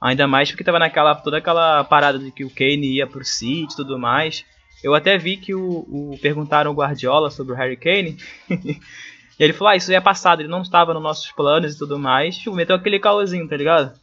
Ainda 0.00 0.28
mais 0.28 0.50
porque 0.50 0.62
tava 0.62 0.78
naquela 0.78 1.14
toda 1.14 1.38
aquela 1.38 1.82
parada 1.84 2.18
de 2.18 2.30
que 2.30 2.44
o 2.44 2.50
Kane 2.50 2.94
ia 2.94 3.06
pro 3.06 3.24
City 3.24 3.72
e 3.72 3.76
tudo 3.76 3.98
mais. 3.98 4.44
Eu 4.82 4.94
até 4.94 5.18
vi 5.18 5.36
que 5.36 5.54
o, 5.54 5.60
o 5.60 6.18
perguntaram 6.20 6.70
ao 6.70 6.76
Guardiola 6.76 7.30
sobre 7.30 7.52
o 7.52 7.56
Harry 7.56 7.76
Kane. 7.76 8.16
e 8.48 8.78
ele 9.38 9.52
falou: 9.52 9.72
Ah, 9.72 9.76
isso 9.76 9.92
é 9.92 10.00
passado, 10.00 10.40
ele 10.40 10.48
não 10.48 10.62
estava 10.62 10.94
nos 10.94 11.02
nossos 11.02 11.32
planos 11.32 11.74
e 11.74 11.78
tudo 11.78 11.98
mais. 11.98 12.36
Tipo, 12.36 12.54
meteu 12.54 12.76
aquele 12.76 13.00
caôzinho, 13.00 13.48
tá 13.48 13.56
ligado? 13.56 13.98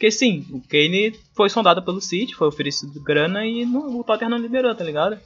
Porque 0.00 0.10
sim, 0.10 0.46
o 0.50 0.62
Kane 0.62 1.14
foi 1.36 1.50
sondado 1.50 1.82
pelo 1.82 2.00
City, 2.00 2.34
foi 2.34 2.48
oferecido 2.48 2.98
grana 3.02 3.44
e 3.44 3.66
não, 3.66 4.00
o 4.00 4.02
Tottenham 4.02 4.30
não 4.30 4.38
liberou, 4.38 4.74
tá 4.74 4.82
ligado? 4.82 5.20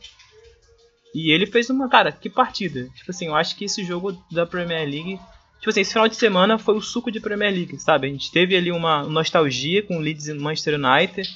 E 1.14 1.30
ele 1.30 1.46
fez 1.46 1.70
uma, 1.70 1.88
cara, 1.88 2.10
que 2.10 2.28
partida. 2.28 2.88
Tipo 2.92 3.12
assim, 3.12 3.26
eu 3.26 3.36
acho 3.36 3.54
que 3.54 3.66
esse 3.66 3.84
jogo 3.84 4.20
da 4.32 4.44
Premier 4.44 4.80
League. 4.80 5.20
Tipo 5.60 5.70
assim, 5.70 5.82
esse 5.82 5.92
final 5.92 6.08
de 6.08 6.16
semana 6.16 6.58
foi 6.58 6.76
o 6.76 6.80
suco 6.80 7.12
de 7.12 7.20
Premier 7.20 7.52
League, 7.52 7.78
sabe? 7.78 8.08
A 8.08 8.10
gente 8.10 8.32
teve 8.32 8.56
ali 8.56 8.72
uma 8.72 9.04
nostalgia 9.04 9.80
com 9.80 9.96
o 9.96 10.00
Leeds 10.00 10.26
e 10.26 10.34
Manchester 10.34 10.74
United. 10.74 11.30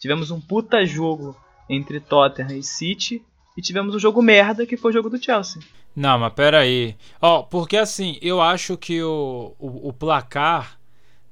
Tivemos 0.00 0.32
um 0.32 0.40
puta 0.40 0.84
jogo 0.84 1.36
entre 1.68 2.00
Tottenham 2.00 2.58
e 2.58 2.62
City. 2.64 3.22
E 3.56 3.62
tivemos 3.62 3.94
um 3.94 4.00
jogo 4.00 4.20
merda 4.20 4.66
que 4.66 4.76
foi 4.76 4.90
o 4.90 4.94
jogo 4.94 5.08
do 5.08 5.22
Chelsea. 5.22 5.62
Não, 5.94 6.18
mas 6.18 6.32
pera 6.32 6.58
aí. 6.58 6.96
Ó, 7.22 7.38
oh, 7.38 7.44
porque 7.44 7.76
assim, 7.76 8.18
eu 8.20 8.40
acho 8.40 8.76
que 8.76 9.00
o, 9.00 9.54
o, 9.60 9.90
o, 9.90 9.92
placar 9.92 10.79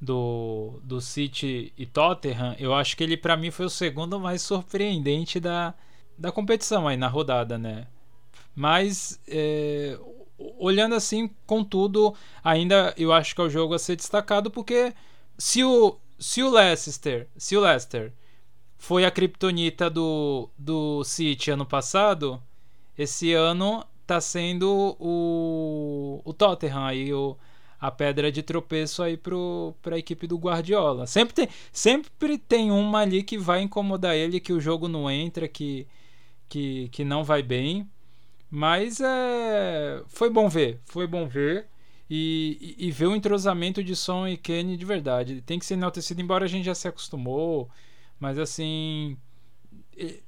do, 0.00 0.80
do 0.82 1.00
City 1.00 1.72
e 1.76 1.84
Tottenham, 1.86 2.54
eu 2.58 2.74
acho 2.74 2.96
que 2.96 3.02
ele 3.02 3.16
para 3.16 3.36
mim 3.36 3.50
foi 3.50 3.66
o 3.66 3.70
segundo 3.70 4.18
mais 4.20 4.42
surpreendente 4.42 5.40
da, 5.40 5.74
da 6.16 6.30
competição 6.30 6.86
aí 6.86 6.96
na 6.96 7.08
rodada, 7.08 7.58
né? 7.58 7.86
Mas 8.54 9.20
é, 9.28 9.98
olhando 10.58 10.94
assim, 10.94 11.30
contudo, 11.46 12.14
ainda 12.42 12.94
eu 12.96 13.12
acho 13.12 13.34
que 13.34 13.40
é 13.40 13.44
o 13.44 13.50
jogo 13.50 13.74
a 13.74 13.78
ser 13.78 13.96
destacado 13.96 14.50
porque 14.50 14.94
se 15.36 15.64
o 15.64 15.98
se 16.18 16.42
o 16.42 16.50
Leicester, 16.50 17.28
se 17.36 17.56
o 17.56 17.60
Leicester 17.60 18.12
foi 18.76 19.04
a 19.04 19.10
criptonita 19.10 19.90
do 19.90 20.48
do 20.58 21.04
City 21.04 21.50
ano 21.50 21.66
passado, 21.66 22.42
esse 22.96 23.32
ano 23.32 23.84
tá 24.06 24.20
sendo 24.20 24.96
o 25.00 26.20
o 26.24 26.32
Tottenham 26.32 26.84
aí 26.84 27.12
o 27.12 27.36
a 27.80 27.90
pedra 27.90 28.30
de 28.32 28.42
tropeço 28.42 29.02
aí 29.02 29.16
para 29.16 29.94
a 29.94 29.98
equipe 29.98 30.26
do 30.26 30.36
Guardiola. 30.36 31.06
Sempre 31.06 31.34
tem, 31.34 31.48
sempre 31.72 32.38
tem 32.38 32.70
uma 32.70 33.00
ali 33.00 33.22
que 33.22 33.38
vai 33.38 33.62
incomodar 33.62 34.16
ele, 34.16 34.40
que 34.40 34.52
o 34.52 34.60
jogo 34.60 34.88
não 34.88 35.10
entra, 35.10 35.46
que 35.46 35.86
que, 36.48 36.88
que 36.88 37.04
não 37.04 37.22
vai 37.22 37.42
bem. 37.42 37.88
Mas 38.50 39.00
é, 39.00 40.02
foi 40.08 40.30
bom 40.30 40.48
ver, 40.48 40.80
foi 40.84 41.06
bom 41.06 41.28
ver. 41.28 41.68
E, 42.10 42.76
e, 42.78 42.86
e, 42.88 42.90
ver 42.90 43.06
o 43.06 43.14
entrosamento 43.14 43.84
de 43.84 43.94
Son 43.94 44.26
e 44.26 44.36
Kenny 44.36 44.78
de 44.78 44.84
verdade. 44.86 45.42
Tem 45.42 45.58
que 45.58 45.66
ser 45.66 45.74
enaltecido, 45.74 46.22
embora 46.22 46.46
a 46.46 46.48
gente 46.48 46.64
já 46.64 46.74
se 46.74 46.88
acostumou. 46.88 47.68
Mas 48.18 48.38
assim. 48.38 49.16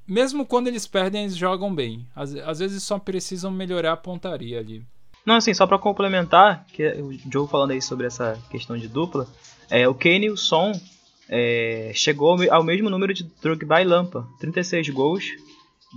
Mesmo 0.06 0.44
quando 0.44 0.68
eles 0.68 0.86
perdem, 0.86 1.22
eles 1.22 1.36
jogam 1.36 1.74
bem. 1.74 2.06
Às, 2.14 2.34
às 2.34 2.58
vezes 2.58 2.82
só 2.82 2.98
precisam 2.98 3.50
melhorar 3.50 3.92
a 3.92 3.96
pontaria 3.96 4.58
ali. 4.58 4.84
Não, 5.24 5.37
assim, 5.37 5.52
só 5.52 5.66
para 5.66 5.78
complementar, 5.78 6.64
que 6.72 6.87
o 6.87 7.12
Joe 7.30 7.48
falando 7.48 7.72
aí 7.72 7.83
sobre 7.83 8.06
essa 8.06 8.38
questão 8.50 8.76
de 8.76 8.88
dupla, 8.88 9.26
é, 9.70 9.87
o 9.87 9.94
Kane 9.94 10.26
e 10.26 10.30
o 10.30 10.37
Son 10.37 10.72
é, 11.28 11.92
chegou 11.94 12.37
ao 12.50 12.64
mesmo 12.64 12.90
número 12.90 13.14
de 13.14 13.24
Drogba 13.40 13.80
e 13.80 13.85
Lampa, 13.85 14.26
36 14.40 14.88
gols, 14.90 15.24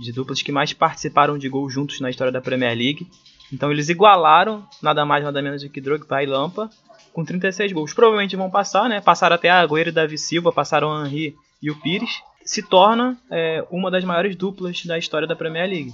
de 0.00 0.12
duplas 0.12 0.42
que 0.42 0.52
mais 0.52 0.72
participaram 0.72 1.38
de 1.38 1.48
gols 1.48 1.72
juntos 1.72 2.00
na 2.00 2.10
história 2.10 2.32
da 2.32 2.40
Premier 2.40 2.76
League. 2.76 3.08
Então 3.52 3.70
eles 3.70 3.88
igualaram 3.88 4.66
nada 4.82 5.04
mais 5.04 5.24
nada 5.24 5.42
menos 5.42 5.62
do 5.62 5.70
que 5.70 5.80
Drogba 5.80 6.22
e 6.22 6.26
Lampa 6.26 6.70
com 7.12 7.24
36 7.24 7.72
gols. 7.72 7.94
Provavelmente 7.94 8.36
vão 8.36 8.50
passar, 8.50 8.88
né? 8.88 9.00
Passaram 9.00 9.36
até 9.36 9.48
a 9.50 9.60
Agüero 9.60 9.88
e 9.88 9.92
Davi 9.92 10.18
Silva, 10.18 10.52
passaram 10.52 10.88
o 10.88 11.06
Henry 11.06 11.34
e 11.62 11.70
o 11.70 11.80
Pires. 11.80 12.20
Se 12.44 12.62
torna 12.62 13.16
é, 13.30 13.64
uma 13.70 13.90
das 13.90 14.04
maiores 14.04 14.36
duplas 14.36 14.84
da 14.84 14.98
história 14.98 15.26
da 15.26 15.36
Premier 15.36 15.68
League. 15.68 15.92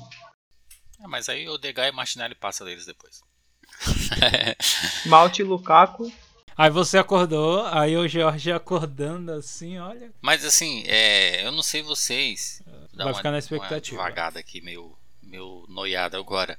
É, 1.02 1.06
mas 1.06 1.28
aí 1.28 1.48
o 1.48 1.58
Degai 1.58 1.90
e 1.90 1.92
Martinelli 1.92 2.34
passa 2.34 2.64
deles 2.64 2.86
depois. 2.86 3.20
Malte 5.06 5.42
e 5.42 5.44
Lukaku 5.44 6.12
Aí 6.56 6.68
você 6.68 6.98
acordou, 6.98 7.64
aí 7.68 7.96
o 7.96 8.06
Jorge 8.06 8.52
acordando 8.52 9.32
assim, 9.32 9.78
olha. 9.78 10.12
Mas 10.20 10.44
assim, 10.44 10.84
é, 10.86 11.46
eu 11.46 11.50
não 11.50 11.62
sei 11.62 11.80
vocês, 11.80 12.62
Vai 12.92 13.06
uma, 13.06 13.14
ficar 13.14 13.30
na 13.30 13.38
expectativa. 13.38 13.96
Uma 13.96 14.08
devagada 14.08 14.40
aqui, 14.40 14.60
meio, 14.60 14.94
meio 15.22 15.64
noiada 15.70 16.18
agora. 16.18 16.58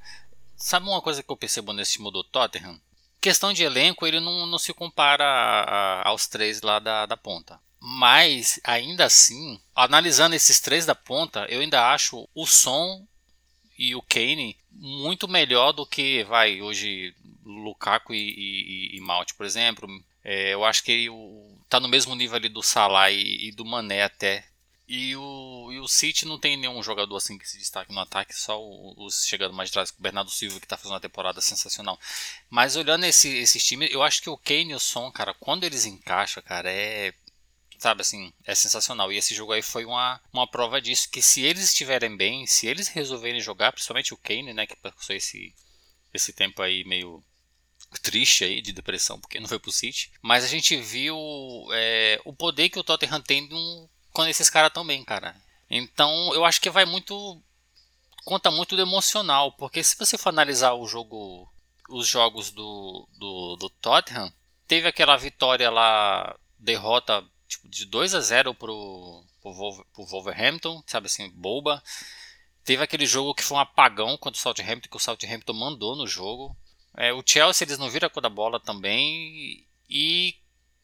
Sabe 0.56 0.88
uma 0.88 1.00
coisa 1.00 1.22
que 1.22 1.30
eu 1.30 1.36
percebo 1.36 1.72
nesse 1.72 1.92
time 1.92 2.10
do 2.10 2.24
Tottenham? 2.24 2.80
Questão 3.20 3.52
de 3.52 3.62
elenco, 3.62 4.04
ele 4.04 4.18
não, 4.18 4.44
não 4.44 4.58
se 4.58 4.72
compara 4.72 5.24
a, 5.24 5.62
a, 5.62 6.08
aos 6.08 6.26
três 6.26 6.62
lá 6.62 6.80
da, 6.80 7.06
da 7.06 7.16
ponta. 7.16 7.60
Mas, 7.78 8.58
ainda 8.64 9.04
assim, 9.04 9.60
analisando 9.74 10.34
esses 10.34 10.60
três 10.60 10.84
da 10.84 10.96
ponta, 10.96 11.46
eu 11.48 11.60
ainda 11.60 11.92
acho 11.92 12.28
o 12.34 12.44
som 12.44 13.06
e 13.78 13.94
o 13.94 14.02
Kane 14.02 14.56
muito 14.70 15.28
melhor 15.28 15.72
do 15.72 15.86
que 15.86 16.24
vai 16.24 16.60
hoje 16.60 17.14
Lukaku 17.44 18.14
e, 18.14 18.18
e, 18.18 18.96
e 18.96 19.00
Mount, 19.00 19.32
por 19.34 19.46
exemplo. 19.46 19.88
É, 20.24 20.54
eu 20.54 20.64
acho 20.64 20.82
que 20.84 20.92
ele 20.92 21.10
tá 21.68 21.80
no 21.80 21.88
mesmo 21.88 22.14
nível 22.14 22.36
ali 22.36 22.48
do 22.48 22.62
Salah 22.62 23.10
e, 23.10 23.48
e 23.48 23.52
do 23.52 23.64
Mané 23.64 24.02
até. 24.02 24.44
E 24.88 25.16
o, 25.16 25.70
e 25.72 25.78
o 25.78 25.88
City 25.88 26.26
não 26.26 26.38
tem 26.38 26.56
nenhum 26.56 26.82
jogador 26.82 27.16
assim 27.16 27.38
que 27.38 27.48
se 27.48 27.56
destaque 27.56 27.92
no 27.92 28.00
ataque, 28.00 28.36
só 28.36 28.60
os 28.60 29.24
chegando 29.24 29.54
mais 29.54 29.70
atrás, 29.70 29.90
o 29.90 30.02
Bernardo 30.02 30.30
Silva 30.30 30.60
que 30.60 30.66
tá 30.66 30.76
fazendo 30.76 30.92
uma 30.92 31.00
temporada 31.00 31.40
sensacional. 31.40 31.98
Mas 32.50 32.76
olhando 32.76 33.06
esse, 33.06 33.28
esses 33.38 33.64
times, 33.64 33.90
eu 33.90 34.02
acho 34.02 34.20
que 34.20 34.28
o 34.28 34.36
Kane 34.36 34.72
e 34.72 34.74
o 34.74 34.80
Son, 34.80 35.10
cara, 35.10 35.34
quando 35.34 35.64
eles 35.64 35.86
encaixam, 35.86 36.42
cara, 36.42 36.70
é 36.70 37.14
sabe 37.82 38.02
assim, 38.02 38.32
é 38.44 38.54
sensacional. 38.54 39.12
E 39.12 39.16
esse 39.16 39.34
jogo 39.34 39.52
aí 39.52 39.62
foi 39.62 39.84
uma, 39.84 40.20
uma 40.32 40.46
prova 40.46 40.80
disso, 40.80 41.10
que 41.10 41.20
se 41.20 41.42
eles 41.42 41.64
estiverem 41.64 42.16
bem, 42.16 42.46
se 42.46 42.66
eles 42.66 42.88
resolverem 42.88 43.40
jogar, 43.40 43.72
principalmente 43.72 44.14
o 44.14 44.16
Kane, 44.16 44.54
né, 44.54 44.66
que 44.66 44.76
passou 44.76 45.14
esse, 45.14 45.54
esse 46.14 46.32
tempo 46.32 46.62
aí 46.62 46.84
meio 46.84 47.22
triste 48.00 48.44
aí 48.44 48.62
de 48.62 48.72
depressão, 48.72 49.20
porque 49.20 49.40
não 49.40 49.48
foi 49.48 49.58
pro 49.58 49.72
City, 49.72 50.12
mas 50.22 50.44
a 50.44 50.48
gente 50.48 50.76
viu 50.76 51.16
é, 51.72 52.20
o 52.24 52.32
poder 52.32 52.70
que 52.70 52.78
o 52.78 52.84
Tottenham 52.84 53.20
tem 53.20 53.48
num, 53.48 53.88
quando 54.12 54.28
esses 54.28 54.48
caras 54.48 54.68
estão 54.68 54.86
bem, 54.86 55.04
cara. 55.04 55.34
Então 55.68 56.32
eu 56.34 56.44
acho 56.44 56.60
que 56.60 56.70
vai 56.70 56.84
muito. 56.84 57.42
conta 58.24 58.50
muito 58.50 58.76
do 58.76 58.82
emocional, 58.82 59.52
porque 59.52 59.82
se 59.82 59.96
você 59.98 60.16
for 60.16 60.28
analisar 60.28 60.74
o 60.74 60.86
jogo, 60.86 61.50
os 61.90 62.06
jogos 62.06 62.50
do, 62.50 63.08
do, 63.18 63.56
do 63.56 63.68
Tottenham, 63.68 64.32
teve 64.66 64.86
aquela 64.86 65.16
vitória 65.16 65.70
lá, 65.70 66.38
derrota 66.58 67.26
tipo, 67.52 67.68
de 67.68 67.84
2 67.86 68.14
a 68.14 68.20
0 68.20 68.54
pro, 68.54 69.24
pro, 69.40 69.86
pro 69.92 70.06
Wolverhampton, 70.06 70.82
sabe 70.86 71.06
assim, 71.06 71.28
boba. 71.30 71.82
Teve 72.64 72.82
aquele 72.82 73.06
jogo 73.06 73.34
que 73.34 73.42
foi 73.42 73.56
um 73.56 73.60
apagão 73.60 74.16
contra 74.16 74.38
o 74.38 74.42
Southampton, 74.42 74.88
que 74.88 74.96
o 74.96 75.00
Southampton 75.00 75.52
mandou 75.52 75.96
no 75.96 76.06
jogo. 76.06 76.56
É, 76.96 77.12
o 77.12 77.22
Chelsea 77.24 77.64
eles 77.66 77.78
não 77.78 77.90
viram 77.90 78.06
a 78.06 78.10
cor 78.10 78.22
da 78.22 78.28
bola 78.28 78.60
também. 78.60 79.66
E 79.88 80.36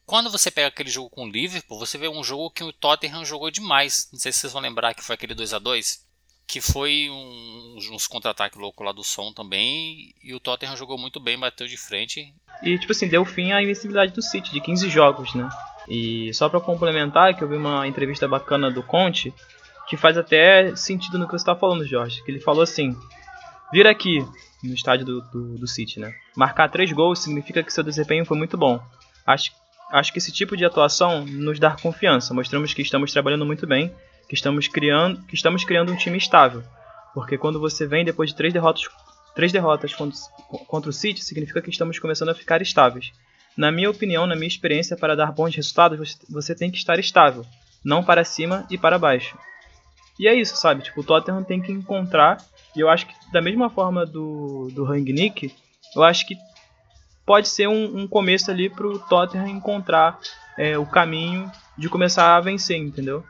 quando 0.05 0.29
você 0.29 0.51
pega 0.51 0.67
aquele 0.67 0.89
jogo 0.89 1.09
com 1.09 1.25
o 1.25 1.29
Liverpool, 1.29 1.79
você 1.79 1.97
vê 1.97 2.09
um 2.09 2.23
jogo 2.23 2.51
que 2.51 2.63
o 2.63 2.73
Tottenham 2.73 3.23
jogou 3.23 3.49
demais. 3.49 4.09
Não 4.11 4.19
sei 4.19 4.31
se 4.31 4.39
vocês 4.39 4.53
vão 4.53 4.61
lembrar 4.61 4.93
que 4.93 5.03
foi 5.03 5.15
aquele 5.15 5.33
2 5.33 5.53
a 5.53 5.59
2 5.59 6.09
que 6.49 6.59
foi 6.59 7.07
um, 7.11 7.77
uns 7.93 8.07
contra-ataques 8.07 8.59
loucos 8.59 8.83
lá 8.83 8.91
do 8.91 9.03
som 9.03 9.31
também. 9.31 10.15
E 10.21 10.33
o 10.33 10.39
Tottenham 10.39 10.75
jogou 10.75 10.97
muito 10.97 11.19
bem, 11.19 11.37
bateu 11.37 11.67
de 11.67 11.77
frente. 11.77 12.33
E, 12.63 12.77
tipo 12.79 12.91
assim, 12.91 13.07
deu 13.07 13.23
fim 13.23 13.51
à 13.51 13.61
invencibilidade 13.61 14.13
do 14.13 14.21
City, 14.23 14.51
de 14.51 14.59
15 14.59 14.89
jogos, 14.89 15.35
né? 15.35 15.47
E 15.89 16.31
só 16.33 16.47
para 16.47 16.59
complementar, 16.59 17.35
que 17.35 17.43
eu 17.43 17.47
vi 17.47 17.55
uma 17.55 17.87
entrevista 17.87 18.27
bacana 18.27 18.69
do 18.69 18.83
Conte, 18.83 19.33
que 19.87 19.97
faz 19.97 20.17
até 20.17 20.75
sentido 20.75 21.17
no 21.17 21.25
que 21.25 21.31
você 21.31 21.37
está 21.41 21.55
falando, 21.55 21.85
Jorge. 21.85 22.23
Que 22.23 22.31
ele 22.31 22.39
falou 22.39 22.61
assim: 22.61 22.95
vir 23.73 23.87
aqui 23.87 24.23
no 24.63 24.73
estádio 24.73 25.05
do, 25.05 25.21
do, 25.21 25.57
do, 25.57 25.67
City, 25.67 25.99
né? 25.99 26.13
Marcar 26.35 26.69
três 26.69 26.91
gols 26.91 27.19
significa 27.19 27.63
que 27.63 27.73
seu 27.73 27.83
desempenho 27.83 28.23
foi 28.23 28.37
muito 28.37 28.55
bom. 28.55 28.79
Acho, 29.25 29.51
acho 29.91 30.13
que 30.13 30.19
esse 30.19 30.31
tipo 30.31 30.55
de 30.55 30.63
atuação 30.63 31.25
nos 31.25 31.59
dá 31.59 31.71
confiança. 31.71 32.33
Mostramos 32.35 32.73
que 32.73 32.83
estamos 32.83 33.11
trabalhando 33.11 33.45
muito 33.45 33.65
bem, 33.65 33.91
que 34.27 34.35
estamos 34.35 34.67
criando, 34.67 35.23
que 35.25 35.33
estamos 35.33 35.63
criando 35.63 35.91
um 35.91 35.95
time 35.95 36.17
estável. 36.17 36.61
Porque 37.15 37.37
quando 37.37 37.59
você 37.59 37.87
vem 37.87 38.05
depois 38.05 38.29
de 38.29 38.35
três 38.35 38.53
derrotas, 38.53 38.87
três 39.33 39.51
derrotas 39.51 39.95
contra, 39.95 40.19
contra 40.67 40.89
o 40.89 40.93
City, 40.93 41.23
significa 41.23 41.61
que 41.61 41.69
estamos 41.71 41.97
começando 41.97 42.29
a 42.29 42.35
ficar 42.35 42.61
estáveis. 42.61 43.11
Na 43.59 43.73
minha 43.73 43.89
opinião, 43.89 44.25
na 44.25 44.37
minha 44.37 44.47
experiência, 44.47 44.95
para 44.95 45.17
dar 45.17 45.33
bons 45.33 45.53
resultados, 45.53 46.17
você 46.29 46.55
tem 46.55 46.71
que 46.71 46.77
estar 46.77 46.97
estável, 46.97 47.45
não 47.83 48.01
para 48.01 48.23
cima 48.23 48.65
e 48.71 48.77
para 48.77 48.97
baixo. 48.97 49.37
E 50.17 50.29
é 50.29 50.33
isso, 50.33 50.55
sabe? 50.55 50.81
Tipo, 50.81 51.01
o 51.01 51.03
Tottenham 51.03 51.43
tem 51.43 51.61
que 51.61 51.69
encontrar, 51.69 52.37
e 52.73 52.79
eu 52.79 52.87
acho 52.87 53.05
que 53.05 53.13
da 53.33 53.41
mesma 53.41 53.69
forma 53.69 54.05
do, 54.05 54.69
do 54.71 54.85
Rangnick, 54.85 55.53
eu 55.93 56.03
acho 56.05 56.25
que 56.25 56.37
pode 57.25 57.49
ser 57.49 57.67
um, 57.67 57.99
um 57.99 58.07
começo 58.07 58.49
ali 58.49 58.69
para 58.69 58.87
o 58.87 58.97
Tottenham 58.97 59.49
encontrar 59.49 60.17
é, 60.57 60.77
o 60.77 60.85
caminho 60.85 61.51
de 61.77 61.89
começar 61.89 62.37
a 62.37 62.39
vencer, 62.39 62.77
entendeu? 62.77 63.25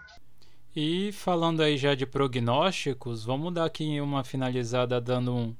E 0.75 1.11
falando 1.11 1.63
aí 1.63 1.75
já 1.75 1.95
de 1.95 2.05
prognósticos, 2.05 3.25
vamos 3.25 3.51
dar 3.51 3.65
aqui 3.65 3.99
uma 3.99 4.23
finalizada 4.23 5.01
dando 5.01 5.35
um, 5.35 5.55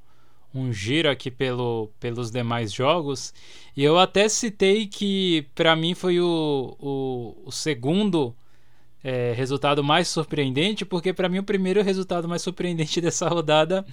um 0.54 0.72
giro 0.72 1.08
aqui 1.08 1.30
pelo, 1.30 1.90
pelos 2.00 2.30
demais 2.30 2.72
jogos. 2.72 3.32
E 3.76 3.84
eu 3.84 3.98
até 3.98 4.28
citei 4.28 4.86
que 4.86 5.46
para 5.54 5.76
mim 5.76 5.94
foi 5.94 6.20
o, 6.20 6.76
o, 6.78 7.42
o 7.46 7.52
segundo 7.52 8.34
é, 9.02 9.32
resultado 9.32 9.82
mais 9.82 10.08
surpreendente, 10.08 10.84
porque 10.84 11.12
para 11.12 11.28
mim 11.28 11.38
o 11.38 11.44
primeiro 11.44 11.82
resultado 11.82 12.28
mais 12.28 12.42
surpreendente 12.42 13.00
dessa 13.02 13.28
rodada 13.28 13.84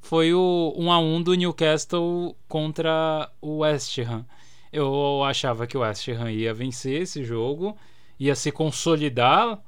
foi 0.00 0.32
o 0.32 0.74
1 0.76 0.92
a 0.92 0.98
1 0.98 1.22
do 1.22 1.34
Newcastle 1.34 2.36
contra 2.48 3.30
o 3.40 3.58
West 3.58 3.98
Ham. 3.98 4.24
Eu 4.72 5.22
achava 5.24 5.66
que 5.66 5.76
o 5.76 5.80
West 5.80 6.08
Ham 6.08 6.30
ia 6.30 6.52
vencer 6.52 7.02
esse 7.02 7.24
jogo, 7.24 7.76
ia 8.18 8.34
se 8.34 8.50
consolidar 8.50 9.60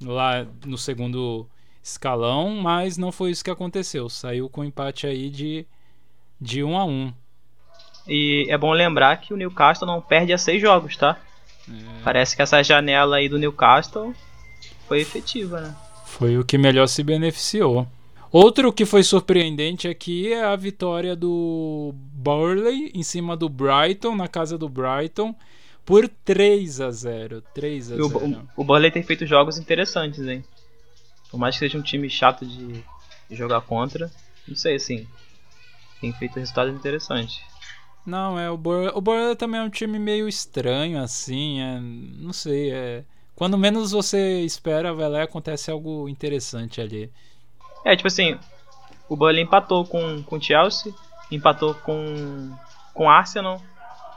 lá 0.00 0.46
no 0.66 0.76
segundo 0.76 1.48
escalão, 1.82 2.50
mas 2.50 2.96
não 2.96 3.10
foi 3.10 3.30
isso 3.30 3.44
que 3.44 3.50
aconteceu. 3.50 4.08
Saiu 4.08 4.48
com 4.48 4.64
empate 4.64 5.06
aí 5.06 5.30
de 5.30 5.66
de 6.44 6.62
1 6.62 6.70
um 6.70 6.78
a 6.78 6.84
1 6.84 6.90
um. 6.90 7.12
E 8.06 8.46
é 8.50 8.58
bom 8.58 8.70
lembrar 8.72 9.16
que 9.16 9.32
o 9.32 9.36
Newcastle 9.36 9.86
não 9.86 10.00
perde 10.00 10.32
a 10.32 10.38
seis 10.38 10.60
jogos, 10.60 10.94
tá? 10.96 11.18
É. 11.66 12.02
Parece 12.04 12.36
que 12.36 12.42
essa 12.42 12.62
janela 12.62 13.16
aí 13.16 13.30
do 13.30 13.38
Newcastle 13.38 14.14
foi 14.86 15.00
efetiva, 15.00 15.60
né? 15.62 15.74
Foi 16.04 16.36
o 16.36 16.44
que 16.44 16.58
melhor 16.58 16.86
se 16.86 17.02
beneficiou. 17.02 17.88
Outro 18.30 18.72
que 18.72 18.84
foi 18.84 19.02
surpreendente 19.02 19.88
aqui 19.88 20.32
é 20.32 20.44
a 20.44 20.54
vitória 20.54 21.16
do 21.16 21.94
Burley 21.94 22.90
em 22.94 23.02
cima 23.02 23.36
do 23.36 23.48
Brighton, 23.48 24.14
na 24.14 24.28
casa 24.28 24.58
do 24.58 24.68
Brighton, 24.68 25.34
por 25.84 26.06
3 26.08 26.80
a 26.82 26.90
0 26.90 27.42
3 27.54 27.92
a 27.92 27.96
0 27.96 28.06
O, 28.56 28.60
o 28.60 28.64
Burley 28.64 28.90
tem 28.90 29.02
feito 29.02 29.24
jogos 29.24 29.56
interessantes, 29.56 30.20
hein? 30.26 30.44
Por 31.30 31.38
mais 31.38 31.54
que 31.54 31.60
seja 31.60 31.78
um 31.78 31.82
time 31.82 32.10
chato 32.10 32.44
de, 32.44 32.84
de 33.30 33.36
jogar 33.36 33.62
contra, 33.62 34.10
não 34.46 34.56
sei 34.56 34.76
assim 34.76 35.06
tem 36.04 36.12
feito 36.12 36.38
resultados 36.38 36.74
interessantes. 36.74 37.40
Não, 38.04 38.38
é 38.38 38.50
o 38.50 38.56
Borussia, 38.58 38.92
o 38.94 39.36
também 39.36 39.60
é 39.60 39.62
um 39.62 39.70
time 39.70 39.98
meio 39.98 40.28
estranho 40.28 41.00
assim, 41.00 41.60
é, 41.60 41.80
não 41.80 42.32
sei, 42.32 42.70
é 42.70 43.04
quando 43.34 43.56
menos 43.56 43.92
você 43.92 44.42
espera, 44.42 44.92
vai 44.92 45.08
lá 45.08 45.18
e 45.20 45.22
acontece 45.22 45.70
algo 45.70 46.08
interessante 46.08 46.80
ali. 46.80 47.10
É, 47.84 47.96
tipo 47.96 48.06
assim, 48.06 48.38
o 49.08 49.16
Burnley 49.16 49.42
empatou 49.42 49.84
com 49.86 50.22
com 50.22 50.40
Chelsea, 50.40 50.92
empatou 51.30 51.74
com 51.74 52.54
com 52.92 53.10
Arsenal, 53.10 53.60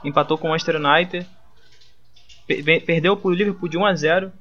empatou 0.04 0.36
com 0.36 0.48
o 0.48 0.50
Manchester 0.50 0.76
United, 0.76 1.26
per 2.46 2.84
perdeu 2.84 3.16
pro 3.16 3.30
Liverpool 3.30 3.68
de 3.68 3.78
1 3.78 3.86
a 3.86 3.94
0. 3.94 4.32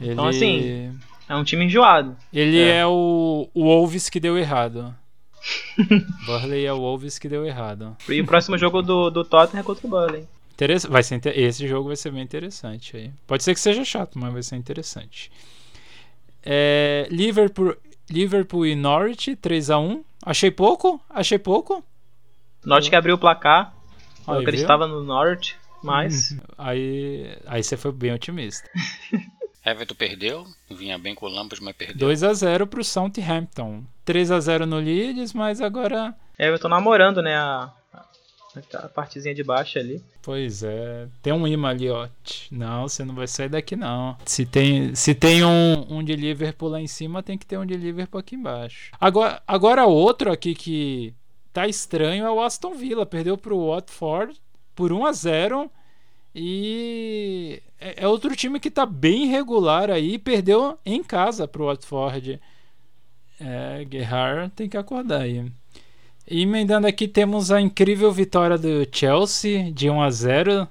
Ele... 0.00 0.12
Então 0.12 0.26
assim, 0.26 0.98
é 1.28 1.36
um 1.36 1.44
time 1.44 1.64
enjoado. 1.64 2.16
Ele 2.32 2.60
é, 2.60 2.78
é 2.78 2.86
o, 2.86 3.48
o 3.54 3.64
Wolves 3.64 4.10
que 4.10 4.18
deu 4.18 4.36
errado. 4.36 4.94
Burley 6.26 6.64
é 6.64 6.72
o 6.72 6.78
Wolves 6.78 7.18
que 7.18 7.28
deu 7.28 7.46
errado. 7.46 7.96
E 8.08 8.20
o 8.20 8.26
próximo 8.26 8.58
jogo 8.58 8.82
do, 8.82 9.10
do 9.10 9.24
Tottenham 9.24 9.60
é 9.60 9.64
contra 9.64 9.86
o 9.86 9.90
Burley. 9.90 10.26
Vai 10.90 11.02
ser, 11.02 11.20
esse 11.26 11.66
jogo 11.66 11.88
vai 11.88 11.96
ser 11.96 12.12
bem 12.12 12.22
interessante 12.22 12.96
aí. 12.96 13.10
Pode 13.26 13.42
ser 13.42 13.54
que 13.54 13.60
seja 13.60 13.82
chato, 13.84 14.18
mas 14.18 14.32
vai 14.32 14.42
ser 14.42 14.56
interessante. 14.56 15.32
É, 16.42 17.08
Liverpool, 17.10 17.74
Liverpool 18.10 18.66
e 18.66 18.74
Norwich 18.74 19.36
3 19.36 19.70
a 19.70 19.78
1 19.78 20.04
Achei 20.24 20.50
pouco? 20.50 21.00
Achei 21.08 21.38
pouco? 21.38 21.82
Norwich 22.64 22.90
que 22.90 22.96
abriu 22.96 23.14
o 23.14 23.18
placar. 23.18 23.74
Eu 24.28 24.34
acreditava 24.34 24.86
no 24.86 25.02
Norwich, 25.02 25.56
mas. 25.82 26.36
Aí, 26.58 27.36
aí 27.46 27.62
você 27.62 27.76
foi 27.76 27.90
bem 27.90 28.12
otimista. 28.12 28.68
Everton 29.64 29.94
perdeu, 29.94 30.46
vinha 30.70 30.98
bem 30.98 31.14
com 31.14 31.26
o 31.26 31.28
Lampard, 31.28 31.62
mas 31.62 31.76
perdeu. 31.76 32.08
2 32.08 32.22
a 32.22 32.32
0 32.32 32.66
pro 32.66 32.82
Southampton. 32.82 33.84
3 34.04 34.30
a 34.30 34.40
0 34.40 34.66
no 34.66 34.78
Leeds, 34.78 35.32
mas 35.32 35.60
agora 35.60 36.14
Everton 36.38 36.68
namorando, 36.68 37.20
né, 37.20 37.36
a, 37.36 37.70
a 38.74 38.88
partezinha 38.88 39.34
de 39.34 39.44
baixo 39.44 39.78
ali. 39.78 40.02
Pois 40.22 40.62
é, 40.62 41.06
tem 41.22 41.32
um 41.32 41.46
imã 41.46 41.68
ali, 41.68 41.90
ó. 41.90 42.08
Não, 42.50 42.88
você 42.88 43.04
não 43.04 43.14
vai 43.14 43.26
sair 43.26 43.50
daqui 43.50 43.76
não. 43.76 44.16
Se 44.24 44.46
tem, 44.46 44.94
se 44.94 45.14
tem 45.14 45.44
um, 45.44 45.86
um 45.90 46.02
de 46.02 46.16
Liverpool 46.16 46.70
lá 46.70 46.80
em 46.80 46.86
cima, 46.86 47.22
tem 47.22 47.36
que 47.36 47.46
ter 47.46 47.58
um 47.58 47.66
de 47.66 47.76
Liverpool 47.76 48.18
aqui 48.18 48.36
embaixo. 48.36 48.90
Agora, 48.98 49.42
agora 49.46 49.84
outro 49.84 50.32
aqui 50.32 50.54
que 50.54 51.14
tá 51.52 51.68
estranho 51.68 52.24
é 52.24 52.30
o 52.30 52.40
Aston 52.40 52.74
Villa, 52.74 53.04
perdeu 53.04 53.36
pro 53.36 53.68
Watford 53.68 54.40
por 54.74 54.92
1 54.92 55.04
a 55.04 55.12
0 55.12 55.70
e 56.34 57.62
é, 57.80 58.04
é 58.04 58.08
outro 58.08 58.34
time 58.36 58.60
que 58.60 58.70
tá 58.70 58.86
bem 58.86 59.26
regular 59.26 59.90
aí, 59.90 60.18
perdeu 60.18 60.78
em 60.84 61.02
casa 61.02 61.48
pro 61.48 61.66
Watford. 61.66 62.40
É, 63.40 63.84
Guerrard 63.84 64.52
tem 64.54 64.68
que 64.68 64.76
acordar 64.76 65.22
aí. 65.22 65.50
E 66.28 66.42
emendando 66.42 66.86
aqui 66.86 67.08
temos 67.08 67.50
a 67.50 67.60
incrível 67.60 68.12
vitória 68.12 68.56
do 68.56 68.86
Chelsea 68.92 69.72
de 69.72 69.90
1 69.90 70.02
a 70.02 70.10
0 70.10 70.68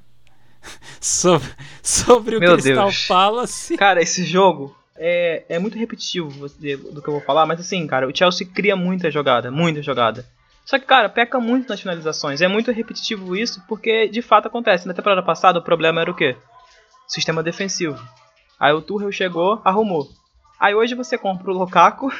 sobre, 1.01 1.49
sobre 1.84 2.38
o 2.38 2.39
Meu 2.39 2.53
Crystal 2.53 2.86
Deus. 2.86 3.07
Palace. 3.07 3.76
Cara, 3.76 4.01
esse 4.01 4.24
jogo 4.24 4.76
é, 4.95 5.43
é 5.49 5.60
muito 5.60 5.78
repetitivo 5.78 6.47
do 6.47 7.01
que 7.01 7.07
eu 7.07 7.14
vou 7.14 7.22
falar, 7.22 7.45
mas 7.45 7.60
assim, 7.60 7.86
cara, 7.88 8.07
o 8.07 8.16
Chelsea 8.16 8.47
cria 8.47 8.76
muita 8.76 9.12
jogada, 9.12 9.51
muita 9.51 9.82
jogada. 9.82 10.26
Só 10.70 10.78
que, 10.78 10.86
cara, 10.86 11.09
peca 11.09 11.39
muito 11.39 11.67
nas 11.67 11.82
finalizações. 11.82 12.41
É 12.41 12.47
muito 12.47 12.72
repetitivo 12.72 13.36
isso, 13.36 13.59
porque 13.67 14.07
de 14.07 14.22
fato 14.22 14.47
acontece. 14.47 14.88
Na 14.88 14.93
temporada 14.93 15.24
passada 15.24 15.57
o 15.57 15.63
problema 15.63 15.99
era 15.99 16.11
o 16.11 16.15
quê? 16.15 16.38
Sistema 17.07 17.41
defensivo. 17.41 17.99
Aí 18.59 18.72
o 18.72 18.80
Tuchel 18.80 19.11
chegou, 19.11 19.59
arrumou. 19.65 20.07
Aí 20.59 20.76
hoje 20.76 20.93
você 20.93 21.17
compra 21.17 21.49
o 21.49 21.57
Lukaku. 21.57 22.13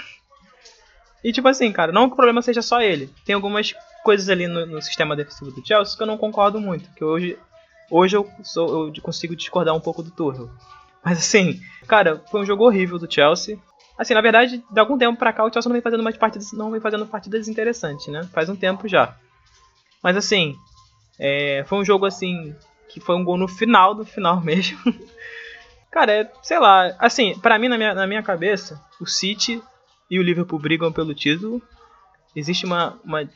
e 1.24 1.32
tipo 1.32 1.48
assim, 1.48 1.72
cara, 1.72 1.92
não 1.92 2.08
que 2.08 2.14
o 2.14 2.16
problema 2.16 2.42
seja 2.42 2.64
só 2.64 2.82
ele. 2.82 3.14
Tem 3.24 3.36
algumas 3.36 3.76
coisas 4.04 4.28
ali 4.30 4.48
no, 4.48 4.66
no 4.66 4.82
sistema 4.82 5.16
defensivo 5.16 5.52
do 5.52 5.64
Chelsea 5.64 5.96
que 5.96 6.02
eu 6.02 6.08
não 6.08 6.18
concordo 6.18 6.60
muito. 6.60 6.90
Que 6.96 7.04
hoje, 7.04 7.38
hoje 7.92 8.18
eu, 8.18 8.28
sou, 8.42 8.88
eu 8.88 9.02
consigo 9.04 9.36
discordar 9.36 9.76
um 9.76 9.80
pouco 9.80 10.02
do 10.02 10.10
Tuchel. 10.10 10.50
Mas 11.06 11.20
assim, 11.20 11.62
cara, 11.88 12.24
foi 12.32 12.42
um 12.42 12.46
jogo 12.48 12.66
horrível 12.66 12.98
do 12.98 13.14
Chelsea. 13.14 13.60
Assim, 14.00 14.14
na 14.14 14.22
verdade, 14.22 14.64
de 14.72 14.80
algum 14.80 14.98
tempo 14.98 15.20
pra 15.20 15.34
cá 15.34 15.44
o 15.44 15.52
Chelsea 15.52 15.68
não 15.68 15.74
vem 15.74 15.82
fazendo 15.82 16.02
mais 16.02 16.16
partidas, 16.16 16.54
não 16.54 16.72
vem 16.72 16.80
fazendo 16.80 17.06
partidas 17.06 17.50
interessantes, 17.50 18.08
né? 18.08 18.24
Faz 18.34 18.48
um 18.48 18.56
tempo 18.56 18.88
já. 18.88 19.14
Mas 20.02 20.16
assim, 20.16 20.56
é, 21.20 21.66
foi 21.68 21.80
um 21.80 21.84
jogo 21.84 22.06
assim 22.06 22.56
que 22.88 23.02
foi 23.02 23.14
um 23.18 23.26
gol 23.26 23.38
no 23.38 23.46
final 23.46 23.94
do 23.94 24.06
final 24.06 24.40
mesmo. 24.42 24.80
Cara, 25.92 26.14
é, 26.14 26.32
sei 26.42 26.58
lá, 26.60 26.96
assim, 26.98 27.38
para 27.40 27.60
mim, 27.60 27.68
na 27.68 27.78
minha, 27.78 27.94
na 27.94 28.08
minha 28.08 28.24
cabeça, 28.24 28.82
o 29.02 29.06
City 29.06 29.62
e 30.10 30.18
o 30.18 30.24
Liverpool 30.24 30.60
brigam 30.60 30.94
pelo 30.94 31.14
título. 31.14 31.62
Existe 32.34 32.66
uma, 32.66 32.98
uma, 33.04 33.30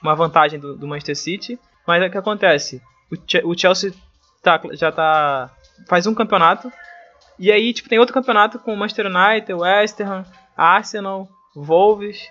uma 0.00 0.14
vantagem 0.14 0.58
do, 0.58 0.74
do, 0.74 0.88
Manchester 0.88 1.16
City, 1.16 1.60
mas 1.86 2.02
é 2.02 2.06
o 2.06 2.10
que 2.10 2.16
acontece? 2.16 2.80
O, 3.12 3.50
o 3.50 3.58
Chelsea 3.58 3.92
tá, 4.42 4.58
já 4.72 4.90
tá. 4.90 5.50
faz 5.86 6.06
um 6.06 6.14
campeonato, 6.14 6.72
e 7.38 7.52
aí, 7.52 7.72
tipo, 7.72 7.88
tem 7.88 7.98
outro 7.98 8.14
campeonato 8.14 8.58
com 8.58 8.72
o 8.72 8.76
Manchester 8.76 9.06
United, 9.06 9.52
West 9.52 10.00
Ham, 10.00 10.24
Arsenal, 10.56 11.28
Wolves, 11.54 12.28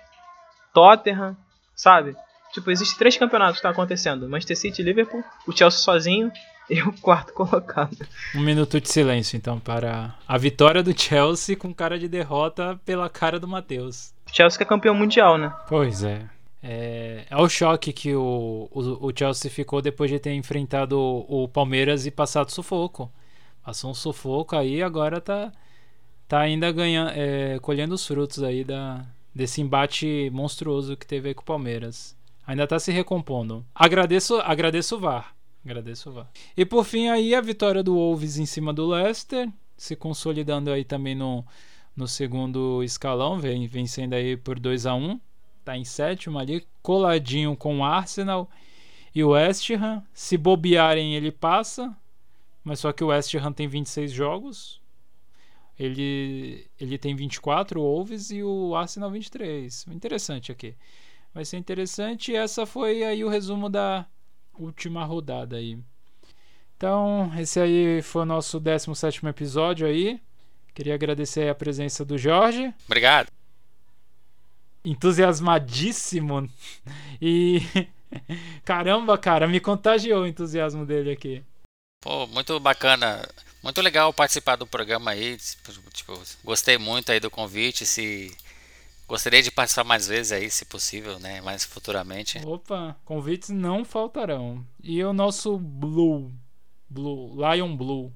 Tottenham, 0.74 1.36
sabe? 1.74 2.16
Tipo, 2.52 2.70
existem 2.70 2.98
três 2.98 3.16
campeonatos 3.16 3.54
que 3.54 3.58
estão 3.58 3.70
acontecendo: 3.70 4.28
Manchester 4.28 4.56
City, 4.56 4.82
Liverpool, 4.82 5.22
o 5.46 5.52
Chelsea 5.52 5.80
sozinho 5.80 6.32
e 6.70 6.82
o 6.82 6.92
quarto 7.00 7.32
colocado. 7.32 7.96
Um 8.34 8.40
minuto 8.40 8.80
de 8.80 8.88
silêncio, 8.88 9.36
então, 9.36 9.60
para 9.60 10.14
a 10.26 10.38
vitória 10.38 10.82
do 10.82 10.98
Chelsea 10.98 11.56
com 11.56 11.72
cara 11.72 11.98
de 11.98 12.08
derrota 12.08 12.80
pela 12.84 13.08
cara 13.08 13.38
do 13.38 13.46
Matheus. 13.46 14.12
Chelsea 14.32 14.58
que 14.58 14.64
é 14.64 14.66
campeão 14.66 14.94
mundial, 14.94 15.38
né? 15.38 15.52
Pois 15.68 16.02
é. 16.02 16.22
É, 16.62 17.24
é 17.30 17.36
o 17.36 17.48
choque 17.48 17.92
que 17.92 18.14
o, 18.14 18.68
o, 18.72 19.06
o, 19.06 19.12
Chelsea 19.16 19.48
ficou 19.48 19.80
depois 19.80 20.10
de 20.10 20.18
ter 20.18 20.32
enfrentado 20.32 20.98
o, 20.98 21.44
o 21.44 21.48
Palmeiras 21.48 22.06
e 22.06 22.10
passado 22.10 22.50
sufoco. 22.50 23.10
Passou 23.66 23.90
um 23.90 23.94
sufoco 23.94 24.54
aí 24.54 24.80
agora 24.80 25.20
tá, 25.20 25.52
tá 26.28 26.38
ainda 26.38 26.70
ganhando, 26.70 27.10
é, 27.16 27.58
colhendo 27.58 27.96
os 27.96 28.06
frutos 28.06 28.44
aí 28.44 28.62
da, 28.62 29.04
desse 29.34 29.60
embate 29.60 30.30
monstruoso 30.32 30.96
que 30.96 31.04
teve 31.04 31.30
aí 31.30 31.34
com 31.34 31.42
o 31.42 31.44
Palmeiras. 31.44 32.16
Ainda 32.46 32.64
tá 32.64 32.78
se 32.78 32.92
recompondo. 32.92 33.66
Agradeço, 33.74 34.36
agradeço 34.36 34.94
o 34.94 35.00
VAR. 35.00 35.34
Agradeço, 35.64 36.12
Vá. 36.12 36.28
E 36.56 36.64
por 36.64 36.84
fim 36.84 37.08
aí 37.08 37.34
a 37.34 37.40
vitória 37.40 37.82
do 37.82 37.96
Wolves 37.96 38.38
em 38.38 38.46
cima 38.46 38.72
do 38.72 38.86
Leicester, 38.86 39.48
se 39.76 39.96
consolidando 39.96 40.70
aí 40.70 40.84
também 40.84 41.16
no, 41.16 41.44
no 41.96 42.06
segundo 42.06 42.84
escalão, 42.84 43.40
vem 43.40 43.66
vencendo 43.66 44.12
aí 44.12 44.36
por 44.36 44.60
2 44.60 44.86
a 44.86 44.94
1 44.94 45.20
tá 45.64 45.76
em 45.76 45.84
sétimo 45.84 46.38
ali, 46.38 46.64
coladinho 46.80 47.56
com 47.56 47.80
o 47.80 47.84
Arsenal 47.84 48.48
e 49.12 49.24
o 49.24 49.30
West 49.30 49.68
Ham. 49.70 50.04
Se 50.14 50.36
bobearem, 50.36 51.16
ele 51.16 51.32
passa, 51.32 51.92
mas 52.66 52.80
só 52.80 52.92
que 52.92 53.04
o 53.04 53.06
West 53.06 53.34
Ham 53.36 53.52
tem 53.52 53.68
26 53.68 54.12
jogos. 54.12 54.82
Ele, 55.78 56.66
ele 56.80 56.98
tem 56.98 57.14
24, 57.14 57.80
o 57.80 57.82
Wolves, 57.82 58.30
e 58.30 58.42
o 58.42 58.74
Arsenal 58.74 59.10
23. 59.10 59.86
Interessante 59.88 60.50
aqui. 60.50 60.74
Vai 61.32 61.44
ser 61.44 61.58
interessante. 61.58 62.32
E 62.32 62.36
essa 62.36 62.66
foi 62.66 63.04
aí 63.04 63.22
o 63.22 63.28
resumo 63.28 63.68
da, 63.68 64.06
última 64.58 65.04
rodada 65.04 65.56
aí. 65.56 65.78
Então, 66.76 67.32
esse 67.38 67.60
aí 67.60 68.02
foi 68.02 68.22
o 68.22 68.26
nosso 68.26 68.60
17 68.60 69.26
episódio 69.26 69.86
aí. 69.86 70.20
Queria 70.74 70.94
agradecer 70.94 71.48
a 71.48 71.54
presença 71.54 72.04
do 72.04 72.18
Jorge. 72.18 72.72
Obrigado. 72.86 73.28
Entusiasmadíssimo. 74.84 76.48
E 77.20 77.62
caramba, 78.62 79.16
cara, 79.16 79.48
me 79.48 79.58
contagiou 79.58 80.22
o 80.22 80.26
entusiasmo 80.26 80.84
dele 80.84 81.10
aqui. 81.10 81.42
Pô, 82.06 82.24
muito 82.28 82.60
bacana. 82.60 83.28
Muito 83.60 83.82
legal 83.82 84.12
participar 84.12 84.54
do 84.54 84.64
programa 84.64 85.10
aí. 85.10 85.36
Tipo, 85.92 86.22
gostei 86.44 86.78
muito 86.78 87.10
aí 87.10 87.18
do 87.18 87.28
convite. 87.28 87.84
Se 87.84 88.32
Gostaria 89.08 89.42
de 89.42 89.50
participar 89.50 89.84
mais 89.84 90.06
vezes 90.06 90.30
aí, 90.30 90.48
se 90.48 90.64
possível, 90.64 91.18
né? 91.18 91.40
Mais 91.40 91.64
futuramente. 91.64 92.40
Opa, 92.44 92.96
convites 93.04 93.50
não 93.50 93.84
faltarão. 93.84 94.64
E 94.82 95.02
o 95.02 95.12
nosso 95.12 95.58
Blue, 95.58 96.32
Blue, 96.88 97.34
Lion 97.36 97.76
Blue. 97.76 98.12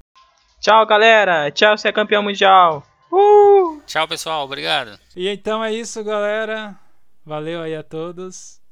Tchau, 0.61 0.85
galera. 0.85 1.49
Tchau, 1.51 1.77
você 1.77 1.89
é 1.89 1.93
campeão 1.93 2.23
mundial. 2.23 2.85
Uh! 3.11 3.81
Tchau, 3.85 4.07
pessoal. 4.07 4.45
Obrigado. 4.45 4.97
E 5.15 5.27
então 5.27 5.63
é 5.63 5.73
isso, 5.73 6.01
galera. 6.03 6.77
Valeu 7.25 7.61
aí 7.61 7.75
a 7.75 7.83
todos. 7.83 8.59